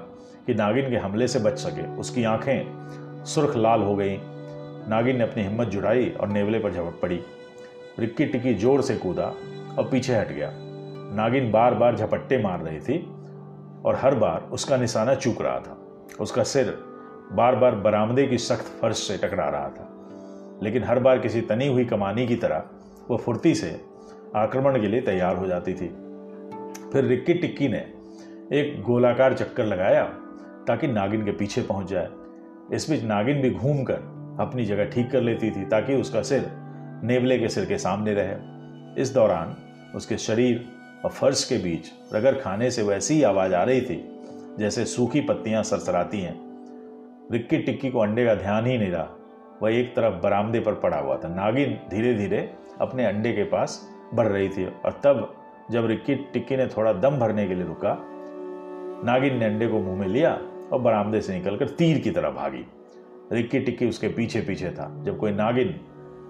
कि 0.46 0.54
नागिन 0.54 0.90
के 0.90 0.96
हमले 0.96 1.28
से 1.28 1.38
बच 1.38 1.58
सके। 1.58 1.86
उसकी 1.96 2.24
आँखें 2.24 3.24
सुर्ख 3.24 3.56
लाल 3.56 3.82
हो 3.82 3.94
गईं। 3.96 4.18
नागिन 4.88 5.16
ने 5.16 5.22
अपनी 5.22 5.42
हिम्मत 5.42 5.68
जुटाई 5.68 6.08
और 6.10 6.28
नेवले 6.28 6.58
पर 6.58 6.72
झपट 6.72 7.00
पड़ी। 7.00 7.20
रिक्की 7.98 8.26
टिक्की 8.26 8.54
ज़ोर 8.54 8.82
से 8.82 8.96
कूदा 8.96 9.26
और 9.78 9.88
पीछे 9.90 10.14
हट 10.14 10.28
गया। 10.28 10.50
नागिन 11.16 11.50
बार 11.52 11.74
बार 11.74 11.96
झपट्टे 11.96 12.38
मार 12.38 12.60
रही 12.60 12.80
थी 12.80 12.98
और 13.84 13.98
हर 14.02 14.14
बार 14.14 14.48
उसका 14.52 14.76
निशाना 14.76 15.14
चूक 15.14 15.42
रहा 15.42 15.58
था। 15.58 15.78
उसका 16.20 16.42
सिर 16.42 16.78
बार 17.32 17.56
बार 17.56 17.74
बरामदे 17.74 18.26
की 18.26 18.38
सख्त 18.38 18.66
फर्श 18.80 18.96
से 18.96 19.16
टकरा 19.16 19.48
रहा 19.48 19.68
था। 19.68 19.88
लेकिन 20.62 20.84
हर 20.84 20.98
बार 20.98 21.18
किसी 21.18 21.40
तनी 21.40 21.66
हुई 21.66 21.84
कमानी 21.84 22.26
की 22.26 22.36
तरह 22.36 22.62
वह 23.10 23.16
फुर्ती 23.16 23.54
से 23.54 23.70
आक्रमण 24.36 24.80
के 24.80 24.88
लिए 24.88 25.00
तैयार 25.00 25.36
हो 25.36 25.46
जाती 25.46 25.74
थी। 25.74 25.88
फिर 26.92 27.04
रिक्की 27.04 27.34
टिक्की 27.34 27.68
ने 27.68 27.78
एक 28.52 28.82
गोलाकार 28.82 29.34
चक्कर 29.34 29.64
लगाया 29.64 30.04
ताकि 30.66 30.86
नागिन 30.86 31.24
के 31.24 31.32
पीछे 31.32 31.62
पहुँच 31.62 31.88
जाए। 31.88 32.08
इस 32.72 32.90
बीच 32.90 33.02
नागिन 33.04 33.40
भी 33.42 33.50
घूमकर 33.50 34.10
अपनी 34.40 34.64
जगह 34.64 34.84
ठीक 34.84 35.10
कर 35.10 35.20
लेती 35.20 35.50
थी 35.50 35.64
ताकि 35.64 35.94
उसका 35.94 36.22
सिर 36.22 36.50
नेवले 37.04 37.38
के 37.38 37.48
सिर 37.48 37.64
के 37.64 37.78
सामने 37.78 38.14
रहे। 38.14 39.02
इस 39.02 39.12
दौरान 39.14 39.56
उसके 39.94 40.16
शरीर 40.16 40.64
और 41.04 41.10
फर्श 41.10 41.44
के 41.44 41.58
बीच 41.58 41.92
रगर 42.14 42.34
खाने 42.34 42.70
से 42.70 42.82
वैसी 42.82 43.14
ही 43.14 43.22
आवाज़ 43.22 43.54
आ 43.54 43.62
रही 43.62 43.80
थी, 43.80 44.02
जैसे 44.58 44.84
सूखी 44.84 45.20
पत्तियाँ 45.20 45.62
सरसराती 45.62 46.20
हैं। 46.20 46.34
रिक्की 47.32 47.58
टिक्की 47.58 47.90
को 47.90 47.98
अंडे 47.98 48.24
का 48.26 48.34
ध्यान 48.34 48.66
ही 48.66 48.78
नहीं 48.78 48.90
रहा। 48.90 49.08
वह 49.62 49.74
एक 49.74 49.94
तरफ़ 49.96 50.22
बरामदे 50.22 50.60
पर 50.60 50.74
पड़ा 50.74 50.96
हुआ 50.96 51.16
था। 51.16 51.28
नागिन 51.28 51.78
धीरे 51.90 52.14
धीरे 52.14 52.52
अपने 52.80 53.06
अंडे 53.06 53.32
के 53.32 53.44
पास 53.44 53.88
बढ़ 54.14 54.26
रही 54.26 54.48
थी 54.48 54.64
और 54.64 55.00
तब 55.04 55.34
जब 55.70 55.86
रिक्की 55.86 56.14
टिक्की 56.32 56.56
ने 56.56 56.66
थोड़ा 56.66 56.92
दम 56.92 57.18
भरने 57.18 57.46
के 57.48 57.54
लिए 57.54 57.64
रुका, 57.64 57.96
नागिन 59.04 59.38
ने 59.38 59.44
अंडे 59.44 59.66
को 59.68 59.78
मुँह 59.78 59.98
में 59.98 60.06
लिया 60.08 60.32
और 60.72 60.80
बरामदे 60.80 61.20
से 61.20 61.34
निकलकर 61.34 61.68
तीर 61.68 61.98
की 61.98 62.10
तरह 62.10 62.30
भागी। 62.30 62.64
रिक्की 63.32 63.60
टिक्की 63.60 63.88
उसके 63.88 64.08
पीछे 64.08 64.40
पीछे 64.40 64.70
था। 64.70 64.90
जब 65.04 65.18
कोई 65.18 65.32
नागिन 65.32 65.74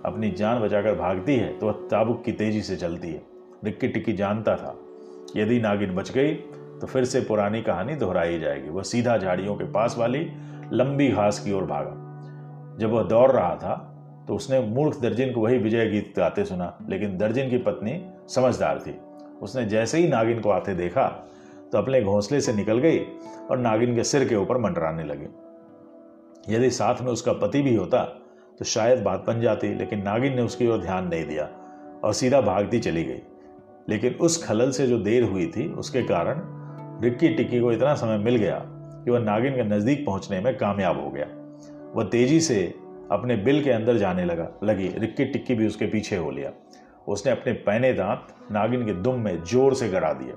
अपनी 0.05 0.31
जान 0.31 0.61
बचाकर 0.61 0.95
भागती 0.95 1.37
है 1.37 1.53
तो 1.59 1.67
वह 1.67 1.87
ताबुक 1.91 2.23
की 2.25 2.33
तेज़ी 2.33 2.63
से 2.63 2.77
चलती 2.77 3.09
है। 3.09 3.23
रिक्की 3.65 3.89
टिक्की 3.89 4.13
जानता 4.13 4.57
था, 4.57 4.77
यदि 5.37 5.61
नागिन 5.61 5.95
बच 5.95 6.11
गई 6.13 6.35
तो 6.81 6.87
फिर 6.87 7.05
से 7.05 7.21
पुरानी 7.21 7.63
कहानी 7.63 7.95
दोहराई 7.95 8.39
जाएगी। 8.39 8.69
वह 8.69 8.83
सीधा 8.83 9.17
झाड़ियों 9.19 9.55
के 9.57 9.65
पास 9.65 9.95
वाली 9.99 10.27
लंबी 10.73 11.09
घास 11.09 11.39
की 11.39 11.53
ओर 11.53 11.65
भागा। 11.65 12.77
जब 12.79 12.91
वह 12.91 13.03
दौड़ 13.03 13.31
रहा 13.31 13.55
था 13.57 13.89
तो 14.29 14.35
उसने 14.35 14.61
मूर्ख 14.61 15.01
दर्जिन 15.01 15.33
को 15.33 15.41
वही 15.41 15.59
विजय 15.59 15.87
गीत 15.87 16.13
गाते 16.17 16.45
सुना, 16.45 16.77
लेकिन 16.89 17.17
दर्जिन 17.19 17.51
की 17.51 17.59
पत्नी 17.59 18.01
समझदार 18.29 18.79
थी। 18.79 18.99
उसने 19.43 19.65
जैसे 19.67 19.99
ही 19.99 20.09
नागिन 20.09 20.41
को 20.41 20.51
आते 20.51 20.75
देखा 20.75 21.07
तो 21.73 21.79
अपने 21.79 22.03
घोंसले 22.03 22.41
से 22.41 22.53
निकल 22.53 22.79
गई 22.79 22.99
और 23.51 23.59
नागिन 23.59 23.95
के 23.95 24.05
सिर 24.05 24.29
के 24.29 24.37
ऊपर 24.37 24.59
मंडराने 24.59 25.05
लगी। 25.05 25.27
यदि 26.49 26.71
साथ 26.71 27.03
में 27.03 27.11
उसका 27.13 27.33
पति 27.33 27.63
भी 27.63 27.75
होता 27.75 28.03
तो 28.59 28.65
शायद 28.65 29.03
बात 29.03 29.25
बन 29.27 29.41
जाती, 29.41 29.75
लेकिन 29.75 30.03
नागिन 30.03 30.35
ने 30.37 30.43
उसकी 30.43 30.67
ओर 30.67 30.81
ध्यान 30.81 31.09
नहीं 31.09 31.25
दिया 31.25 31.49
और 32.05 32.13
सीधा 32.13 32.41
भागती 32.41 32.79
चली 32.81 33.05
गई। 33.05 33.21
लेकिन 33.89 34.15
उस 34.15 34.45
खलल 34.45 34.71
से 34.71 34.87
जो 34.87 34.99
देर 34.99 35.23
हुई 35.25 35.47
थी, 35.47 35.67
उसके 35.69 36.03
कारण 36.03 36.43
रिक्की 37.03 37.29
टिक्की 37.29 37.61
को 37.61 37.73
इतना 37.73 37.95
समय 37.95 38.19
मिल 38.19 38.37
गया 38.37 38.59
कि 39.05 39.11
वह 39.11 39.19
नागिन 39.19 39.55
के 39.55 39.65
नज़दीक 39.65 40.05
पहुँचने 40.07 40.41
में 40.41 40.57
कामयाब 40.57 41.01
हो 41.01 41.11
गया। 41.11 41.27
वह 41.95 42.05
तेज़ी 42.05 42.41
से 42.41 42.75
अपने 43.11 43.37
बिल 43.37 43.63
के 43.65 43.71
अंदर 43.71 43.97
जाने 43.97 44.25
लगा। 44.25 44.49
लगी, 44.65 44.89
रिक्की 44.89 45.25
टिक्की 45.25 45.55
भी 45.55 45.67
उसके 45.67 45.87
पीछे 45.87 46.17
हो 46.17 46.31
लिया। 46.31 46.51
उसने 47.09 47.33
अपने 47.33 47.53
पहने 47.53 47.93
दांत 47.93 48.27
नागिन 48.53 48.85
के 48.87 48.93
दुम 48.93 49.21
में 49.21 49.43
ज़ोर 49.43 49.75
से 49.75 49.89
गड़ा 49.89 50.13
दिए। 50.13 50.35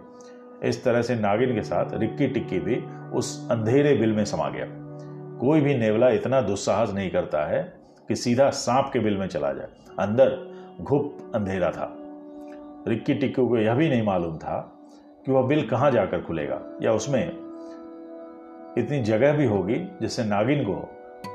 इस 0.69 0.83
तरह 0.83 1.01
से 1.01 1.15
नागिन 1.15 1.53
के 1.55 1.61
साथ 1.61 1.93
रिक्की 1.93 2.27
टिक्की 2.27 2.59
भी 2.59 2.75
उस 3.17 3.47
अंधेरे 3.51 3.95
बिल 3.95 4.13
में 4.13 4.23
समा 4.25 4.49
गया। 4.49 4.65
कोई 5.39 5.61
भी 5.61 5.75
नेवला 5.75 6.09
इतना 6.09 6.41
दुस्साहस 6.41 6.93
नहीं 6.93 7.09
करता 7.11 7.45
है 7.47 7.61
कि 8.09 8.15
सीधा 8.15 8.49
सांप 8.49 8.89
के 8.93 8.99
बिल 8.99 9.17
में 9.17 9.27
चला 9.27 9.51
जाए। 9.53 9.67
अंदर 9.99 10.37
घुप 10.81 11.31
अंधेरा 11.35 11.71
था। 11.71 11.91
रिक्की 12.87 13.13
टिक्की 13.13 13.45
को 13.45 13.57
यह 13.57 13.75
भी 13.75 13.89
नहीं 13.89 14.03
मालूम 14.03 14.37
था 14.37 14.57
कि 15.25 15.31
वह 15.31 15.47
बिल 15.47 15.67
कहाँ 15.67 15.91
जाकर 15.91 16.21
खुलेगा, 16.21 16.61
या 16.81 16.91
उसमें 16.91 17.25
इतनी 18.77 19.01
जगह 19.03 19.33
भी 19.33 19.45
होगी 19.45 19.75
जिससे 20.01 20.23
नागिन 20.23 20.63
को 20.63 20.73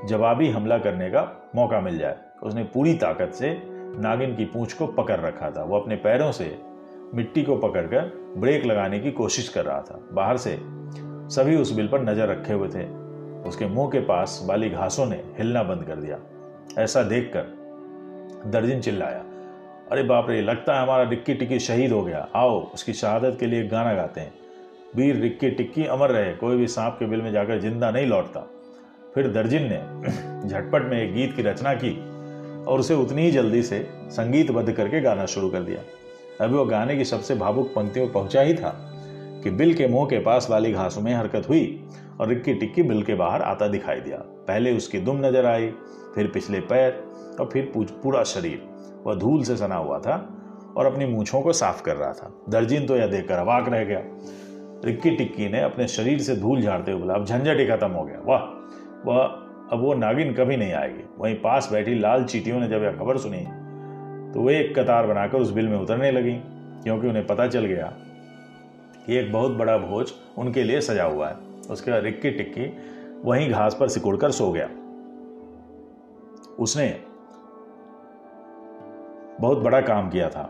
जवाबी 0.07 0.49
हमला 0.51 0.79
करने 0.79 1.11
का 1.11 1.23
मौका 1.57 1.81
मिल 1.81 1.99
जाए। 1.99 2.17
उसने 2.43 2.65
पूरी 2.65 2.95
ताकत 2.95 3.33
से 3.35 3.51
नागिन 3.99 4.35
की 4.37 4.45
पूंछ 4.45 4.73
को 4.73 4.87
पकड़ 4.87 5.21
रखा 5.21 5.51
था। 5.51 5.63
वो 5.63 5.79
अपने 5.79 5.97
पैरों 5.97 6.31
से 6.33 6.57
मिट्टी 7.15 7.43
को 7.43 7.57
पकड़कर 7.57 8.13
ब्रेक 8.37 8.65
लगाने 8.65 9.01
की 9.01 9.11
कोशिश 9.13 9.49
कर 9.49 9.65
रहा 9.65 9.81
था। 9.81 10.01
बाहर 10.13 10.37
से 10.37 10.59
सभी 11.35 11.57
उस 11.57 11.73
बिल 11.73 11.89
पर 11.89 12.03
नज़र 12.03 12.29
रखे 12.29 12.53
हुए 12.53 12.69
थे। 12.69 12.85
उसके 13.49 13.67
मुँह 13.67 13.89
के 13.91 14.01
पास 14.01 14.41
वाली 14.45 14.71
घासों 14.71 15.07
ने 15.07 15.17
हिलना 15.39 15.63
बंद 15.63 15.85
कर 15.85 15.97
दिया। 15.97 16.19
ऐसा 16.79 17.03
देखकर 17.03 17.59
दर्जन 18.47 18.81
चिल्लाया, 18.81 19.25
अरे 19.91 20.03
बाप 20.03 20.29
रे, 20.31 20.41
लगता 20.43 20.75
है 20.75 20.83
हमारा 20.83 21.03
रिक्की 21.03 21.35
टिक्की 21.35 21.59
शहीद 21.59 21.93
हो 21.93 22.03
गया। 22.03 22.27
आओ, 22.37 22.61
उसकी 22.65 22.93
शहादत 22.93 23.37
के 23.41 23.47
लिए 23.47 23.67
गाना 23.69 23.95
गाते 23.95 24.21
हैं। 24.21 24.33
वीर 24.97 25.17
रिक्की 25.17 25.51
टिक्की 25.51 25.85
अमर 25.87 26.11
रहे, 26.11 26.33
कोई 26.33 26.57
भी 26.57 26.67
सांप 26.67 26.97
के 26.99 27.07
बिल 27.07 27.23
में 27.23 27.31
जाकर 27.33 27.59
ज़िंदा 27.61 27.91
नहीं 27.91 28.07
लौटता। 28.07 28.47
फिर 29.15 29.29
दर्जिन 29.29 29.63
ने 29.63 30.49
झटपट 30.49 30.83
में 30.83 31.01
एक 31.03 31.15
गीत 31.15 31.35
की 31.37 31.43
रचना 31.43 31.73
की 31.75 31.91
और 32.65 32.81
उसे 32.81 32.95
उतनी 32.95 33.23
ही 33.23 33.31
जल्दी 33.31 33.63
से 33.63 33.87
संगीतबद्ध 34.11 34.73
करके 34.73 35.01
गाना 35.01 35.27
शुरू 35.27 35.49
कर 35.51 35.61
दिया। 35.61 35.81
अभी 36.41 36.55
वो 36.55 36.65
गाने 36.65 36.97
की 36.97 37.05
सबसे 37.05 37.35
भावुक 37.35 37.73
पंक्तियों 37.75 38.09
पहुँचा 38.09 38.41
ही 38.41 38.55
था 38.55 38.71
कि 39.45 39.51
बिल 39.51 39.75
के 39.75 39.87
मुँह 39.89 40.07
के 40.07 40.19
पास 40.19 40.47
वाली 40.51 40.73
घासों 40.73 41.03
में 41.03 41.13
हरकत 41.15 41.49
हुई 41.49 41.85
और 42.21 42.29
रिक्की 42.29 42.55
टिक्की 42.55 42.83
बिल 42.83 43.03
के 43.03 43.15
बाहर 43.15 43.43
आता 43.43 43.69
दिखाई 43.69 44.01
दिया। 44.01 44.17
पहले 44.19 44.77
उसकी 44.77 44.99
दुम 44.99 45.27
नज़र 45.27 45.47
आई, 45.47 45.69
फिर 46.15 46.27
पिछले 46.27 46.61
पैर 46.61 47.03
और 47.41 47.49
फिर 47.53 47.73
पूरा 47.77 48.23
शरीर। 48.25 48.63
वह 49.07 49.15
धूल 49.15 49.43
से 49.43 49.57
सना 49.57 49.77
हुआ 49.77 49.99
था 49.99 50.17
और 50.77 50.87
अपनी 50.87 51.07
मूछों 51.07 51.41
को 51.43 51.53
साफ़ 51.53 51.83
कर 51.83 51.97
रहा 51.97 52.13
था। 52.13 52.33
दर्जिन 52.49 52.87
तो 52.87 52.97
यह 52.97 53.07
देखकर 53.07 53.35
अवाक 53.35 53.69
रह 53.69 53.85
गया। 53.85 54.03
रिक्की 54.85 55.11
टिक्की 55.11 55.49
ने 55.49 55.61
अपने 55.61 55.89
शरीर 55.89 56.19
से 56.19 56.37
धूल 56.37 56.63
झाड़ते 56.63 56.93
हुए 56.93 57.01
बोला 57.01 57.15
अब 57.15 57.25
झंझट 57.25 57.59
ही 57.59 57.67
खत्म 57.67 57.91
हो 57.91 58.05
गया। 58.05 58.23
वाह! 58.25 58.60
वह 59.07 59.23
अब 59.73 59.81
वो 59.81 59.95
नागिन 59.95 60.33
कभी 60.35 60.57
नहीं 60.57 60.73
आएगी। 60.73 61.05
वहीं 61.19 61.35
पास 61.35 61.69
बैठी 61.73 61.95
लाल 61.95 62.25
चीटियों 62.25 62.61
ने 62.61 62.69
जब 62.69 62.83
यह 62.83 62.93
खबर 62.93 63.19
सुनी 63.19 63.45
तो 64.33 64.43
वे 64.43 64.59
एक 64.59 64.79
कतार 64.79 65.07
बनाकर 65.07 65.39
उस 65.39 65.51
बिल 65.51 65.69
में 65.69 65.77
उतरने 65.79 66.11
लगी, 66.11 66.33
क्योंकि 66.83 67.09
उन्हें 67.09 67.27
पता 67.27 67.47
चल 67.47 67.65
गया 67.65 67.87
कि 69.07 69.17
एक 69.17 69.33
बहुत 69.33 69.53
बड़ा 69.53 69.77
भोज 69.79 70.13
उनके 70.39 70.63
लिए 70.63 70.81
सजा 70.81 71.05
हुआ 71.05 71.29
है। 71.29 71.37
उसके 71.71 71.91
बाद 71.91 72.05
रिक्की 72.05 72.31
टिक्की 72.31 72.67
वहीं 73.25 73.51
घास 73.51 73.77
पर 73.81 73.89
सिकुड़कर 73.89 74.31
सो 74.31 74.51
गया। 74.53 74.69
उसने 76.59 76.89
बहुत 79.41 79.59
बड़ा 79.59 79.81
काम 79.81 80.11
किया 80.11 80.29
था। 80.29 80.49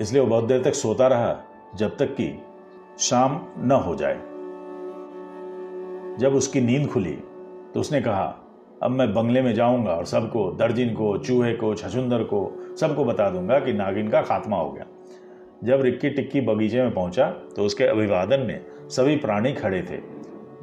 इसलिए 0.00 0.22
वो 0.22 0.28
बहुत 0.28 0.44
देर 0.44 0.62
तक 0.62 0.74
सोता 0.74 1.06
रहा, 1.06 1.36
जब 1.76 1.96
तक 1.96 2.14
कि 2.14 2.32
शाम 2.98 3.40
न 3.58 3.82
हो 3.86 3.94
जाए। 3.94 4.29
जब 6.20 6.34
उसकी 6.34 6.60
नींद 6.60 6.88
खुली 6.88 7.12
तो 7.74 7.80
उसने 7.80 8.00
कहा, 8.00 8.24
अब 8.82 8.90
मैं 8.90 9.12
बंगले 9.14 9.42
में 9.42 9.52
जाऊँगा 9.54 9.90
और 9.90 10.04
सबको, 10.04 10.50
दर्जिन 10.52 10.94
को, 10.94 11.16
चूहे 11.18 11.52
को, 11.52 11.74
छछुंदर 11.74 12.22
को, 12.22 12.40
सबको 12.80 13.04
बता 13.04 13.28
दूँगा 13.30 13.58
कि 13.58 13.72
नागिन 13.72 14.08
का 14.08 14.20
खात्मा 14.22 14.56
हो 14.56 14.70
गया। 14.70 14.86
जब 15.64 15.82
रिक्की 15.82 16.10
टिक्की 16.10 16.40
बगीचे 16.40 16.82
में 16.82 16.92
पहुँचा 16.94 17.30
तो 17.56 17.62
उसके 17.62 17.84
अभिवादन 17.84 18.40
में 18.40 18.64
सभी 18.88 19.16
प्राणी 19.16 19.52
खड़े 19.52 19.82
थे। 19.82 19.96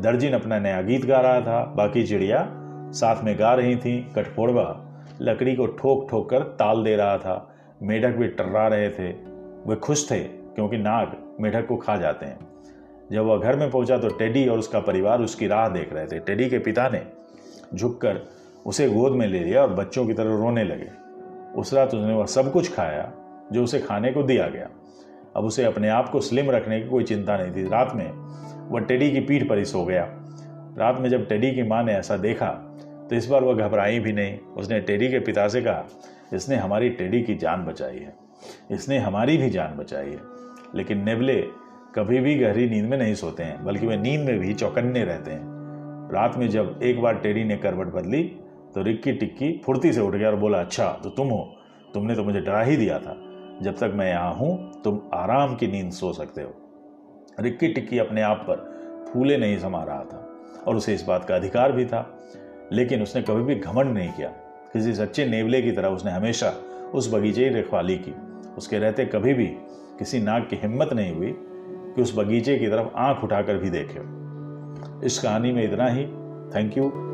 दर्जिन 0.02 0.34
अपना 0.34 0.60
नया 0.60 0.82
गीत 0.82 1.06
गा 1.06 1.20
रहा 1.20 1.42
था, 1.42 1.64
बाकी 1.78 2.04
चिड़िया 2.04 2.48
साथ 2.94 3.24
में 3.24 3.38
गा 3.40 3.54
रही 3.54 3.76
थी, 3.76 4.00
कठफोड़वा, 4.16 4.86
लकड़ी 5.22 5.56
को 5.56 5.66
ठोक 5.68 6.08
ठोक 6.10 6.30
कर 6.30 6.44
ताल 6.60 6.84
दे 6.84 6.96
रहा 6.96 7.18
था। 7.18 7.56
मेढक 7.84 8.16
भी 8.16 8.28
टर्रा 8.28 8.68
रहे 8.68 8.90
थे। 8.90 9.10
वे 9.68 9.76
खुश 9.76 10.10
थे, 10.12 10.20
क्योंकि 10.20 10.78
नाग 10.78 11.16
मेढक 11.42 11.68
को 11.68 11.76
खा 11.78 11.96
जाते 11.98 12.26
हैं। 12.26 12.57
जब 13.12 13.26
वह 13.26 13.38
घर 13.38 13.56
में 13.56 13.70
पहुँचा 13.72 13.98
तो 13.98 14.08
टेडी 14.10 14.48
और 14.48 14.60
उसका 14.60 14.80
परिवार 14.80 15.22
उसकी 15.22 15.48
राह 15.48 15.68
देख 15.70 15.94
रहे 15.94 16.06
थे। 16.06 16.20
टेडी 16.20 16.50
के 16.50 16.60
पिता 16.60 16.88
ने 16.90 17.02
झुककर 17.76 18.22
उसे 18.66 18.90
गोद 18.90 19.12
में 19.12 19.28
ले 19.28 19.40
लिया 19.40 19.62
और 19.62 19.74
बच्चों 19.74 20.06
की 20.08 20.14
तरह 20.14 20.38
रोने 20.38 20.64
लगे। 20.64 20.90
उस 21.56 21.74
रात 21.74 21.88
उसने 21.88 22.14
वह 22.14 22.26
सब 22.26 22.52
कुछ 22.52 22.74
खाया, 22.74 23.12
जो 23.52 23.64
उसे 23.64 23.80
खाने 23.80 24.12
को 24.12 24.24
दिया 24.24 24.48
गया। 24.48 24.70
अब 25.36 25.46
उसे 25.46 25.64
अपने 25.64 25.90
आप 25.90 26.10
को 26.10 26.22
स्लिम 26.22 26.52
रखने 26.52 26.82
की 26.82 26.90
कोई 26.90 27.04
चिंता 27.04 27.38
नहीं 27.38 27.52
थी। 27.56 27.68
रात 27.70 27.92
में 27.96 28.12
वह 28.70 28.80
टेडी 28.80 29.12
की 29.12 29.20
पीठ 29.20 29.48
पर 29.50 29.58
ही 29.58 29.66
सो 29.66 29.84
गया। 29.86 30.08
रात 30.78 31.00
में 31.00 31.10
जब 31.10 31.28
टेडी 31.28 31.52
की 31.52 31.64
माँ 31.64 31.84
ने 31.84 31.94
ऐसा 31.94 32.18
देखा 32.18 32.50
तो 33.10 33.16
इस 33.16 33.28
बार 33.28 33.44
वह 33.44 33.68
घबराई 33.68 34.00
भी 34.00 34.14
नहीं। 34.14 34.38
उसने 34.58 34.80
टेडी 34.80 35.08
के 35.08 35.20
पिता 35.20 35.48
से 35.48 35.62
कहा, 35.62 35.86
इसने 36.34 36.56
हमारी 36.56 36.90
टेडी 36.90 37.22
की 37.22 37.36
जान 37.36 37.66
बचाई 37.66 37.98
है। 37.98 38.14
इसने 38.72 38.98
हमारी 38.98 39.38
भी 39.38 39.50
जान 39.50 39.78
बचाई 39.78 40.06
है। 40.06 40.20
लेकिन 40.76 41.04
नेबले 41.04 41.36
कभी 41.98 42.20
भी 42.20 42.36
गहरी 42.36 42.70
नींद 42.70 42.86
में 42.86 42.98
नहीं 42.98 43.14
सोते 43.16 43.44
हैं, 43.44 43.64
बल्कि 43.66 43.88
वे 43.88 43.96
नींद 43.98 44.22
में 44.22 44.40
भी 44.40 44.54
चौकन्ने 44.54 45.04
रहते 45.04 45.32
हैं। 45.32 46.10
रात 46.14 46.36
में 46.38 46.48
जब 46.50 46.80
एक 46.84 47.02
बार 47.02 47.16
टेडी 47.20 47.44
ने 47.44 47.58
करवट 47.58 47.88
बदली 47.94 48.24
तो 48.76 48.82
रिक्की 48.84 49.12
टिक्की 49.14 49.50
फुर्ती 49.66 49.92
से 49.94 50.02
उठ 50.02 50.16
गया 50.16 50.30
और 50.30 50.36
बोला 50.36 50.60
अच्छा 50.60 50.90
तो 51.04 51.10
तुम 51.10 51.28
हो। 51.28 51.40
तुमने 51.94 52.16
तो 52.16 52.24
मुझे 52.24 52.40
डरा 52.40 52.62
ही 52.62 52.76
दिया 52.78 53.00
था। 53.00 53.16
जब 53.62 53.78
तक 53.78 53.92
मैं 53.96 54.10
यहाँ 54.10 54.34
हूँ, 54.34 54.82
तुम 54.84 55.00
आराम 55.14 55.56
की 55.56 55.68
नींद 55.68 55.92
सो 55.92 56.12
सकते 56.14 56.42
हो। 56.42 56.54
रिक्की 57.40 57.68
टिक्की 57.68 58.00
अपने 58.00 58.22
आप 58.22 58.46
पर 58.50 59.10
फूले 59.14 59.38
नहीं 59.38 59.58
समा 59.60 59.84
रहा 59.84 60.04
था, 60.04 60.24
और 60.68 60.76
उसे 60.76 60.94
इस 60.94 61.04
बात 61.04 61.26
का 61.26 61.36
अधिकार 61.36 61.72
भी 61.72 61.86
था, 61.86 62.06
लेकिन 62.72 63.02
उसने 63.02 63.22
कभी 63.22 63.44
भी 63.44 63.56
घमंड 63.56 63.94
नहीं 63.94 64.12
किया। 64.12 64.30
किसी 64.74 64.94
सच्चे 64.94 65.26
नेवले 65.26 65.62
की 65.62 65.72
तरह 65.72 65.90
उसने 65.90 66.12
हमेशा 66.12 66.54
उस 66.94 67.14
बगीचे 67.14 67.50
की 67.50 67.60
रखवाली 67.60 67.98
की। 67.98 68.14
उसके 68.58 68.80
रहते 68.80 69.06
कभी 69.06 69.34
भी 69.34 69.48
किसी 70.00 70.20
नाग 70.20 70.48
की 70.50 70.56
हिम्मत 70.56 70.94
नहीं 70.94 71.14
हुई 71.16 71.36
कि 71.98 72.04
उस 72.04 72.18
बगीचे 72.18 72.58
की 72.58 72.68
तरफ़ 72.68 72.88
आँख 72.96 73.24
उठाकर 73.24 73.58
भी 73.58 73.70
देखे। 73.70 74.00
इस 75.06 75.20
कहानी 75.20 75.52
में 75.52 75.64
इतना 75.64 75.88
ही। 75.88 76.06
Thank 76.56 76.78
you. 76.78 77.07